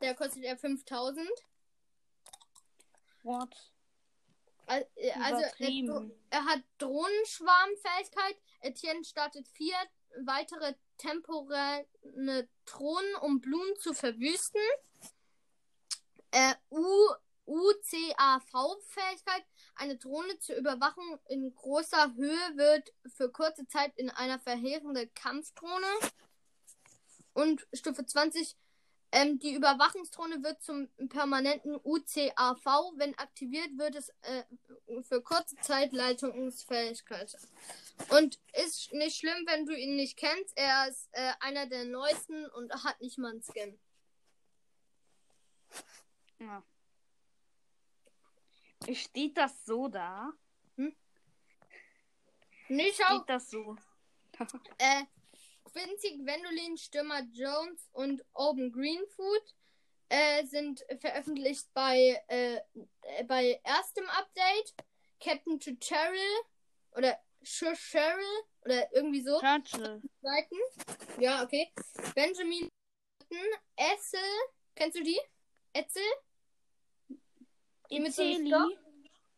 Der 0.00 0.14
kostet 0.14 0.42
er 0.44 0.56
5000. 0.56 1.28
What? 3.22 3.54
Äh, 4.66 4.84
Also 5.22 5.42
er, 5.58 6.10
er 6.30 6.44
hat 6.46 6.62
Drohnenschwarmfähigkeit. 6.78 8.36
Etienne 8.60 9.04
startet 9.04 9.46
vier 9.48 9.76
weitere 10.24 10.74
temporäre 10.96 11.86
Drohnen, 12.64 13.14
um 13.20 13.40
Blumen 13.40 13.76
zu 13.76 13.92
verwüsten. 13.92 14.62
Äh, 16.30 16.54
U 16.70 17.14
UCAV-Fähigkeit. 17.46 19.44
Eine 19.76 19.96
Drohne 19.96 20.38
zur 20.38 20.56
Überwachung 20.56 21.18
in 21.28 21.54
großer 21.54 22.14
Höhe 22.14 22.56
wird 22.56 22.92
für 23.06 23.30
kurze 23.30 23.66
Zeit 23.66 23.92
in 23.96 24.10
einer 24.10 24.38
verheerende 24.38 25.08
Kampfdrohne. 25.08 25.86
Und 27.32 27.66
Stufe 27.72 28.06
20. 28.06 28.56
Ähm, 29.12 29.38
die 29.38 29.54
Überwachungsdrohne 29.54 30.42
wird 30.42 30.60
zum 30.62 30.88
permanenten 31.08 31.78
UCAV. 31.84 32.64
Wenn 32.96 33.16
aktiviert, 33.16 33.78
wird 33.78 33.94
es 33.94 34.08
äh, 34.22 34.42
für 35.02 35.22
kurze 35.22 35.54
Zeit 35.56 35.92
Leitungsfähigkeit. 35.92 37.36
Und 38.10 38.40
ist 38.54 38.92
nicht 38.92 39.16
schlimm, 39.16 39.46
wenn 39.46 39.66
du 39.66 39.76
ihn 39.76 39.94
nicht 39.96 40.16
kennst. 40.16 40.56
Er 40.56 40.88
ist 40.88 41.08
äh, 41.12 41.32
einer 41.40 41.66
der 41.66 41.84
neuesten 41.84 42.46
und 42.50 42.72
hat 42.84 43.00
nicht 43.00 43.18
mal 43.18 43.30
einen 43.30 43.42
Skin. 43.42 43.78
Ja. 46.40 46.62
Steht 48.92 49.36
das 49.36 49.64
so 49.64 49.88
da? 49.88 50.32
Nee, 52.68 52.92
schau, 52.96 53.16
Steht 53.16 53.28
das 53.28 53.50
so? 53.50 53.76
äh, 54.78 55.04
Quincy, 55.64 56.18
Gwendolyn, 56.18 56.76
Stürmer 56.76 57.22
Jones 57.32 57.88
und 57.92 58.24
Oben 58.32 58.72
Greenfoot 58.72 59.54
äh, 60.08 60.44
sind 60.46 60.84
veröffentlicht 61.00 61.68
bei, 61.74 62.22
äh, 62.28 62.56
äh, 62.56 63.24
bei 63.24 63.60
erstem 63.64 64.08
Update. 64.08 64.74
Captain 65.20 65.58
Tutorial 65.58 66.42
oder 66.96 67.18
Cheryl 67.42 68.42
oder 68.64 68.92
irgendwie 68.92 69.22
so. 69.22 69.40
Churchill. 69.40 70.02
Zweiten. 70.20 71.22
Ja, 71.22 71.42
okay. 71.42 71.72
Benjamin 72.14 72.68
Essel. 73.76 74.20
Kennst 74.74 74.98
du 74.98 75.02
die? 75.02 75.18
Etzel? 75.72 76.02
Mit 78.00 78.14
so. 78.14 78.22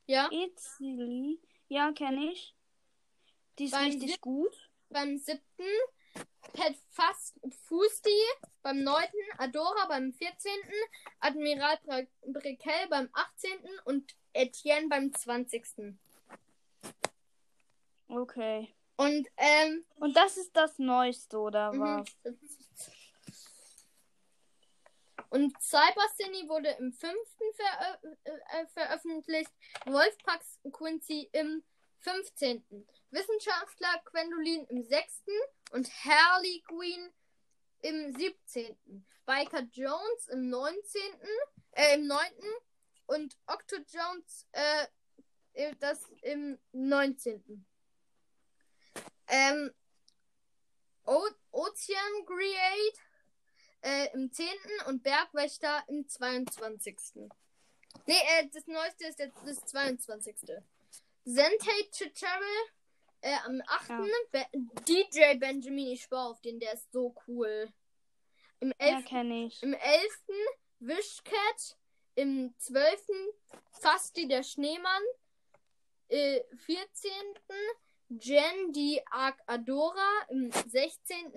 Ja. 0.06 0.28
Itzeli. 0.30 1.40
Ja, 1.68 1.92
kenne 1.92 2.32
ich. 2.32 2.54
Die 3.58 3.64
ist 3.64 3.72
Beim 3.72 3.84
richtig 3.86 4.20
gut. 4.20 4.70
beim 4.90 5.18
siebten, 5.18 5.64
Pet 6.52 6.76
Fast 6.90 7.34
Fusti 7.64 8.10
beim 8.62 8.82
neunten, 8.82 9.18
Adora 9.38 9.86
beim 9.88 10.12
vierzehnten, 10.12 10.74
Admiral 11.20 11.78
Brickell 12.26 12.88
beim 12.88 13.08
achtzehnten 13.12 13.70
und 13.84 14.14
Etienne 14.32 14.88
beim 14.88 15.12
zwanzigsten. 15.12 15.98
Okay. 18.08 18.72
Und 18.96 19.28
ähm, 19.36 19.84
Und 19.96 20.16
das 20.16 20.36
ist 20.36 20.56
das 20.56 20.78
Neueste, 20.78 21.38
oder 21.38 21.72
mhm. 21.72 21.80
was? 21.80 22.16
Und 25.30 25.60
Cyber 25.60 26.06
Cine 26.16 26.48
wurde 26.48 26.70
im 26.78 26.92
fünften 26.92 27.44
verö 27.54 28.14
äh, 28.24 28.66
veröffentlicht, 28.68 29.50
Wolfpax 29.84 30.58
Quincy 30.72 31.28
im 31.32 31.62
15. 32.00 32.64
Wissenschaftler 33.10 34.02
Gwendolyn 34.04 34.66
im 34.66 34.82
6. 34.82 35.22
und 35.72 35.88
Harley 36.04 36.62
Quinn 36.68 37.12
im 37.80 38.14
17. 38.14 38.76
Biker 39.24 39.62
Jones 39.72 40.28
im 40.28 40.48
19. 40.48 41.00
Äh, 41.72 41.94
im 41.94 42.06
9. 42.06 42.18
und 43.06 43.36
Octo 43.46 43.76
Jones 43.76 44.46
äh, 44.52 44.86
äh, 45.56 45.74
das 45.80 46.00
im 46.22 46.58
19. 46.72 47.66
Ähm, 49.28 49.72
o 51.04 51.20
Ocean 51.50 52.26
Create 52.26 52.98
äh, 53.86 54.12
im 54.14 54.32
10. 54.32 54.48
und 54.88 55.02
Bergwächter 55.02 55.84
im 55.86 56.08
22. 56.08 56.96
Nee, 58.06 58.14
äh, 58.14 58.48
das 58.52 58.66
neueste 58.66 59.06
ist 59.06 59.18
jetzt 59.20 59.38
das 59.46 59.64
22. 59.64 60.34
Sentai 61.24 61.82
Tutorial 61.96 62.40
äh, 63.20 63.36
am 63.44 63.62
8. 63.66 63.88
Ja. 63.88 64.04
Be 64.32 64.46
DJ 64.88 65.38
Benjamin, 65.38 65.92
ich 65.92 66.02
schwör 66.02 66.26
auf 66.26 66.40
den, 66.40 66.58
der 66.58 66.74
ist 66.74 66.90
so 66.92 67.14
cool. 67.28 67.72
Im 68.58 68.72
11. 68.78 68.92
Ja, 68.92 69.02
kenne 69.02 69.46
ich. 69.46 69.62
Im 69.62 69.74
11. 69.74 70.04
Wishcat. 70.80 71.78
Im 72.16 72.54
12. 72.58 73.00
Fasti 73.80 74.26
der 74.26 74.42
Schneemann. 74.42 75.02
Äh, 76.08 76.40
14. 76.64 77.12
Jen 78.08 78.72
die 78.72 79.00
Ark 79.10 79.40
Adora 79.46 80.10
im 80.30 80.50
16. 80.50 81.32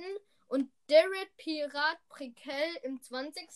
Und 0.49 0.71
Derek 0.89 1.37
Pirat 1.37 1.99
Prikel 2.09 2.75
im 2.81 2.99
20. 2.99 3.47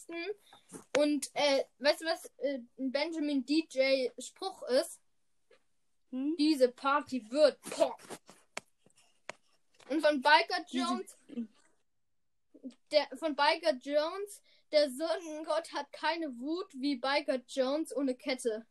Und 0.95 1.29
äh, 1.33 1.63
weißt 1.79 2.01
du, 2.01 2.05
was 2.05 2.25
äh, 2.37 2.59
Benjamin 2.77 3.43
DJ 3.43 4.09
Spruch 4.19 4.61
ist? 4.63 5.01
Hm? 6.11 6.35
Diese 6.37 6.69
Party 6.69 7.29
wird 7.31 7.59
Pop. 7.61 7.99
Und 9.89 10.01
von 10.01 10.21
Biker 10.21 10.63
Jones, 10.69 11.17
der 12.91 13.07
von 13.17 13.35
Biker 13.35 13.73
Jones, 13.81 14.41
der 14.71 14.89
Sonnengott 14.91 15.73
hat 15.73 15.91
keine 15.91 16.27
Wut 16.39 16.71
wie 16.73 16.95
Biker 16.95 17.41
Jones 17.47 17.95
ohne 17.95 18.15
Kette. 18.15 18.67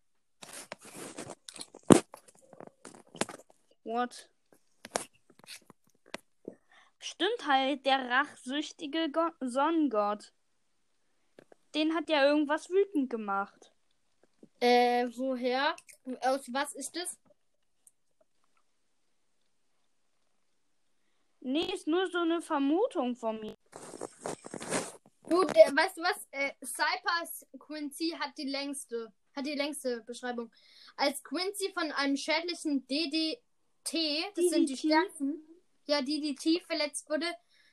What? 3.83 4.29
Stimmt 7.05 7.49
halt, 7.49 7.85
der 7.85 8.11
rachsüchtige 8.11 9.11
Go 9.11 9.29
Sonnengott. 9.41 10.33
Den 11.75 11.97
hat 11.97 12.09
ja 12.09 12.25
irgendwas 12.25 12.71
wütend 12.71 13.11
gemacht. 13.11 13.73
Äh, 14.61 15.09
woher? 15.17 15.75
Aus 16.21 16.53
was 16.53 16.77
ist 16.77 16.97
es? 16.97 17.19
Nee, 21.41 21.73
ist 21.75 21.89
nur 21.89 22.07
so 22.07 22.19
eine 22.19 22.41
Vermutung 22.41 23.17
von 23.17 23.41
mir. 23.41 23.57
Du, 25.29 25.43
der, 25.43 25.75
weißt 25.75 25.97
du 25.97 26.03
was? 26.03 26.29
Äh, 26.31 26.53
Cypers 26.65 27.45
Quincy 27.59 28.11
hat 28.11 28.39
die 28.39 28.49
längste, 28.49 29.13
hat 29.35 29.45
die 29.45 29.57
längste 29.57 30.03
Beschreibung. 30.03 30.53
Als 30.95 31.21
Quincy 31.25 31.73
von 31.73 31.91
einem 31.91 32.17
schädlichen 32.17 32.87
DDT, 32.87 33.41
das 34.37 34.51
sind 34.51 34.69
die 34.69 34.75
DDT? 34.75 34.79
stärksten, 34.79 35.52
ja, 35.87 36.01
DDT 36.03 36.63
verletzt 36.67 37.09
wurde, 37.09 37.27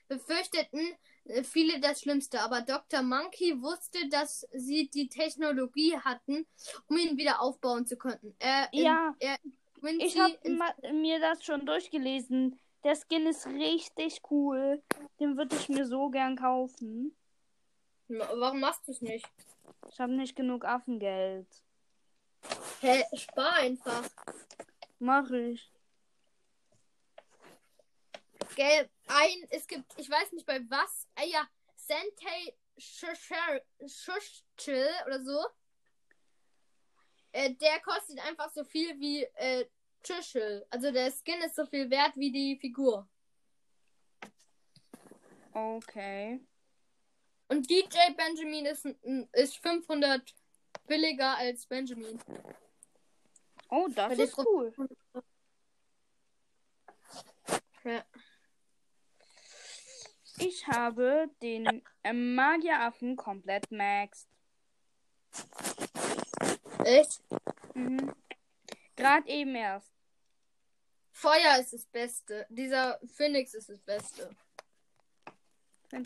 befürchteten 0.08 0.96
äh, 1.26 1.44
viele 1.44 1.80
das 1.80 2.02
Schlimmste. 2.02 2.42
Aber 2.42 2.62
Dr. 2.62 3.02
Monkey 3.02 3.62
wusste, 3.62 4.08
dass 4.10 4.48
sie 4.54 4.90
die 4.90 5.08
Technologie 5.08 5.98
hatten, 5.98 6.46
um 6.88 6.98
ihn 6.98 7.18
wieder 7.18 7.42
aufbauen 7.42 7.86
zu 7.86 7.98
können. 7.98 8.36
Er, 8.40 8.70
Ja. 8.72 9.16
er, 9.20 9.38
Ich 10.00 10.20
habe 10.20 10.38
mir 10.94 11.20
das 11.20 11.44
schon 11.44 11.66
durchgelesen. 11.66 12.60
Der 12.84 12.96
Skin 12.96 13.28
ist 13.28 13.46
richtig 13.46 14.22
cool. 14.32 14.82
Den 15.20 15.38
würde 15.38 15.56
ich 15.56 15.70
mir 15.70 15.86
so 15.86 16.10
gern 16.10 16.36
kaufen. 16.38 17.16
Warum 18.08 18.62
machst 18.62 18.88
du 18.88 18.92
es 18.92 19.02
nicht? 19.02 19.28
Ich 19.92 20.00
habe 20.00 20.14
nicht 20.14 20.36
genug 20.36 20.66
Affengeld. 20.66 21.48
Hä, 22.82 23.04
spar 23.16 23.54
einfach. 23.54 24.04
Mach 25.00 25.30
ich. 25.32 25.70
Gell, 28.56 28.90
ein, 29.08 29.48
es 29.50 29.68
gibt, 29.68 29.98
ich 29.98 30.10
weiß 30.10 30.32
nicht 30.34 30.46
bei 30.46 30.60
was, 30.70 31.08
ah 31.16 31.24
ja, 31.24 31.48
Sentei 31.76 32.56
Schuschel 32.78 33.62
oder 35.06 35.24
so. 35.24 35.46
Äh, 37.32 37.54
der 37.56 37.80
kostet 37.82 38.20
einfach 38.26 38.50
so 38.52 38.64
viel 38.64 39.00
wie 39.00 39.24
äh, 39.24 39.66
Tschüschel. 40.04 40.66
Also 40.70 40.92
der 40.92 41.12
Skin 41.12 41.42
ist 41.42 41.56
so 41.56 41.66
viel 41.66 41.90
wert 41.90 42.16
wie 42.16 42.32
die 42.32 42.58
Figur. 42.58 43.08
Okay. 45.54 46.40
Und 47.50 47.70
DJ 47.70 48.14
Benjamin 48.16 48.66
ist, 48.66 48.86
ist 49.34 49.58
500 49.58 50.34
billiger 50.88 51.38
als 51.38 51.66
Benjamin. 51.66 52.20
Oh, 53.70 53.88
das 53.94 54.16
den 54.16 54.20
ist 54.20 54.38
cool. 54.38 54.74
Ja. 57.84 58.06
Ich 60.40 60.66
habe 60.68 61.30
den 61.42 61.84
äh, 62.04 62.14
Magieraffen 62.14 63.16
komplett 63.16 63.70
maxed. 63.72 64.30
Echt? 66.86 67.22
Mhm. 67.74 68.14
Gerade 68.96 69.28
eben 69.30 69.56
erst. 69.56 69.92
Feuer 71.12 71.60
ist 71.60 71.74
das 71.74 71.86
Beste. 71.86 72.46
Dieser 72.50 73.00
Phoenix 73.06 73.54
ist 73.54 73.70
das 73.70 73.82
Beste. 73.82 74.30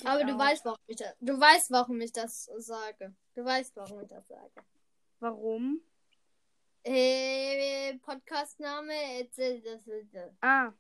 Aber 0.06 0.24
du 0.24 0.38
weißt, 0.38 0.66
warum 0.66 0.80
ich 0.88 0.98
das, 0.98 1.16
du 1.20 1.40
weißt, 1.40 1.70
warum 1.72 2.02
ich 2.02 2.12
das 2.12 2.46
sage. 2.58 3.14
Du 3.36 3.46
weißt, 3.46 3.76
warum 3.76 4.02
ich 4.02 4.08
das 4.08 4.28
sage. 4.28 4.64
Warum? 5.20 5.82
Podcastname. 8.02 8.94
äh, 8.94 9.62
das. 10.12 10.32
Ah, 10.42 10.74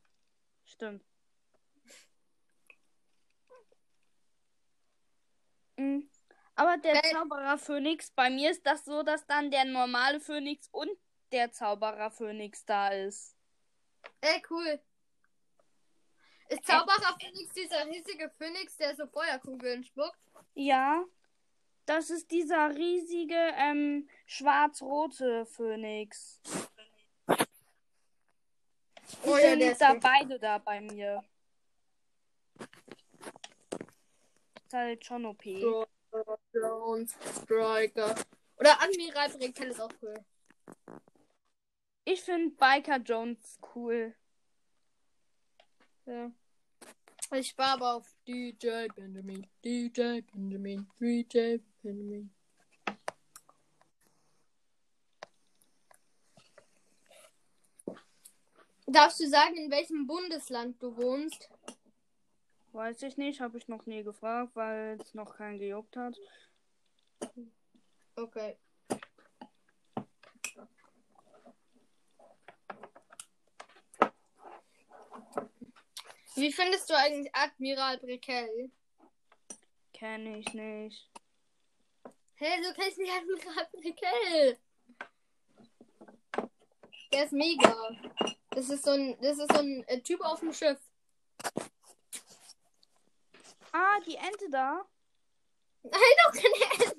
stimmt. 0.65 1.03
Mm, 5.77 6.01
Aber 6.55 6.77
der 6.77 6.93
Weil- 6.95 7.11
Zauberer 7.11 7.57
Phönix, 7.57 8.11
bei 8.11 8.29
mir 8.29 8.51
ist 8.51 8.65
das 8.65 8.85
so, 8.85 9.01
dass 9.03 9.25
dann 9.25 9.49
der 9.49 9.65
normale 9.65 10.19
Phönix 10.19 10.67
und 10.71 10.91
der 11.31 11.51
Zauberer 11.51 12.11
Phönix 12.11 12.63
da 12.65 12.89
ist. 12.89 13.35
Ey, 14.21 14.41
cool. 14.51 14.79
Ist 16.49 16.63
Zauberer 16.65 17.17
Phoenix 17.19 17.51
dieser 17.53 17.87
riesige 17.87 18.29
Phoenix, 18.37 18.77
der 18.77 18.95
so 18.95 19.07
Feuerkugeln 19.07 19.83
spuckt? 19.83 20.19
Ja, 20.53 21.03
das 21.87 22.11
ist 22.11 22.29
dieser 22.29 22.69
riesige 22.75 23.35
ähm, 23.55 24.07
schwarz-rote 24.27 25.47
Phönix. 25.47 26.39
Die 26.45 27.35
Oh 29.25 29.37
ja, 29.37 29.49
sind 29.49 29.59
der 29.59 29.71
ist 29.71 29.81
da 29.81 29.93
gut. 29.93 30.03
beide 30.03 30.39
da 30.39 30.57
bei 30.59 30.81
mir. 30.81 31.23
Halt 34.73 35.05
schon 35.05 35.23
OP. 35.27 35.43
Striker, 35.43 36.39
Jones, 36.51 37.15
Striker. 37.43 38.15
Oder 38.57 38.81
Admiral 38.81 39.29
Brekel 39.29 39.67
ist 39.67 39.79
auch 39.79 39.91
cool. 40.01 40.15
Ich 42.05 42.23
finde 42.23 42.55
Biker 42.55 42.97
Jones 42.97 43.59
cool. 43.75 44.15
Ja. 46.07 46.31
Ich 47.35 47.49
spare 47.49 47.73
aber 47.73 47.93
auf 47.97 48.15
DJ 48.27 48.87
Benjamin. 48.95 49.45
DJ 49.63 50.21
Benjamin. 50.21 50.87
DJ 50.99 51.57
Benjamin. 51.83 52.33
Darfst 58.87 59.19
du 59.19 59.29
sagen, 59.29 59.55
in 59.55 59.69
welchem 59.69 60.07
Bundesland 60.07 60.81
du 60.81 60.97
wohnst? 60.97 61.47
Weiß 62.73 63.03
ich 63.03 63.17
nicht, 63.17 63.39
habe 63.39 63.59
ich 63.59 63.67
noch 63.67 63.85
nie 63.85 64.03
gefragt, 64.03 64.55
weil 64.55 64.99
es 64.99 65.13
noch 65.13 65.37
keinen 65.37 65.59
gejuckt 65.59 65.95
hat. 65.95 66.17
Okay. 68.15 68.57
Wie 76.35 76.51
findest 76.51 76.89
du 76.89 76.97
eigentlich 76.97 77.33
Admiral 77.35 77.99
Brekel? 77.99 78.71
Kenne 79.93 80.39
ich 80.39 80.51
nicht. 80.55 81.11
Hey, 82.33 82.59
du 82.59 82.73
kennst 82.73 82.97
nicht 82.97 83.11
Admiral 83.11 83.69
Brekel. 83.71 84.57
Der 87.13 87.25
ist 87.25 87.33
mega. 87.33 87.91
Das 88.49 88.67
ist 88.67 88.83
so 88.83 88.91
ein, 88.91 89.15
das 89.21 89.37
ist 89.37 89.51
so 89.51 89.59
ein 89.59 89.83
äh, 89.87 90.01
Typ 90.01 90.21
auf 90.21 90.39
dem 90.39 90.51
Schiff. 90.51 90.79
Ah, 93.73 93.99
die 94.05 94.15
Ente 94.15 94.49
da. 94.51 94.85
Nein, 95.81 96.01
doch 96.23 96.31
keine 96.31 96.61
Ente. 96.71 96.95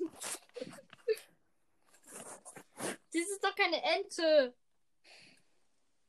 Das 3.13 3.21
ist 3.21 3.43
doch 3.43 3.55
keine 3.55 3.81
Ente. 3.81 4.53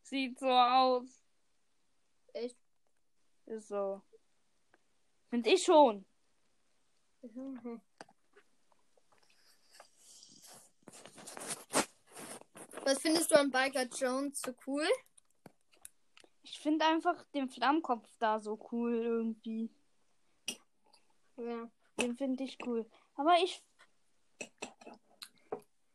Sieht 0.03 0.39
so 0.41 0.51
aus. 0.51 1.23
Echt? 2.33 2.59
Ist 3.47 3.69
so. 3.69 4.03
Find 5.31 5.47
ich 5.47 5.63
schon. 5.63 6.05
Was 12.83 13.01
findest 13.01 13.31
du 13.31 13.37
an 13.37 13.53
Biker 13.53 13.85
Jones 13.85 14.41
so 14.41 14.53
cool? 14.67 14.87
Ich 16.43 16.59
finde 16.59 16.85
einfach 16.87 17.25
den 17.35 17.49
Flammkopf 17.49 18.09
da 18.19 18.41
so 18.41 18.59
cool 18.73 18.95
irgendwie. 18.95 19.71
Ja. 21.37 21.71
Den 21.99 22.17
finde 22.17 22.45
ich 22.45 22.59
cool. 22.67 22.87
Aber 23.15 23.37
ich. 23.43 23.63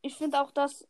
Ich 0.02 0.16
finde 0.16 0.42
auch, 0.42 0.52
dass 0.52 0.88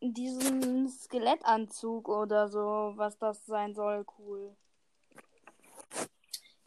diesem 0.00 0.88
Skelettanzug 0.88 2.08
oder 2.08 2.48
so, 2.48 2.92
was 2.96 3.16
das 3.18 3.44
sein 3.46 3.74
soll, 3.74 4.04
cool. 4.18 4.54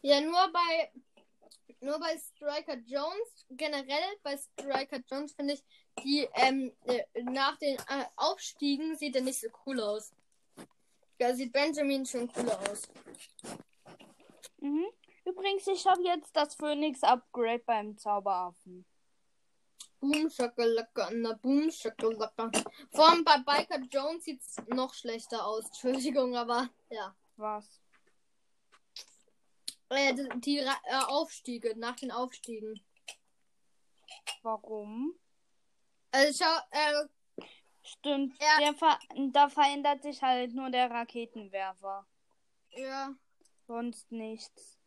Ja, 0.01 0.19
nur 0.21 0.51
bei 0.51 0.91
nur 1.81 1.99
bei 1.99 2.17
Striker 2.17 2.77
Jones, 2.85 3.45
generell 3.49 4.17
bei 4.21 4.37
Striker 4.37 4.99
Jones 5.09 5.33
finde 5.33 5.53
ich, 5.53 5.63
die 6.03 6.27
ähm, 6.35 6.71
äh, 6.85 7.03
nach 7.23 7.57
den 7.57 7.75
äh, 7.75 8.05
Aufstiegen 8.15 8.95
sieht 8.97 9.15
er 9.15 9.23
nicht 9.23 9.39
so 9.39 9.47
cool 9.65 9.79
aus. 9.81 10.13
Da 11.17 11.33
sieht 11.33 11.51
Benjamin 11.51 12.05
schon 12.05 12.31
cooler 12.31 12.59
aus. 12.69 12.87
Mhm. 14.59 14.85
Übrigens, 15.25 15.67
ich 15.67 15.85
habe 15.85 16.01
jetzt 16.03 16.35
das 16.35 16.55
Phoenix-Upgrade 16.55 17.63
beim 17.65 17.97
Zauberaffen. 17.97 18.85
Boom, 19.99 20.29
Schakalaka, 20.31 21.09
na 21.11 21.33
Boom, 21.33 21.69
Schakalaka. 21.71 22.49
Vor 22.91 23.07
allem 23.09 23.23
bei 23.23 23.37
Biker 23.37 23.79
Jones 23.91 24.23
sieht 24.25 24.41
es 24.41 24.55
noch 24.67 24.93
schlechter 24.95 25.45
aus. 25.45 25.65
Entschuldigung, 25.67 26.35
aber 26.35 26.69
ja. 26.89 27.15
Was? 27.37 27.79
Äh, 29.89 30.13
die 30.39 30.57
äh, 30.57 30.69
Aufstiege, 31.07 31.77
nach 31.77 31.95
den 31.97 32.11
Aufstiegen. 32.11 32.81
Warum? 34.41 35.13
Also 36.11 36.43
schau, 36.43 36.57
äh, 36.71 37.43
Stimmt, 37.83 38.35
Ja. 38.41 38.59
der 38.59 38.73
ver 38.75 38.99
da 39.31 39.49
verändert 39.49 40.03
sich 40.03 40.21
halt 40.21 40.53
nur 40.53 40.69
der 40.69 40.89
Raketenwerfer. 40.89 42.05
ja, 42.71 43.13
Sonst 43.67 44.11
nichts. 44.11 44.77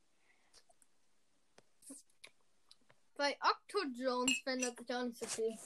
Bei 3.16 3.36
Octo 3.40 3.84
Jones 3.94 4.38
verändert 4.42 4.78
sich 4.78 4.94
auch 4.94 5.04
nicht 5.04 5.18
so 5.18 5.26
viel. 5.26 5.58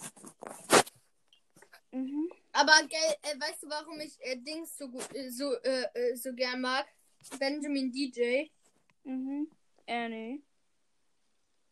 Mhm. 1.90 2.30
Aber 2.53 2.72
gell, 2.88 3.16
äh, 3.22 3.40
weißt 3.40 3.62
du, 3.62 3.70
warum 3.70 4.01
ich 4.01 4.18
äh, 4.20 4.36
Dings 4.36 4.76
so 4.76 4.88
gut, 4.88 5.14
äh, 5.14 5.30
so, 5.30 5.55
äh, 5.62 5.86
äh, 5.94 6.16
so 6.16 6.32
gern 6.34 6.61
mag? 6.61 6.86
Benjamin 7.38 7.90
DJ. 7.90 8.49
Mhm. 9.05 9.51
Äh, 9.86 10.09
nee. 10.09 10.42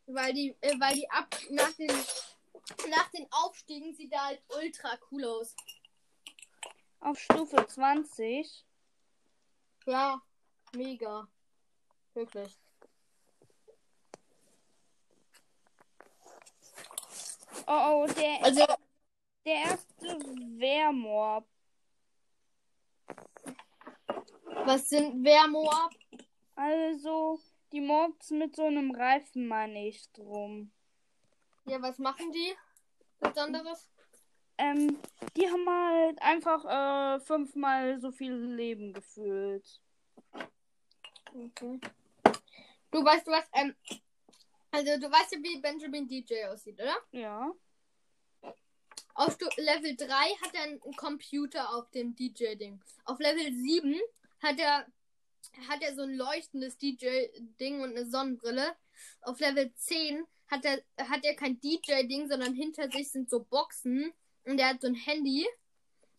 Weil 0.07 0.33
die, 0.33 0.57
äh, 0.61 0.79
weil 0.79 0.95
die 0.95 1.11
ab 1.11 1.37
nach 1.51 1.73
den 1.73 1.93
nach 2.91 3.09
den 3.11 3.27
Aufstiegen 3.31 3.95
sieht 3.95 4.13
er 4.13 4.25
halt 4.25 4.43
ultra 4.49 4.99
cool 5.11 5.25
aus. 5.25 5.55
Auf 7.01 7.19
Stufe 7.19 7.65
20. 7.67 8.65
Ja, 9.87 10.21
mega. 10.75 11.29
Wirklich. 12.15 12.59
Oh, 17.67 18.05
oh, 18.05 18.07
der, 18.07 18.45
Also, 18.45 18.65
der 19.45 19.55
erste 19.55 20.07
Wehrmob. 20.59 21.47
was 24.67 24.89
sind 24.89 25.25
Wehrmoab? 25.25 25.95
Also, 26.55 27.41
die 27.73 27.81
Mobs 27.81 28.31
mit 28.31 28.57
so 28.57 28.65
einem 28.65 28.91
Reifen, 28.91 29.47
meine 29.47 29.89
ich, 29.89 30.11
drum. 30.13 30.73
Ja, 31.67 31.81
was 31.83 31.99
machen 31.99 32.33
die? 32.33 32.55
Besonderes? 33.21 33.89
Ähm, 34.59 34.99
die 35.37 35.49
haben 35.49 35.69
halt 35.69 36.23
einfach 36.23 36.65
äh, 36.65 37.21
fünfmal 37.21 38.01
so 38.01 38.11
viel 38.11 38.33
Leben 38.33 38.93
gefühlt. 38.93 39.81
Okay. 41.35 41.81
Du 42.91 43.05
weißt, 43.05 43.27
was, 43.27 43.45
ähm, 43.53 43.75
also 44.77 45.01
du 45.01 45.11
weißt 45.11 45.33
ja, 45.33 45.39
wie 45.43 45.59
Benjamin 45.59 46.07
DJ 46.07 46.45
aussieht, 46.45 46.79
oder? 46.81 46.97
Ja. 47.13 47.51
Auf 49.15 49.39
Level 49.57 49.97
3 49.97 50.07
hat 50.07 50.55
er 50.55 50.65
einen 50.65 50.81
Computer 50.97 51.75
auf 51.75 51.91
dem 51.93 52.15
DJ-Ding. 52.15 52.83
Auf 53.05 53.19
Level 53.19 53.51
7 53.51 53.99
hat 54.43 54.59
er, 54.59 54.87
hat 55.69 55.81
er 55.81 55.95
so 55.95 56.03
ein 56.03 56.15
leuchtendes 56.15 56.77
DJ-Ding 56.77 57.81
und 57.81 57.97
eine 57.97 58.05
Sonnenbrille. 58.05 58.77
Auf 59.23 59.41
Level 59.41 59.73
10 59.75 60.27
hat 60.49 60.67
er, 60.67 60.83
hat 60.99 61.25
er 61.25 61.35
kein 61.35 61.59
DJ-Ding, 61.59 62.29
sondern 62.29 62.55
hinter 62.55 62.91
sich 62.91 63.11
sind 63.11 63.31
so 63.31 63.41
Boxen 63.41 64.13
und 64.45 64.59
er 64.59 64.69
hat 64.69 64.83
so 64.83 64.89
ein 64.89 64.95
Handy. 64.95 65.47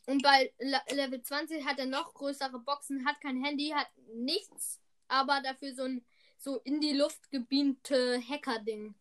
Und 0.08 0.24
bei 0.24 0.52
Le 0.58 0.82
Level 0.90 1.22
20 1.22 1.64
hat 1.66 1.78
er 1.78 1.86
noch 1.86 2.16
größere 2.16 2.60
Boxen, 2.60 3.06
hat 3.06 3.22
kein 3.22 3.44
Handy, 3.44 3.70
hat 3.70 3.90
nichts, 4.16 4.82
aber 5.08 5.42
dafür 5.42 5.76
so 5.76 5.84
ein 5.84 6.04
so 6.38 6.58
in 6.60 6.80
die 6.80 6.94
Luft 6.94 7.30
gebeamte 7.32 8.22
Hacker-Ding. 8.22 8.96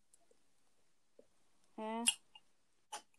Hä? 1.76 2.04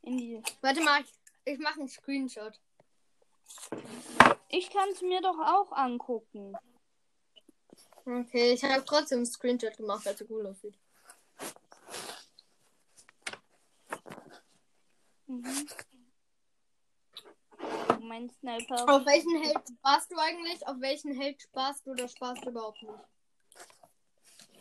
In 0.02 0.18
die. 0.18 0.44
Warte 0.62 0.82
mal, 0.82 1.02
ich, 1.02 1.14
ich 1.46 1.60
mache 1.60 1.80
einen 1.80 1.90
Screenshot. 1.90 2.60
Ich 4.50 4.70
kann 4.70 4.90
es 4.90 5.02
mir 5.02 5.22
doch 5.22 5.38
auch 5.40 5.72
angucken. 5.72 6.56
Okay, 8.06 8.54
ich 8.54 8.64
habe 8.64 8.86
trotzdem 8.86 9.20
einen 9.20 9.26
Screenshot 9.26 9.76
gemacht, 9.76 10.06
weil 10.06 10.14
es 10.14 10.20
so 10.20 10.26
cool 10.30 10.48
aussieht. 10.48 10.78
Mhm. 15.28 15.68
Mein 18.00 18.30
Sniper. 18.30 18.90
Auf 18.90 19.06
welchen 19.06 19.42
Held 19.42 19.60
sparst 19.68 20.12
du 20.12 20.18
eigentlich? 20.18 20.66
Auf 20.66 20.80
welchen 20.80 21.12
Held 21.20 21.42
sparst 21.42 21.86
du 21.86 21.92
oder 21.92 22.08
sparst 22.08 22.46
du 22.46 22.50
überhaupt 22.50 22.82
nicht? 22.82 22.94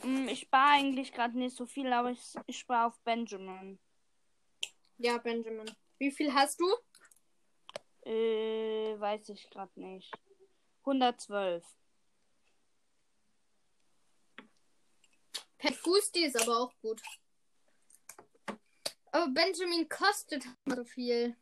Mm, 0.06 0.28
Ich 0.28 0.42
spare 0.42 0.74
eigentlich 0.74 1.12
gerade 1.12 1.36
nicht 1.36 1.56
so 1.56 1.66
viel, 1.66 1.92
aber 1.92 2.12
ich, 2.12 2.34
ich 2.46 2.58
spare 2.58 2.86
auf 2.86 2.98
Benjamin. 3.00 3.80
Ja, 4.98 5.18
Benjamin. 5.18 5.68
Wie 5.98 6.12
viel 6.12 6.32
hast 6.32 6.60
du? 6.60 6.66
Äh, 8.08 8.94
weiß 9.00 9.30
ich 9.30 9.50
gerade 9.50 9.80
nicht. 9.80 10.12
112. 10.84 11.66
Pet 15.58 15.82
Gusti 15.82 16.24
ist 16.24 16.40
aber 16.40 16.56
auch 16.56 16.72
gut. 16.80 17.02
Aber 19.10 19.28
Benjamin 19.28 19.88
kostet 19.88 20.44
so 20.66 20.84
viel. 20.84 21.36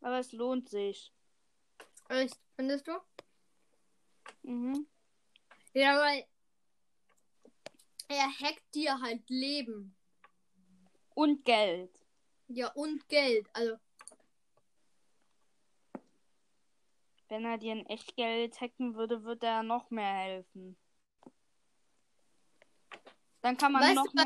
Aber 0.00 0.20
es 0.20 0.30
lohnt 0.30 0.68
sich. 0.68 1.12
Echt, 2.08 2.38
findest 2.54 2.86
du? 2.86 2.92
Mhm. 4.46 4.86
Ja, 5.74 5.98
weil 5.98 6.24
er 8.08 8.30
hackt 8.40 8.74
dir 8.74 9.00
halt 9.00 9.28
Leben. 9.28 9.96
Und 11.14 11.44
Geld. 11.44 11.90
Ja, 12.48 12.68
und 12.74 13.08
Geld. 13.08 13.48
Also, 13.52 13.76
Wenn 17.28 17.44
er 17.44 17.58
dir 17.58 17.72
in 17.72 17.86
echt 17.86 18.14
Geld 18.14 18.60
hacken 18.60 18.94
würde, 18.94 19.24
würde 19.24 19.46
er 19.48 19.64
noch 19.64 19.90
mehr 19.90 20.14
helfen. 20.14 20.76
Dann 23.42 23.56
kann 23.56 23.72
man 23.72 23.82
Weißt 23.82 23.96
noch 23.96 24.06
du, 24.06 24.16
was- 24.16 24.24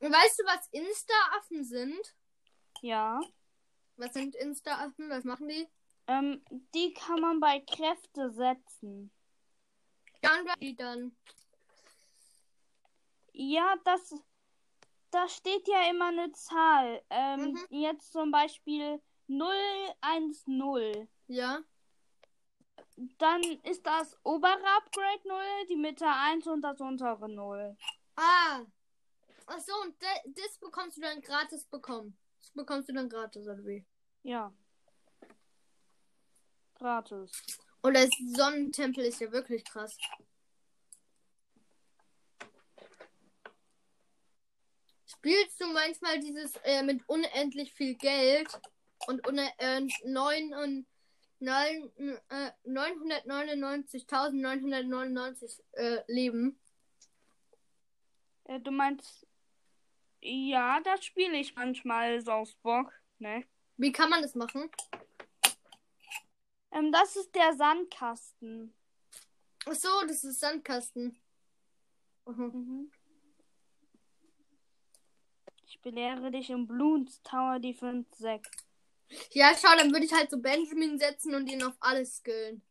mehr. 0.00 0.10
weißt 0.12 0.38
du, 0.38 0.44
was 0.44 0.66
Insta-Affen 0.68 1.64
sind? 1.64 2.16
Ja. 2.80 3.20
Was 3.96 4.14
sind 4.14 4.34
Insta-Affen? 4.34 5.10
Was 5.10 5.24
machen 5.24 5.46
die? 5.48 5.68
Ähm, 6.06 6.42
die 6.74 6.94
kann 6.94 7.20
man 7.20 7.38
bei 7.38 7.60
Kräfte 7.60 8.30
setzen. 8.30 9.10
Ja, 9.10 9.10
und 9.10 10.00
was 10.00 10.10
die 10.10 10.11
dann? 10.22 11.16
Ja, 13.32 13.76
das. 13.84 14.14
Da 15.10 15.28
steht 15.28 15.68
ja 15.68 15.90
immer 15.90 16.08
eine 16.08 16.32
Zahl. 16.32 17.02
Ähm, 17.10 17.52
Mhm. 17.52 17.66
Jetzt 17.68 18.12
zum 18.12 18.30
Beispiel 18.30 19.02
010. 19.28 21.08
Ja. 21.28 21.60
Dann 23.18 23.42
ist 23.64 23.84
das 23.86 24.16
obere 24.22 24.64
Upgrade 24.76 25.26
0, 25.28 25.42
die 25.68 25.76
Mitte 25.76 26.06
1 26.06 26.46
und 26.46 26.62
das 26.62 26.80
untere 26.80 27.28
0. 27.28 27.76
Ah. 28.16 28.60
Ach 29.46 29.58
so, 29.60 29.72
und 29.82 29.96
das 30.00 30.58
bekommst 30.58 30.96
du 30.96 31.00
dann 31.02 31.20
gratis 31.20 31.64
bekommen. 31.64 32.16
Das 32.40 32.50
bekommst 32.52 32.88
du 32.88 32.92
dann 32.94 33.08
gratis, 33.08 33.46
oder 33.46 33.64
wie? 33.64 33.84
Ja. 34.22 34.52
Gratis. 36.74 37.32
Und 37.82 37.94
das 37.94 38.10
Sonnentempel 38.34 39.04
ist 39.04 39.20
ja 39.20 39.30
wirklich 39.32 39.64
krass. 39.64 39.98
Spielst 45.04 45.60
du 45.60 45.66
manchmal 45.66 46.20
dieses 46.20 46.54
äh, 46.64 46.82
mit 46.82 47.06
unendlich 47.08 47.72
viel 47.72 47.94
Geld 47.94 48.48
und 49.06 49.24
une 49.26 49.48
äh, 49.58 49.80
neun 50.04 50.52
und 50.54 50.86
neun, 51.40 51.90
äh, 52.28 52.52
999.999 52.66 55.60
äh, 55.72 56.02
Leben? 56.06 56.60
Äh, 58.44 58.60
du 58.60 58.70
meinst. 58.70 59.26
Ja, 60.20 60.78
das 60.80 61.04
spiele 61.04 61.36
ich 61.36 61.56
manchmal 61.56 62.20
so 62.20 62.30
aus 62.30 62.54
Bock, 62.62 62.92
ne? 63.18 63.44
Wie 63.76 63.90
kann 63.90 64.08
man 64.08 64.22
das 64.22 64.36
machen? 64.36 64.70
Ähm, 66.72 66.90
das 66.90 67.16
ist 67.16 67.34
der 67.34 67.54
Sandkasten. 67.54 68.74
Ach 69.66 69.74
so, 69.74 69.88
das 70.06 70.24
ist 70.24 70.40
Sandkasten. 70.40 71.16
Mhm. 72.26 72.90
Ich 75.66 75.80
belehre 75.80 76.30
dich 76.30 76.50
im 76.50 76.66
Bloons 76.66 77.22
Tower 77.22 77.58
Defense 77.58 78.08
6. 78.16 78.48
Ja, 79.32 79.52
schau, 79.54 79.76
dann 79.76 79.92
würde 79.92 80.06
ich 80.06 80.12
halt 80.12 80.30
so 80.30 80.38
Benjamin 80.38 80.98
setzen 80.98 81.34
und 81.34 81.48
ihn 81.48 81.62
auf 81.62 81.74
alles 81.80 82.16
skillen. 82.16 82.62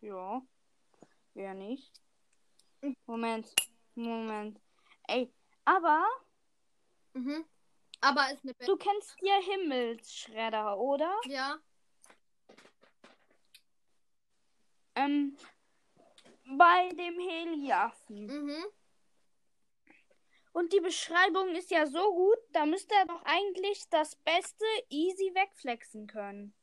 Ja. 0.00 0.42
Wer 1.34 1.54
nicht? 1.54 2.00
Moment. 3.06 3.52
Moment. 3.94 4.60
Ey, 5.08 5.32
aber 5.64 6.04
Mhm. 7.14 7.44
Aber 8.04 8.30
ist 8.30 8.44
eine 8.44 8.52
Ben 8.54 8.66
du 8.66 8.76
kennst 8.76 9.16
ja 9.22 9.34
Himmelsschredder, 9.40 10.78
oder? 10.78 11.10
Ja. 11.24 11.58
Ähm, 14.94 15.36
bei 16.44 16.90
dem 16.90 17.18
Heliaffen. 17.18 18.26
Mhm. 18.26 18.64
Und 20.52 20.72
die 20.72 20.80
Beschreibung 20.80 21.48
ist 21.56 21.70
ja 21.70 21.86
so 21.86 22.12
gut, 22.14 22.38
da 22.52 22.64
müsste 22.66 22.94
er 22.94 23.06
doch 23.06 23.22
eigentlich 23.24 23.88
das 23.90 24.14
Beste 24.16 24.64
easy 24.88 25.34
wegflexen 25.34 26.06
können. 26.06 26.54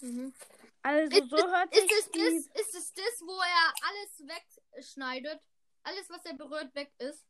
Mhm. 0.00 0.32
Also 0.82 1.18
Ist, 1.18 1.28
so 1.30 1.36
es- 1.36 1.44
hört 1.44 1.74
ist, 1.76 1.82
sich 1.82 1.92
es 1.98 2.10
die... 2.12 2.20
das, 2.54 2.66
ist 2.66 2.74
es 2.74 2.92
das, 2.94 3.20
wo 3.20 3.38
er 3.38 3.72
alles 3.88 4.22
wegschneidet? 4.76 5.40
Alles, 5.82 6.08
was 6.08 6.24
er 6.24 6.34
berührt, 6.34 6.74
weg 6.74 6.92
ist? 6.98 7.26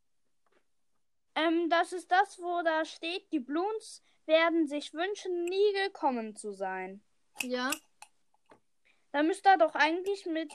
Ähm, 1.34 1.68
das 1.68 1.92
ist 1.92 2.10
das, 2.10 2.38
wo 2.38 2.62
da 2.62 2.84
steht, 2.84 3.30
die 3.32 3.40
Bloons 3.40 4.02
werden 4.26 4.68
sich 4.68 4.94
wünschen, 4.94 5.44
nie 5.44 5.72
gekommen 5.84 6.36
zu 6.36 6.52
sein. 6.52 7.02
Ja. 7.42 7.70
Da 9.12 9.22
müsste 9.22 9.50
er 9.50 9.58
doch 9.58 9.74
eigentlich 9.74 10.26
mit 10.26 10.52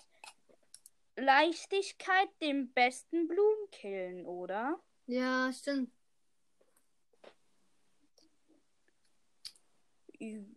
Leichtigkeit 1.16 2.30
den 2.42 2.72
besten 2.74 3.28
Blumen 3.28 3.72
killen, 3.72 4.26
oder? 4.26 4.80
Ja, 5.06 5.52
stimmt. 5.54 5.92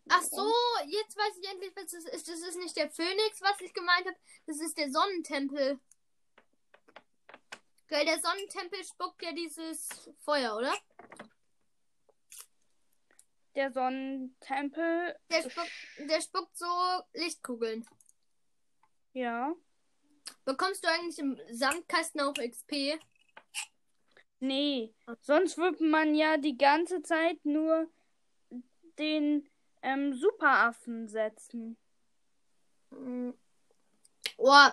Ach 0.09 0.23
so, 0.23 0.53
jetzt 0.87 1.16
weiß 1.16 1.39
ich 1.41 1.49
endlich, 1.49 1.73
was 1.77 1.93
das 1.93 2.05
ist. 2.05 2.29
Das 2.29 2.41
ist 2.41 2.59
nicht 2.59 2.77
der 2.77 2.91
Phönix, 2.91 3.41
was 3.41 3.61
ich 3.61 3.73
gemeint 3.73 4.07
habe. 4.07 4.16
Das 4.47 4.61
ist 4.61 4.77
der 4.77 4.91
Sonnentempel. 4.91 5.79
Weil 7.93 8.07
der 8.07 8.18
Sonnentempel 8.20 8.82
spuckt 8.82 9.22
ja 9.22 9.32
dieses 9.32 10.11
Feuer, 10.20 10.57
oder? 10.57 10.72
Der 13.55 13.70
Sonnentempel. 13.70 15.14
Der 15.30 15.43
spuckt, 15.43 15.70
der 15.99 16.22
spuckt 16.22 16.57
so 16.57 16.66
Lichtkugeln. 17.12 17.86
Ja. 19.12 19.55
Bekommst 20.47 20.82
du 20.82 20.88
eigentlich 20.88 21.18
im 21.18 21.38
Sandkasten 21.51 22.22
auch 22.22 22.32
XP? 22.32 22.99
Nee. 24.40 24.95
Sonst 25.20 25.59
würde 25.59 25.84
man 25.84 26.14
ja 26.14 26.38
die 26.38 26.57
ganze 26.57 27.03
Zeit 27.03 27.45
nur 27.45 27.90
den 28.99 29.47
ähm, 29.82 30.14
Superaffen 30.14 31.09
setzen. 31.09 31.76
Mm. 32.88 33.32
Oh, 34.38 34.68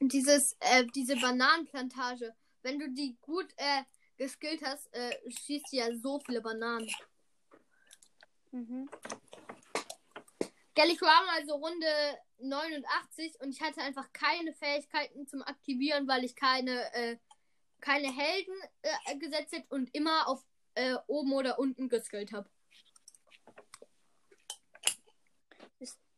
dieses, 0.00 0.56
äh, 0.60 0.86
diese 0.94 1.16
Bananenplantage. 1.16 2.34
Wenn 2.62 2.78
du 2.78 2.90
die 2.90 3.16
gut 3.20 3.52
äh, 3.56 3.82
geskillt 4.16 4.62
hast, 4.64 4.92
äh, 4.92 5.14
schießt 5.30 5.66
die 5.72 5.76
ja 5.76 5.94
so 5.94 6.20
viele 6.20 6.40
Bananen. 6.40 6.90
Mhm. 8.52 8.88
Gell, 10.74 10.90
ich 10.90 11.00
war 11.02 11.24
mal 11.26 11.44
so 11.46 11.54
Runde 11.54 11.86
89 12.38 13.40
und 13.40 13.50
ich 13.50 13.60
hatte 13.60 13.82
einfach 13.82 14.12
keine 14.12 14.54
Fähigkeiten 14.54 15.26
zum 15.26 15.42
Aktivieren, 15.42 16.08
weil 16.08 16.24
ich 16.24 16.34
keine, 16.34 16.92
äh, 16.94 17.16
keine 17.80 18.14
Helden 18.14 18.54
äh, 18.82 19.16
gesetzt 19.18 19.52
hätte 19.52 19.66
und 19.68 19.94
immer 19.94 20.28
auf 20.28 20.44
äh, 20.74 20.96
oben 21.06 21.32
oder 21.32 21.58
unten 21.58 21.88
geskillt 21.88 22.32
habe. 22.32 22.48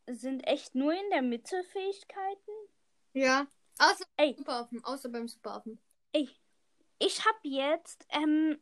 Sind 0.06 0.40
echt 0.40 0.74
nur 0.74 0.92
in 0.92 1.10
der 1.10 1.22
Mitte 1.22 1.62
Fähigkeiten? 1.64 2.50
Ja. 3.14 3.46
Außer 3.78 4.04
Ey. 4.16 4.32
beim 4.32 4.38
Superaffen. 4.38 4.84
Außer 4.84 5.08
beim 5.08 5.28
Superaffen. 5.28 5.78
Ey, 6.12 6.28
ich 6.98 7.24
habe 7.24 7.38
jetzt 7.42 8.06
ähm, 8.10 8.60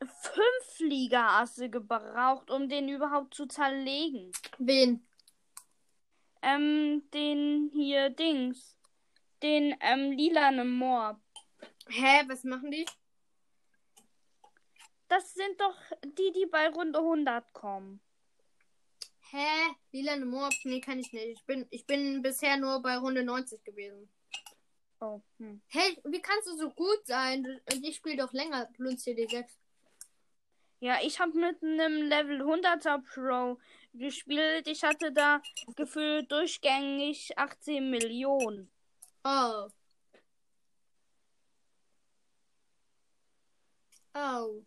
fünf 0.00 0.64
Fliegerasse 0.76 1.70
gebraucht, 1.70 2.50
um 2.50 2.68
den 2.68 2.88
überhaupt 2.88 3.34
zu 3.34 3.46
zerlegen. 3.46 4.32
Wen? 4.58 5.06
Ähm, 6.42 7.08
den 7.12 7.70
hier 7.72 8.10
Dings. 8.10 8.76
Den 9.42 9.76
ähm, 9.80 10.12
lilanen 10.12 10.76
Moor. 10.76 11.20
Hä, 11.88 12.24
was 12.26 12.44
machen 12.44 12.70
die? 12.70 12.86
Das 15.08 15.32
sind 15.32 15.58
doch 15.58 15.76
die, 16.04 16.32
die 16.32 16.46
bei 16.46 16.68
Runde 16.68 16.98
100 16.98 17.52
kommen. 17.54 18.00
Hä? 19.30 19.74
Lilane 19.92 20.24
Moab? 20.24 20.54
Nee, 20.64 20.80
kann 20.80 20.98
ich 20.98 21.12
nicht. 21.12 21.28
Ich 21.28 21.44
bin, 21.44 21.66
ich 21.70 21.86
bin 21.86 22.22
bisher 22.22 22.56
nur 22.56 22.80
bei 22.80 22.96
Runde 22.96 23.22
90 23.22 23.62
gewesen. 23.62 24.08
Oh, 25.00 25.20
hm. 25.38 25.60
Hey, 25.68 25.96
wie 26.04 26.20
kannst 26.20 26.48
du 26.48 26.56
so 26.56 26.70
gut 26.70 27.06
sein? 27.06 27.60
Und 27.72 27.84
ich 27.84 27.96
spiele 27.96 28.16
doch 28.16 28.32
länger 28.32 28.66
Bloons 28.76 29.04
CD6. 29.04 29.46
Ja, 30.80 30.98
ich 31.02 31.18
habe 31.20 31.36
mit 31.36 31.62
einem 31.62 32.02
Level 32.02 32.42
100er 32.42 33.02
Pro 33.02 33.58
gespielt. 33.94 34.66
Ich 34.66 34.82
hatte 34.84 35.12
da 35.12 35.40
gefühlt 35.76 36.30
durchgängig 36.30 37.36
18 37.36 37.90
Millionen. 37.90 38.70
Oh. 39.24 39.68
Oh. 44.14 44.62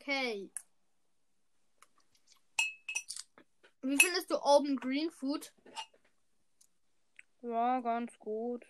Okay. 0.00 0.50
Wie 3.82 3.98
findest 3.98 4.30
du 4.30 4.36
Open 4.42 4.76
Green 4.76 5.10
Food? 5.10 5.52
Ja, 7.44 7.80
ganz 7.80 8.18
gut. 8.18 8.66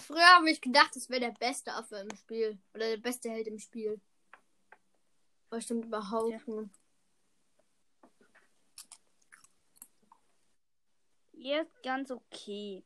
Früher 0.00 0.26
habe 0.36 0.50
ich 0.50 0.62
gedacht, 0.62 0.96
das 0.96 1.10
wäre 1.10 1.20
der 1.20 1.32
beste 1.32 1.70
Affe 1.74 1.96
im 1.96 2.16
Spiel. 2.16 2.58
Oder 2.74 2.88
der 2.88 2.96
beste 2.96 3.28
Held 3.30 3.46
im 3.46 3.58
Spiel. 3.58 4.00
Aber 5.50 5.60
stimmt 5.60 5.84
überhaupt 5.84 6.30
Ja. 6.30 6.54
nicht. 6.54 6.70
Jetzt 11.32 11.82
ganz 11.82 12.10
okay. 12.10 12.82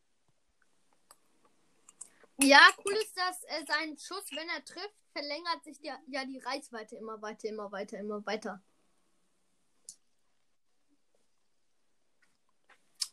Ja, 2.42 2.60
cool 2.84 2.94
ist, 2.94 3.16
dass 3.16 3.44
äh, 3.44 3.64
sein 3.66 3.96
Schuss, 3.96 4.24
wenn 4.32 4.48
er 4.48 4.64
trifft, 4.64 4.96
verlängert 5.12 5.62
sich 5.62 5.80
der, 5.80 5.96
ja 6.08 6.24
die 6.24 6.38
Reichweite 6.40 6.96
immer 6.96 7.22
weiter, 7.22 7.48
immer 7.48 7.70
weiter, 7.70 7.98
immer 7.98 8.26
weiter. 8.26 8.60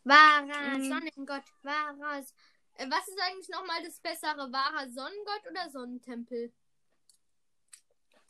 Wahrer. 0.08 0.80
Sonnengott, 0.82 1.44
wahrer. 1.64 2.20
Äh, 2.76 2.90
was 2.90 3.08
ist 3.08 3.20
eigentlich 3.20 3.50
nochmal 3.50 3.84
das 3.84 4.00
bessere? 4.00 4.52
Wahrer 4.52 4.88
Sonnengott 4.90 5.42
oder 5.50 5.70
Sonnentempel? 5.70 6.54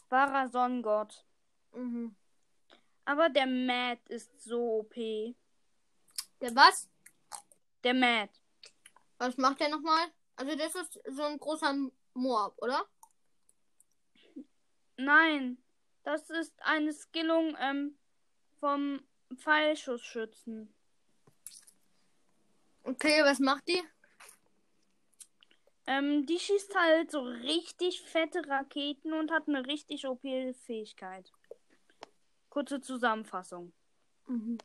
Wahrer 0.09 0.47
Sonnengott. 0.47 1.25
Mhm. 1.73 2.15
Aber 3.05 3.29
der 3.29 3.45
Matt 3.45 4.09
ist 4.09 4.41
so 4.41 4.79
OP. 4.79 4.95
Der 4.95 6.55
was? 6.55 6.89
Der 7.83 7.93
Matt. 7.93 8.31
Was 9.17 9.37
macht 9.37 9.59
der 9.59 9.69
nochmal? 9.69 10.07
Also 10.35 10.55
das 10.55 10.75
ist 10.75 10.99
so 11.09 11.23
ein 11.23 11.37
großer 11.37 11.73
Moab, 12.13 12.57
oder? 12.57 12.85
Nein, 14.97 15.61
das 16.03 16.29
ist 16.29 16.59
eine 16.63 16.91
Skillung 16.91 17.55
ähm, 17.59 17.97
vom 18.59 19.03
Pfeilschussschützen. 19.35 20.73
Okay, 22.87 23.21
was 23.21 23.39
macht 23.39 23.67
die? 23.67 23.83
Ähm, 25.87 26.25
die 26.25 26.39
schießt 26.39 26.73
halt 26.73 27.11
so 27.11 27.19
richtig 27.19 28.01
fette 28.01 28.47
Raketen 28.47 29.11
und 29.11 29.29
hat 29.29 29.49
eine 29.49 29.65
richtig 29.65 30.07
OP-Fähigkeit. 30.07 31.29
Kurze 32.49 32.79
Zusammenfassung. 32.79 33.73
Mhm. 34.27 34.57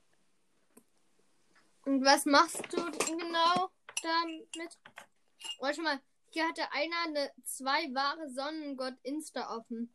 Und 1.85 2.05
was 2.05 2.25
machst 2.25 2.65
du 2.71 2.77
genau 2.93 3.71
damit? 4.03 4.79
Warte 5.59 5.83
mal, 5.83 6.01
hier 6.31 6.47
hatte 6.47 6.71
einer 6.71 7.03
eine 7.07 7.33
zwei 7.43 7.93
wahre 7.93 8.31
Sonnengott 8.31 8.95
Insta 9.03 9.57
offen. 9.57 9.93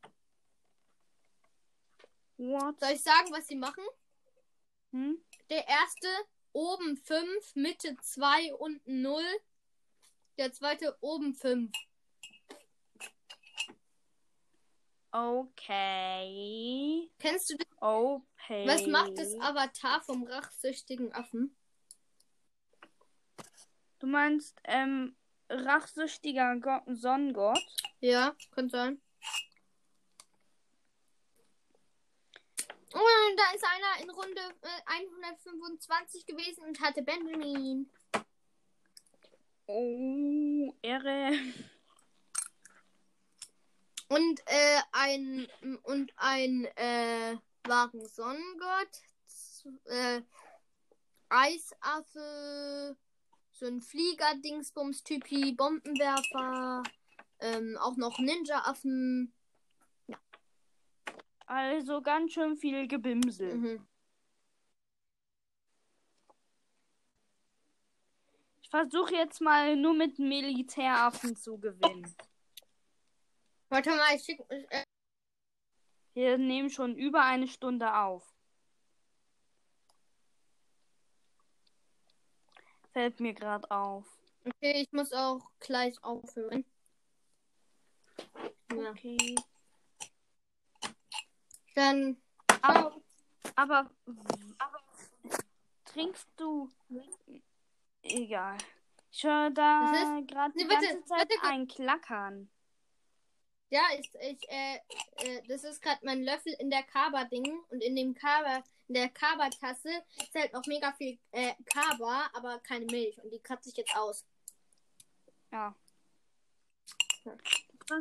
What? 2.35 2.77
Soll 2.81 2.91
ich 2.91 3.01
sagen, 3.01 3.31
was 3.31 3.47
sie 3.47 3.55
machen? 3.55 3.85
Hm? 4.91 5.17
Der 5.49 5.65
erste 5.65 6.09
oben 6.57 6.97
5, 6.97 7.55
Mitte 7.55 7.95
2, 8.01 8.55
unten 8.55 9.01
0. 9.03 9.21
Der 10.39 10.51
zweite 10.51 10.97
oben 11.01 11.35
5. 11.35 11.71
Okay. 15.11 17.11
Kennst 17.19 17.51
du 17.51 17.57
das? 17.57 17.67
Okay. 17.79 18.67
Was 18.67 18.87
macht 18.87 19.19
das 19.19 19.39
Avatar 19.39 20.01
vom 20.01 20.23
rachsüchtigen 20.23 21.13
Affen? 21.13 21.55
Du 23.99 24.07
meinst, 24.07 24.59
ähm, 24.63 25.15
rachsüchtiger 25.49 26.59
Go 26.59 26.81
Sonnengott? 26.87 27.63
Ja, 27.99 28.35
könnte 28.49 28.77
sein. 28.77 29.01
Oh, 32.93 33.35
da 33.35 33.51
ist 33.53 33.65
einer 33.65 34.03
in 34.03 34.09
Runde 34.09 34.41
äh, 34.61 34.81
125 34.85 36.25
gewesen 36.25 36.63
und 36.65 36.79
hatte 36.79 37.01
Benjamin. 37.01 37.91
Oh, 39.65 40.73
Ehre. 40.81 41.31
Und 44.07 44.39
äh, 44.45 44.81
ein 44.93 45.47
und 45.83 46.13
ein 46.15 46.65
äh, 46.77 47.37
wahren 47.65 48.07
Sonnengott. 48.07 49.01
Äh, 49.85 50.21
Eisaffe. 51.27 52.95
So 53.51 53.65
ein 53.65 53.81
Flieger-Dingsbums-Typi, 53.81 55.53
Bombenwerfer. 55.53 56.83
Ähm, 57.39 57.77
auch 57.81 57.97
noch 57.97 58.17
Ninja-Affen. 58.19 59.33
Also 61.47 62.01
ganz 62.01 62.33
schön 62.33 62.57
viel 62.57 62.87
Gebimsel. 62.87 63.55
Mhm. 63.55 63.87
Ich 68.61 68.69
versuche 68.69 69.15
jetzt 69.15 69.39
mal 69.39 69.77
nur 69.77 69.93
mit 69.93 70.19
Militäraffen 70.19 71.37
zu 71.37 71.57
gewinnen. 71.57 72.13
Warte 73.69 73.91
mal, 73.91 74.13
ich 74.13 74.23
schick. 74.23 74.41
Äh, 74.49 74.83
Wir 76.13 76.37
nehmen 76.37 76.69
schon 76.69 76.95
über 76.97 77.23
eine 77.23 77.47
Stunde 77.47 77.95
auf. 77.95 78.33
Fällt 82.91 83.21
mir 83.21 83.33
gerade 83.33 83.71
auf. 83.71 84.05
okay, 84.43 84.81
ich 84.81 84.91
muss 84.91 85.13
auch 85.13 85.49
gleich 85.59 86.03
aufhören. 86.03 86.65
Ja. 88.73 88.91
Okay. 88.91 89.35
Dann. 91.77 92.17
Aber, 92.63 92.99
aber, 93.55 93.91
aber 94.57 94.79
trinkst 95.85 96.27
du? 96.35 96.71
Egal. 98.01 98.57
Ich 99.11 99.23
höre 99.23 99.51
da 99.51 100.19
gerade 100.27 100.53
die 100.57 100.63
Nee, 100.63 100.69
warte, 100.71 100.87
ganze 100.87 101.05
Zeit 101.05 101.31
ein 101.43 101.67
Klackern. 101.67 102.49
Ja, 103.69 103.81
ich, 103.95 104.09
ich, 104.15 104.49
äh, 104.49 104.77
äh, 105.17 105.43
das 105.47 105.63
ist 105.65 105.79
gerade 105.83 106.03
mein 106.03 106.23
Löffel 106.23 106.53
in 106.53 106.71
der 106.71 106.81
Kaba-Ding 106.81 107.59
und 107.69 107.83
in 107.83 107.95
dem 107.95 108.15
Kaba, 108.15 108.63
in 108.87 108.95
der 108.95 109.09
Kaba-Tasse 109.09 110.03
ist 110.17 110.33
halt 110.33 110.53
noch 110.53 110.65
mega 110.65 110.91
viel 110.93 111.19
äh, 111.31 111.53
Kaba, 111.65 112.27
aber 112.33 112.57
keine 112.59 112.85
Milch 112.85 113.21
und 113.21 113.29
die 113.29 113.39
kratze 113.39 113.69
ich 113.69 113.77
jetzt 113.77 113.95
aus. 113.95 114.25
Ja. 115.51 115.75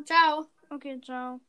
Ciao. 0.06 0.46
Okay, 0.70 0.98
ciao. 1.02 1.40